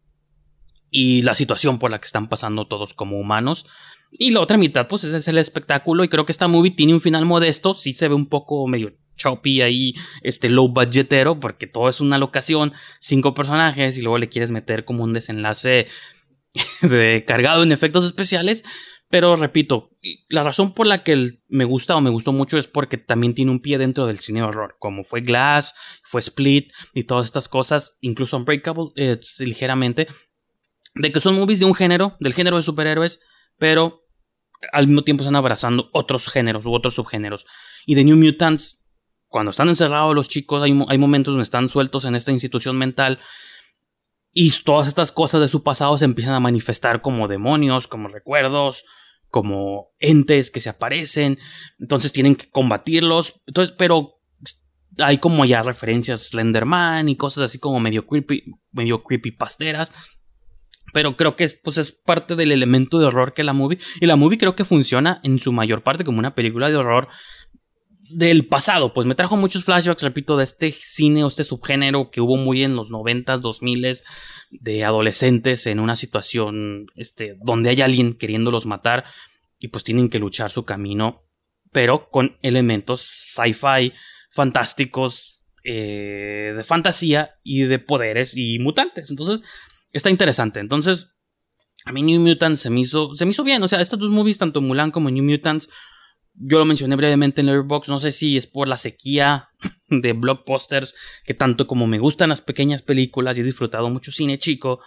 y 0.90 1.22
la 1.22 1.35
situación 1.35 1.78
por 1.78 1.90
la 1.90 2.00
que 2.00 2.07
están 2.07 2.28
pasando 2.28 2.66
todos 2.66 2.94
como 2.94 3.18
humanos. 3.18 3.66
Y 4.10 4.30
la 4.30 4.40
otra 4.40 4.56
mitad, 4.56 4.88
pues 4.88 5.04
ese 5.04 5.18
es 5.18 5.28
el 5.28 5.38
espectáculo, 5.38 6.02
y 6.02 6.08
creo 6.08 6.24
que 6.24 6.32
esta 6.32 6.48
movie 6.48 6.70
tiene 6.70 6.94
un 6.94 7.00
final 7.00 7.26
modesto, 7.26 7.74
sí 7.74 7.92
se 7.92 8.08
ve 8.08 8.14
un 8.14 8.28
poco 8.28 8.66
medio 8.66 8.94
choppy 9.18 9.60
ahí, 9.60 9.94
este 10.22 10.48
low 10.48 10.68
budgetero, 10.68 11.38
porque 11.40 11.66
todo 11.66 11.88
es 11.88 12.00
una 12.00 12.16
locación, 12.16 12.72
cinco 13.00 13.34
personajes 13.34 13.98
y 13.98 14.02
luego 14.02 14.18
le 14.18 14.28
quieres 14.28 14.50
meter 14.50 14.84
como 14.84 15.04
un 15.04 15.12
desenlace 15.12 15.88
de, 16.82 17.24
cargado 17.26 17.62
en 17.62 17.72
efectos 17.72 18.04
especiales. 18.04 18.64
Pero 19.10 19.36
repito, 19.36 19.90
la 20.28 20.44
razón 20.44 20.74
por 20.74 20.86
la 20.86 21.02
que 21.02 21.40
me 21.48 21.64
gusta 21.64 21.96
o 21.96 22.00
me 22.02 22.10
gustó 22.10 22.32
mucho 22.32 22.58
es 22.58 22.66
porque 22.66 22.98
también 22.98 23.34
tiene 23.34 23.50
un 23.50 23.60
pie 23.60 23.78
dentro 23.78 24.06
del 24.06 24.18
cine 24.18 24.42
horror, 24.42 24.76
como 24.78 25.02
fue 25.02 25.22
Glass, 25.22 25.74
fue 26.02 26.20
Split 26.20 26.72
y 26.92 27.04
todas 27.04 27.26
estas 27.26 27.48
cosas, 27.48 27.96
incluso 28.02 28.36
Unbreakable, 28.36 28.90
eh, 28.96 29.18
ligeramente, 29.38 30.08
de 30.94 31.10
que 31.10 31.20
son 31.20 31.36
movies 31.36 31.60
de 31.60 31.64
un 31.64 31.74
género, 31.74 32.16
del 32.20 32.34
género 32.34 32.56
de 32.56 32.62
superhéroes, 32.62 33.20
pero 33.58 34.02
al 34.72 34.86
mismo 34.86 35.02
tiempo 35.02 35.22
están 35.22 35.36
abrazando 35.36 35.90
otros 35.92 36.28
géneros 36.28 36.66
u 36.66 36.72
otros 36.72 36.94
subgéneros. 36.94 37.46
Y 37.86 37.94
de 37.94 38.04
New 38.04 38.16
Mutants 38.16 38.78
cuando 39.28 39.50
están 39.50 39.68
encerrados 39.68 40.14
los 40.14 40.28
chicos, 40.28 40.62
hay, 40.62 40.72
hay 40.88 40.98
momentos 40.98 41.32
donde 41.32 41.42
están 41.42 41.68
sueltos 41.68 42.04
en 42.04 42.14
esta 42.14 42.32
institución 42.32 42.76
mental 42.76 43.20
y 44.32 44.50
todas 44.62 44.88
estas 44.88 45.12
cosas 45.12 45.40
de 45.40 45.48
su 45.48 45.62
pasado 45.62 45.98
se 45.98 46.04
empiezan 46.04 46.34
a 46.34 46.40
manifestar 46.40 47.02
como 47.02 47.28
demonios, 47.28 47.88
como 47.88 48.08
recuerdos, 48.08 48.84
como 49.28 49.88
entes 49.98 50.50
que 50.50 50.60
se 50.60 50.70
aparecen. 50.70 51.38
Entonces 51.78 52.12
tienen 52.12 52.36
que 52.36 52.48
combatirlos. 52.48 53.40
Entonces, 53.46 53.74
pero 53.76 54.20
hay 54.98 55.18
como 55.18 55.44
ya 55.44 55.62
referencias 55.62 56.28
Slenderman 56.28 57.09
y 57.09 57.16
cosas 57.16 57.44
así 57.44 57.59
como 57.59 57.80
medio 57.80 58.06
creepy, 58.06 58.44
medio 58.70 59.02
creepy 59.02 59.32
pasteras. 59.32 59.92
Pero 60.93 61.16
creo 61.16 61.36
que 61.36 61.45
es, 61.45 61.55
pues 61.55 61.78
es 61.78 61.93
parte 61.93 62.34
del 62.34 62.53
elemento 62.53 62.99
de 62.99 63.07
horror 63.07 63.34
que 63.34 63.45
la 63.45 63.53
movie. 63.53 63.78
Y 64.01 64.07
la 64.07 64.16
movie 64.16 64.39
creo 64.39 64.57
que 64.57 64.64
funciona 64.64 65.20
en 65.22 65.39
su 65.39 65.53
mayor 65.53 65.82
parte 65.82 66.05
como 66.05 66.18
una 66.18 66.34
película 66.34 66.68
de 66.68 66.76
horror 66.76 67.09
del 68.11 68.47
pasado, 68.47 68.95
pues 68.95 69.07
me 69.07 69.14
trajo 69.14 69.36
muchos 69.36 69.64
flashbacks, 69.64 70.03
repito, 70.03 70.36
de 70.36 70.45
este 70.45 70.72
cine 70.72 71.24
o 71.24 71.28
este 71.28 71.45
subgénero 71.45 72.11
que 72.11 72.20
hubo 72.20 72.36
muy 72.36 72.62
en 72.62 72.74
los 72.74 72.89
90s, 72.89 73.41
2000 73.41 73.99
de 74.51 74.84
adolescentes 74.84 75.66
en 75.66 75.78
una 75.78 75.95
situación 75.95 76.86
este, 76.95 77.36
donde 77.43 77.70
hay 77.70 77.82
alguien 77.82 78.14
queriéndolos 78.14 78.66
matar 78.66 79.05
y 79.59 79.68
pues 79.68 79.84
tienen 79.84 80.09
que 80.09 80.18
luchar 80.18 80.51
su 80.51 80.64
camino, 80.64 81.24
pero 81.70 82.09
con 82.11 82.39
elementos 82.43 83.03
sci-fi 83.03 83.93
fantásticos, 84.30 85.43
eh, 85.64 86.55
de 86.57 86.64
fantasía 86.64 87.32
y 87.43 87.62
de 87.64 87.78
poderes 87.78 88.34
y 88.34 88.59
mutantes. 88.59 89.11
Entonces, 89.11 89.43
está 89.93 90.11
interesante. 90.11 90.61
Entonces, 90.61 91.11
a 91.84 91.93
mí 91.93 92.03
New 92.03 92.20
Mutants 92.20 92.61
se 92.61 92.70
me 92.70 92.80
hizo, 92.80 93.14
se 93.14 93.24
me 93.24 93.30
hizo 93.30 93.45
bien. 93.45 93.62
O 93.62 93.68
sea, 93.68 93.80
estas 93.80 93.99
dos 93.99 94.11
movies, 94.11 94.39
tanto 94.39 94.61
Mulan 94.61 94.91
como 94.91 95.11
New 95.11 95.24
Mutants, 95.24 95.68
yo 96.34 96.59
lo 96.59 96.64
mencioné 96.64 96.95
brevemente 96.97 97.41
en 97.41 97.47
Letterboxd, 97.47 97.91
no 97.91 98.01
sé 98.01 98.12
si 98.12 98.36
es 98.36 98.47
por 98.47 98.68
la 98.68 98.76
sequía 98.76 99.49
de 99.89 100.12
blockbusters, 100.12 100.95
que 101.24 101.34
tanto 101.34 101.66
como 101.66 101.86
me 101.86 101.99
gustan 101.99 102.28
las 102.28 102.41
pequeñas 102.41 102.82
películas 102.82 103.36
y 103.36 103.41
he 103.41 103.45
disfrutado 103.45 103.91
mucho 103.91 104.12
cine 104.12 104.39
chico, 104.39 104.80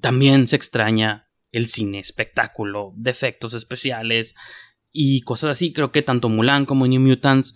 también 0.00 0.48
se 0.48 0.56
extraña 0.56 1.28
el 1.52 1.68
cine 1.68 2.00
espectáculo, 2.00 2.92
de 2.96 3.10
efectos 3.10 3.54
especiales 3.54 4.34
y 4.90 5.20
cosas 5.22 5.50
así. 5.50 5.72
Creo 5.72 5.92
que 5.92 6.02
tanto 6.02 6.28
Mulan 6.28 6.66
como 6.66 6.86
New 6.86 7.00
Mutants, 7.00 7.54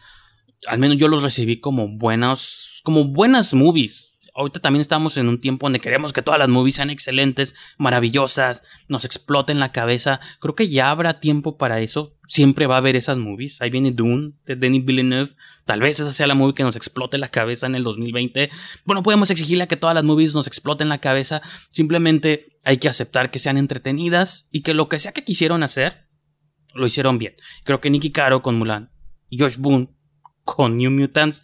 al 0.67 0.79
menos 0.79 0.99
yo 0.99 1.09
los 1.09 1.23
recibí 1.23 1.61
como 1.61 1.89
buenas, 1.89 2.81
como 2.83 3.05
buenas 3.05 3.53
movies 3.55 4.16
ahorita 4.37 4.61
también 4.61 4.83
estamos 4.83 5.17
en 5.17 5.29
un 5.29 5.41
tiempo 5.41 5.67
donde 5.67 5.81
queremos 5.81 6.13
que 6.13 6.23
todas 6.23 6.39
las 6.39 6.49
movies 6.49 6.77
sean 6.77 6.91
excelentes, 6.91 7.55
maravillosas, 7.79 8.63
nos 8.87 9.05
exploten 9.05 9.59
la 9.59 9.73
cabeza. 9.73 10.21
Creo 10.41 10.55
que 10.55 10.69
ya 10.69 10.91
habrá 10.91 11.21
tiempo 11.21 11.57
para 11.57 11.81
eso. 11.81 12.15
Siempre 12.29 12.67
va 12.67 12.75
a 12.75 12.79
haber 12.79 12.97
esas 12.97 13.19
movies. 13.19 13.61
Ahí 13.61 13.71
viene 13.71 13.93
Dune 13.93 14.33
de 14.45 14.57
Denis 14.57 14.85
Villeneuve. 14.85 15.33
Tal 15.65 15.81
vez 15.81 15.99
esa 15.99 16.13
sea 16.13 16.27
la 16.27 16.35
movie 16.35 16.55
que 16.55 16.65
nos 16.65 16.77
explote 16.77 17.19
la 17.19 17.29
cabeza 17.29 17.67
en 17.67 17.75
el 17.75 17.85
2020. 17.85 18.51
Bueno, 18.85 19.03
podemos 19.03 19.31
exigirle 19.31 19.65
a 19.65 19.69
que 19.69 19.77
todas 19.77 19.95
las 19.95 20.05
movies 20.05 20.35
nos 20.35 20.47
exploten 20.47 20.89
la 20.89 20.99
cabeza. 20.99 21.41
Simplemente 21.71 22.59
hay 22.63 22.77
que 22.77 22.89
aceptar 22.89 23.31
que 23.31 23.39
sean 23.39 23.57
entretenidas 23.57 24.49
y 24.53 24.61
que 24.63 24.75
lo 24.75 24.89
que 24.89 24.99
sea 24.99 25.13
que 25.13 25.25
quisieron 25.25 25.63
hacer, 25.63 26.09
lo 26.75 26.87
hicieron 26.87 27.19
bien. 27.19 27.37
Creo 27.65 27.81
que 27.81 27.91
Nicky 27.91 28.11
Caro 28.11 28.43
con 28.43 28.59
Mulan 28.59 28.91
y 29.31 29.39
Josh 29.39 29.57
Boone 29.57 29.89
con 30.45 30.77
New 30.77 30.91
Mutants 30.91 31.43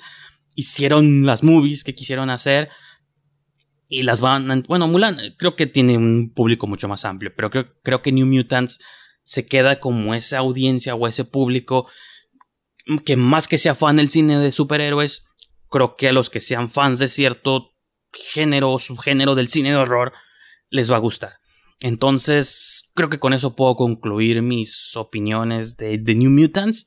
hicieron 0.54 1.26
las 1.26 1.42
movies 1.42 1.84
que 1.84 1.94
quisieron 1.94 2.30
hacer 2.30 2.68
y 3.88 4.02
las 4.02 4.20
van 4.20 4.64
bueno 4.68 4.88
Mulan 4.88 5.18
creo 5.36 5.56
que 5.56 5.66
tiene 5.66 5.96
un 5.96 6.32
público 6.34 6.66
mucho 6.66 6.88
más 6.88 7.04
amplio 7.04 7.32
pero 7.34 7.50
creo, 7.50 7.66
creo 7.82 8.02
que 8.02 8.12
New 8.12 8.26
Mutants 8.26 8.78
se 9.24 9.46
queda 9.46 9.80
como 9.80 10.14
esa 10.14 10.38
audiencia 10.38 10.94
o 10.94 11.06
ese 11.06 11.24
público 11.24 11.86
que 13.04 13.16
más 13.16 13.48
que 13.48 13.58
sea 13.58 13.74
fan 13.74 13.96
del 13.96 14.08
cine 14.08 14.38
de 14.38 14.52
superhéroes 14.52 15.24
creo 15.72 15.96
que 15.96 16.08
a 16.08 16.12
los 16.12 16.30
que 16.30 16.40
sean 16.40 16.70
fans 16.70 16.98
de 16.98 17.08
cierto 17.08 17.72
género 18.12 18.72
o 18.72 18.78
subgénero 18.78 19.34
del 19.34 19.48
cine 19.48 19.70
de 19.70 19.76
horror 19.76 20.12
les 20.70 20.90
va 20.90 20.96
a 20.96 21.00
gustar. 21.00 21.38
Entonces 21.80 22.90
creo 22.94 23.08
que 23.08 23.18
con 23.18 23.32
eso 23.32 23.56
puedo 23.56 23.74
concluir 23.74 24.42
mis 24.42 24.96
opiniones 24.96 25.76
de, 25.76 25.98
de 25.98 26.14
New 26.14 26.30
Mutants 26.30 26.86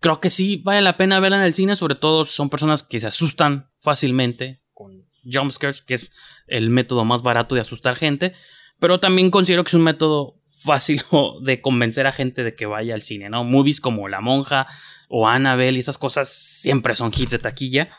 creo 0.00 0.20
que 0.20 0.30
sí 0.30 0.60
vale 0.64 0.82
la 0.82 0.96
pena 0.96 1.20
verla 1.20 1.36
en 1.36 1.44
el 1.44 1.54
cine, 1.54 1.76
sobre 1.76 1.94
todo 1.94 2.24
son 2.24 2.50
personas 2.50 2.82
que 2.82 3.00
se 3.00 3.06
asustan 3.06 3.70
fácilmente 3.80 4.62
con 4.72 5.06
jumpscares, 5.24 5.82
que 5.82 5.94
es 5.94 6.12
el 6.46 6.70
método 6.70 7.04
más 7.04 7.22
barato 7.22 7.54
de 7.54 7.60
asustar 7.60 7.96
gente, 7.96 8.34
pero 8.78 8.98
también 8.98 9.30
considero 9.30 9.62
que 9.62 9.68
es 9.68 9.74
un 9.74 9.84
método 9.84 10.40
fácil 10.62 11.02
de 11.42 11.60
convencer 11.60 12.06
a 12.06 12.12
gente 12.12 12.42
de 12.44 12.54
que 12.54 12.66
vaya 12.66 12.94
al 12.94 13.02
cine, 13.02 13.30
¿no? 13.30 13.44
Movies 13.44 13.80
como 13.80 14.08
La 14.08 14.20
Monja 14.20 14.66
o 15.08 15.28
Annabelle 15.28 15.76
y 15.76 15.80
esas 15.80 15.98
cosas 15.98 16.28
siempre 16.28 16.94
son 16.94 17.12
hits 17.14 17.30
de 17.30 17.38
taquilla, 17.38 17.90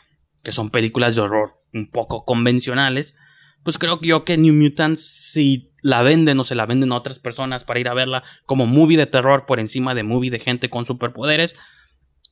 que 0.42 0.52
son 0.52 0.70
películas 0.70 1.14
de 1.14 1.22
horror 1.22 1.58
un 1.72 1.90
poco 1.90 2.24
convencionales. 2.24 3.16
Pues 3.64 3.78
creo 3.78 4.00
yo 4.00 4.24
que 4.24 4.36
New 4.36 4.54
Mutants, 4.54 5.04
si 5.04 5.72
la 5.82 6.02
venden 6.02 6.38
o 6.40 6.44
se 6.44 6.54
la 6.54 6.66
venden 6.66 6.92
a 6.92 6.96
otras 6.96 7.18
personas 7.18 7.64
para 7.64 7.80
ir 7.80 7.88
a 7.88 7.94
verla 7.94 8.22
como 8.46 8.66
movie 8.66 8.96
de 8.96 9.06
terror 9.06 9.46
por 9.46 9.60
encima 9.60 9.94
de 9.94 10.02
movie 10.02 10.30
de 10.30 10.40
gente 10.40 10.70
con 10.70 10.86
superpoderes, 10.86 11.54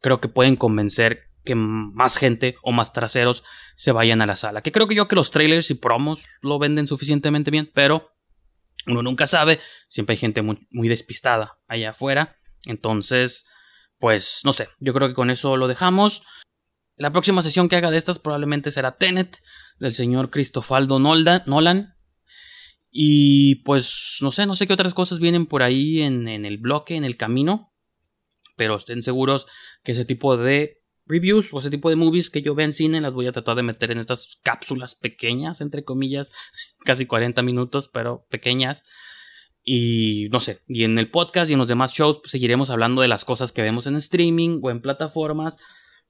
creo 0.00 0.20
que 0.20 0.28
pueden 0.28 0.56
convencer 0.56 1.30
que 1.44 1.54
más 1.54 2.16
gente 2.16 2.56
o 2.62 2.72
más 2.72 2.92
traseros 2.92 3.44
se 3.76 3.92
vayan 3.92 4.20
a 4.20 4.26
la 4.26 4.36
sala. 4.36 4.62
Que 4.62 4.72
creo 4.72 4.86
que 4.88 4.94
yo 4.94 5.08
que 5.08 5.16
los 5.16 5.30
trailers 5.30 5.70
y 5.70 5.74
promos 5.74 6.24
lo 6.42 6.58
venden 6.58 6.86
suficientemente 6.86 7.50
bien, 7.50 7.70
pero 7.74 8.10
uno 8.86 9.02
nunca 9.02 9.26
sabe, 9.26 9.60
siempre 9.88 10.14
hay 10.14 10.18
gente 10.18 10.42
muy, 10.42 10.88
despistada 10.88 11.58
allá 11.66 11.90
afuera. 11.90 12.36
Entonces, 12.64 13.46
pues 13.98 14.42
no 14.44 14.52
sé, 14.52 14.68
yo 14.80 14.92
creo 14.92 15.08
que 15.08 15.14
con 15.14 15.30
eso 15.30 15.56
lo 15.56 15.68
dejamos. 15.68 16.22
La 16.96 17.12
próxima 17.12 17.40
sesión 17.40 17.68
que 17.68 17.76
haga 17.76 17.90
de 17.90 17.96
estas 17.96 18.18
probablemente 18.18 18.70
será 18.70 18.96
Tenet 18.96 19.38
del 19.78 19.94
señor 19.94 20.30
Cristofaldo 20.30 20.98
Nolan. 20.98 21.94
Y 22.92 23.56
pues 23.56 24.18
no 24.20 24.30
sé, 24.30 24.46
no 24.46 24.56
sé 24.56 24.66
qué 24.66 24.72
otras 24.72 24.94
cosas 24.94 25.20
vienen 25.20 25.46
por 25.46 25.62
ahí 25.62 26.02
en, 26.02 26.28
en 26.28 26.44
el 26.44 26.58
bloque, 26.58 26.96
en 26.96 27.04
el 27.04 27.16
camino 27.16 27.69
pero 28.60 28.76
estén 28.76 29.02
seguros 29.02 29.46
que 29.82 29.92
ese 29.92 30.04
tipo 30.04 30.36
de 30.36 30.82
reviews 31.06 31.48
o 31.54 31.60
ese 31.60 31.70
tipo 31.70 31.88
de 31.88 31.96
movies 31.96 32.28
que 32.28 32.42
yo 32.42 32.54
vea 32.54 32.66
en 32.66 32.74
cine 32.74 33.00
las 33.00 33.14
voy 33.14 33.26
a 33.26 33.32
tratar 33.32 33.56
de 33.56 33.62
meter 33.62 33.90
en 33.90 33.96
estas 33.96 34.38
cápsulas 34.42 34.94
pequeñas, 34.94 35.62
entre 35.62 35.82
comillas, 35.82 36.30
casi 36.84 37.06
40 37.06 37.40
minutos, 37.40 37.88
pero 37.90 38.26
pequeñas. 38.28 38.84
Y 39.64 40.28
no 40.30 40.40
sé, 40.40 40.60
y 40.68 40.84
en 40.84 40.98
el 40.98 41.10
podcast 41.10 41.50
y 41.50 41.54
en 41.54 41.58
los 41.58 41.68
demás 41.68 41.94
shows 41.94 42.18
pues, 42.18 42.32
seguiremos 42.32 42.68
hablando 42.68 43.00
de 43.00 43.08
las 43.08 43.24
cosas 43.24 43.50
que 43.50 43.62
vemos 43.62 43.86
en 43.86 43.96
streaming 43.96 44.60
o 44.62 44.70
en 44.70 44.82
plataformas, 44.82 45.56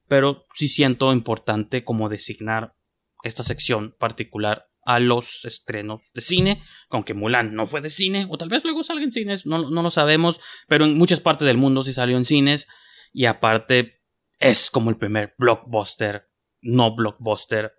pero 0.09 0.45
sí 0.57 0.67
siento 0.67 1.13
importante 1.13 1.85
como 1.85 2.09
designar 2.09 2.75
esta 3.23 3.45
sección 3.45 3.95
particular 3.97 4.70
a 4.91 4.99
los 4.99 5.45
estrenos 5.45 6.03
de 6.15 6.21
cine, 6.21 6.63
aunque 6.89 7.15
Mulan 7.15 7.55
no 7.55 7.67
fue 7.67 7.81
de 7.81 7.91
cine, 7.91 8.27
o 8.29 8.37
tal 8.37 8.49
vez 8.49 8.65
luego 8.65 8.83
salga 8.83 9.05
en 9.05 9.13
cines, 9.13 9.47
no, 9.47 9.71
no 9.71 9.83
lo 9.83 9.91
sabemos, 9.93 10.41
pero 10.67 10.85
en 10.85 10.99
muchas 10.99 11.21
partes 11.21 11.47
del 11.47 11.57
mundo 11.57 11.85
sí 11.85 11.93
salió 11.93 12.17
en 12.17 12.25
cines, 12.25 12.67
y 13.13 13.27
aparte 13.27 14.01
es 14.41 14.69
como 14.69 14.91
el 14.91 14.97
primer 14.97 15.35
blockbuster, 15.39 16.25
no 16.61 16.97
blockbuster, 16.97 17.73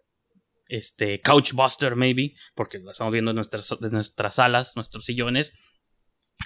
este, 0.68 1.20
couchbuster 1.20 1.97
maybe, 1.97 2.34
porque 2.55 2.80
lo 2.80 2.91
estamos 2.91 3.12
viendo 3.12 3.32
en 3.32 3.36
nuestras, 3.36 3.76
nuestras 3.82 4.36
salas, 4.36 4.78
nuestros 4.78 5.03
sillones, 5.03 5.53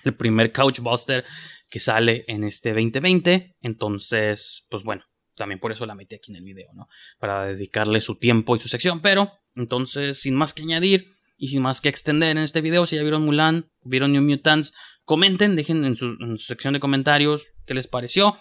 el 0.04 0.16
primer 0.16 0.52
couchbuster 0.52 1.26
que 1.70 1.80
sale 1.80 2.26
en 2.28 2.44
este 2.44 2.70
2020, 2.70 3.56
entonces, 3.62 4.66
pues 4.72 4.82
bueno, 4.82 5.04
también 5.36 5.60
por 5.60 5.72
eso 5.72 5.86
la 5.86 5.96
metí 5.96 6.16
aquí 6.16 6.32
en 6.32 6.38
el 6.38 6.44
video, 6.44 6.72
¿no? 6.74 6.88
Para 7.20 7.46
dedicarle 7.46 8.02
su 8.02 8.16
tiempo 8.16 8.56
y 8.56 8.60
su 8.60 8.70
sección, 8.70 9.02
pero 9.02 9.32
entonces, 9.56 10.22
sin 10.22 10.36
más 10.36 10.54
que 10.54 10.64
añadir 10.64 11.16
y 11.38 11.48
sin 11.48 11.62
más 11.62 11.82
que 11.82 11.90
extender 11.90 12.32
en 12.32 12.44
este 12.44 12.62
video, 12.62 12.86
si 12.86 12.96
ya 12.96 13.02
vieron 13.02 13.24
Mulan, 13.24 13.70
vieron 13.84 14.12
New 14.12 14.22
Mutants, 14.22 14.74
comenten, 15.04 15.56
dejen 15.56 15.84
en 15.86 15.96
su, 15.96 16.16
sección 16.38 16.74
de 16.74 16.80
comentarios 16.80 17.48
qué 17.66 17.74
les 17.74 17.88
pareció. 17.88 18.38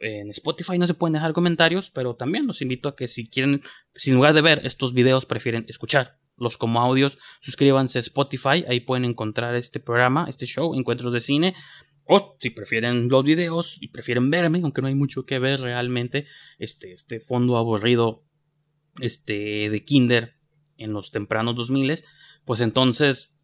En 0.00 0.30
Spotify 0.30 0.78
no 0.78 0.86
se 0.86 0.94
pueden 0.94 1.12
dejar 1.12 1.32
comentarios, 1.32 1.90
pero 1.90 2.16
también 2.16 2.46
los 2.46 2.60
invito 2.60 2.88
a 2.88 2.96
que 2.96 3.06
si 3.06 3.28
quieren, 3.28 3.62
si 3.94 4.10
en 4.10 4.16
lugar 4.16 4.34
de 4.34 4.40
ver 4.40 4.60
estos 4.64 4.94
videos 4.94 5.26
prefieren 5.26 5.64
escucharlos 5.68 6.58
como 6.58 6.80
audios, 6.80 7.18
suscríbanse 7.40 7.98
a 7.98 8.00
Spotify, 8.00 8.64
ahí 8.68 8.80
pueden 8.80 9.04
encontrar 9.04 9.54
este 9.54 9.78
programa, 9.78 10.26
este 10.28 10.44
show, 10.46 10.74
Encuentros 10.74 11.12
de 11.12 11.20
Cine. 11.20 11.54
Si 12.38 12.50
prefieren 12.50 13.08
los 13.08 13.24
videos 13.24 13.78
y 13.80 13.88
prefieren 13.88 14.30
verme, 14.30 14.60
aunque 14.62 14.82
no 14.82 14.88
hay 14.88 14.94
mucho 14.94 15.24
que 15.24 15.38
ver 15.38 15.60
realmente, 15.60 16.26
este, 16.58 16.92
este 16.92 17.20
fondo 17.20 17.56
aburrido 17.56 18.24
este, 19.00 19.70
de 19.70 19.84
Kinder 19.84 20.34
en 20.76 20.92
los 20.92 21.10
tempranos 21.10 21.56
2000, 21.56 22.04
pues 22.44 22.60
entonces 22.60 23.34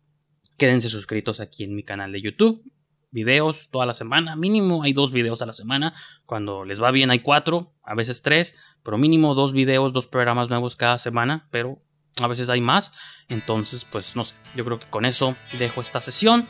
quédense 0.56 0.88
suscritos 0.88 1.40
aquí 1.40 1.64
en 1.64 1.74
mi 1.74 1.82
canal 1.82 2.12
de 2.12 2.20
YouTube. 2.20 2.62
Videos 3.10 3.70
toda 3.70 3.86
la 3.86 3.94
semana, 3.94 4.36
mínimo 4.36 4.82
hay 4.82 4.92
dos 4.92 5.12
videos 5.12 5.40
a 5.40 5.46
la 5.46 5.54
semana. 5.54 5.94
Cuando 6.26 6.64
les 6.64 6.82
va 6.82 6.90
bien 6.90 7.10
hay 7.10 7.20
cuatro, 7.20 7.72
a 7.82 7.94
veces 7.94 8.22
tres, 8.22 8.54
pero 8.82 8.98
mínimo 8.98 9.34
dos 9.34 9.52
videos, 9.52 9.92
dos 9.92 10.06
programas 10.06 10.50
nuevos 10.50 10.76
cada 10.76 10.98
semana, 10.98 11.48
pero 11.50 11.80
a 12.20 12.26
veces 12.26 12.50
hay 12.50 12.60
más. 12.60 12.92
Entonces, 13.28 13.86
pues 13.86 14.14
no 14.14 14.24
sé, 14.24 14.34
yo 14.54 14.64
creo 14.64 14.78
que 14.78 14.90
con 14.90 15.06
eso 15.06 15.36
dejo 15.58 15.80
esta 15.80 16.00
sesión. 16.00 16.48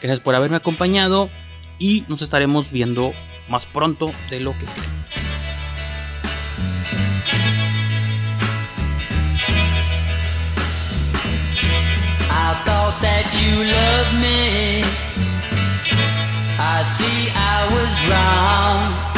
Gracias 0.00 0.20
por 0.20 0.34
haberme 0.34 0.56
acompañado 0.56 1.30
y 1.80 2.04
nos 2.06 2.22
estaremos 2.22 2.70
viendo 2.70 3.12
más 3.48 3.66
pronto 3.66 4.12
de 4.28 4.38
lo 4.38 4.56
que 4.56 4.66
creo. 4.66 4.90
I 12.30 12.62
thought 12.64 13.00
that 13.00 13.26
you 13.40 13.64
loved 13.64 14.14
me. 14.20 14.84
I 16.58 16.84
see 16.84 17.30
I 17.34 17.66
was 17.74 17.92
wrong. 18.08 19.10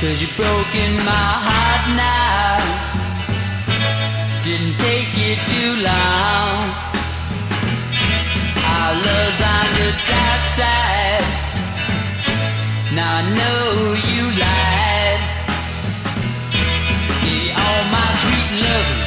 Cause 0.00 0.20
you've 0.20 0.36
broken 0.36 0.96
my 1.04 1.30
heart 1.46 1.84
now. 1.94 2.58
Didn't 4.42 4.78
take 4.78 5.16
you 5.16 5.36
too 5.46 5.76
long. 5.82 6.74
Our 8.64 8.94
love's 8.94 9.40
on 9.42 9.66
dark 9.76 10.09
side. 10.60 11.26
Now 12.96 13.10
I 13.20 13.22
know 13.38 13.60
you 14.12 14.24
lied. 14.44 15.20
Gave 17.24 17.42
you 17.48 17.54
all 17.64 17.82
my 17.96 18.08
sweet 18.22 18.50
love, 18.66 18.98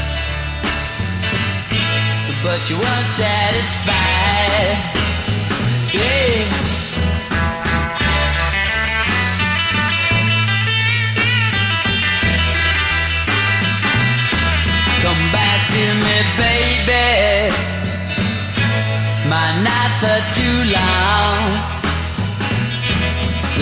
but 2.45 2.61
you 2.69 2.75
weren't 2.83 3.11
satisfied. 3.21 4.77
Yeah. 5.93 6.72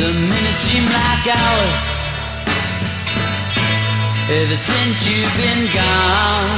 The 0.01 0.11
minutes 0.11 0.57
seem 0.57 0.83
like 0.85 1.27
hours. 1.27 1.83
Ever 4.31 4.55
since 4.55 5.07
you've 5.07 5.37
been 5.37 5.71
gone. 5.71 6.49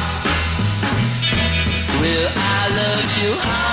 Well, 1.99 2.31
I 2.33 2.69
love 2.69 3.17
you, 3.21 3.33
honey. 3.37 3.72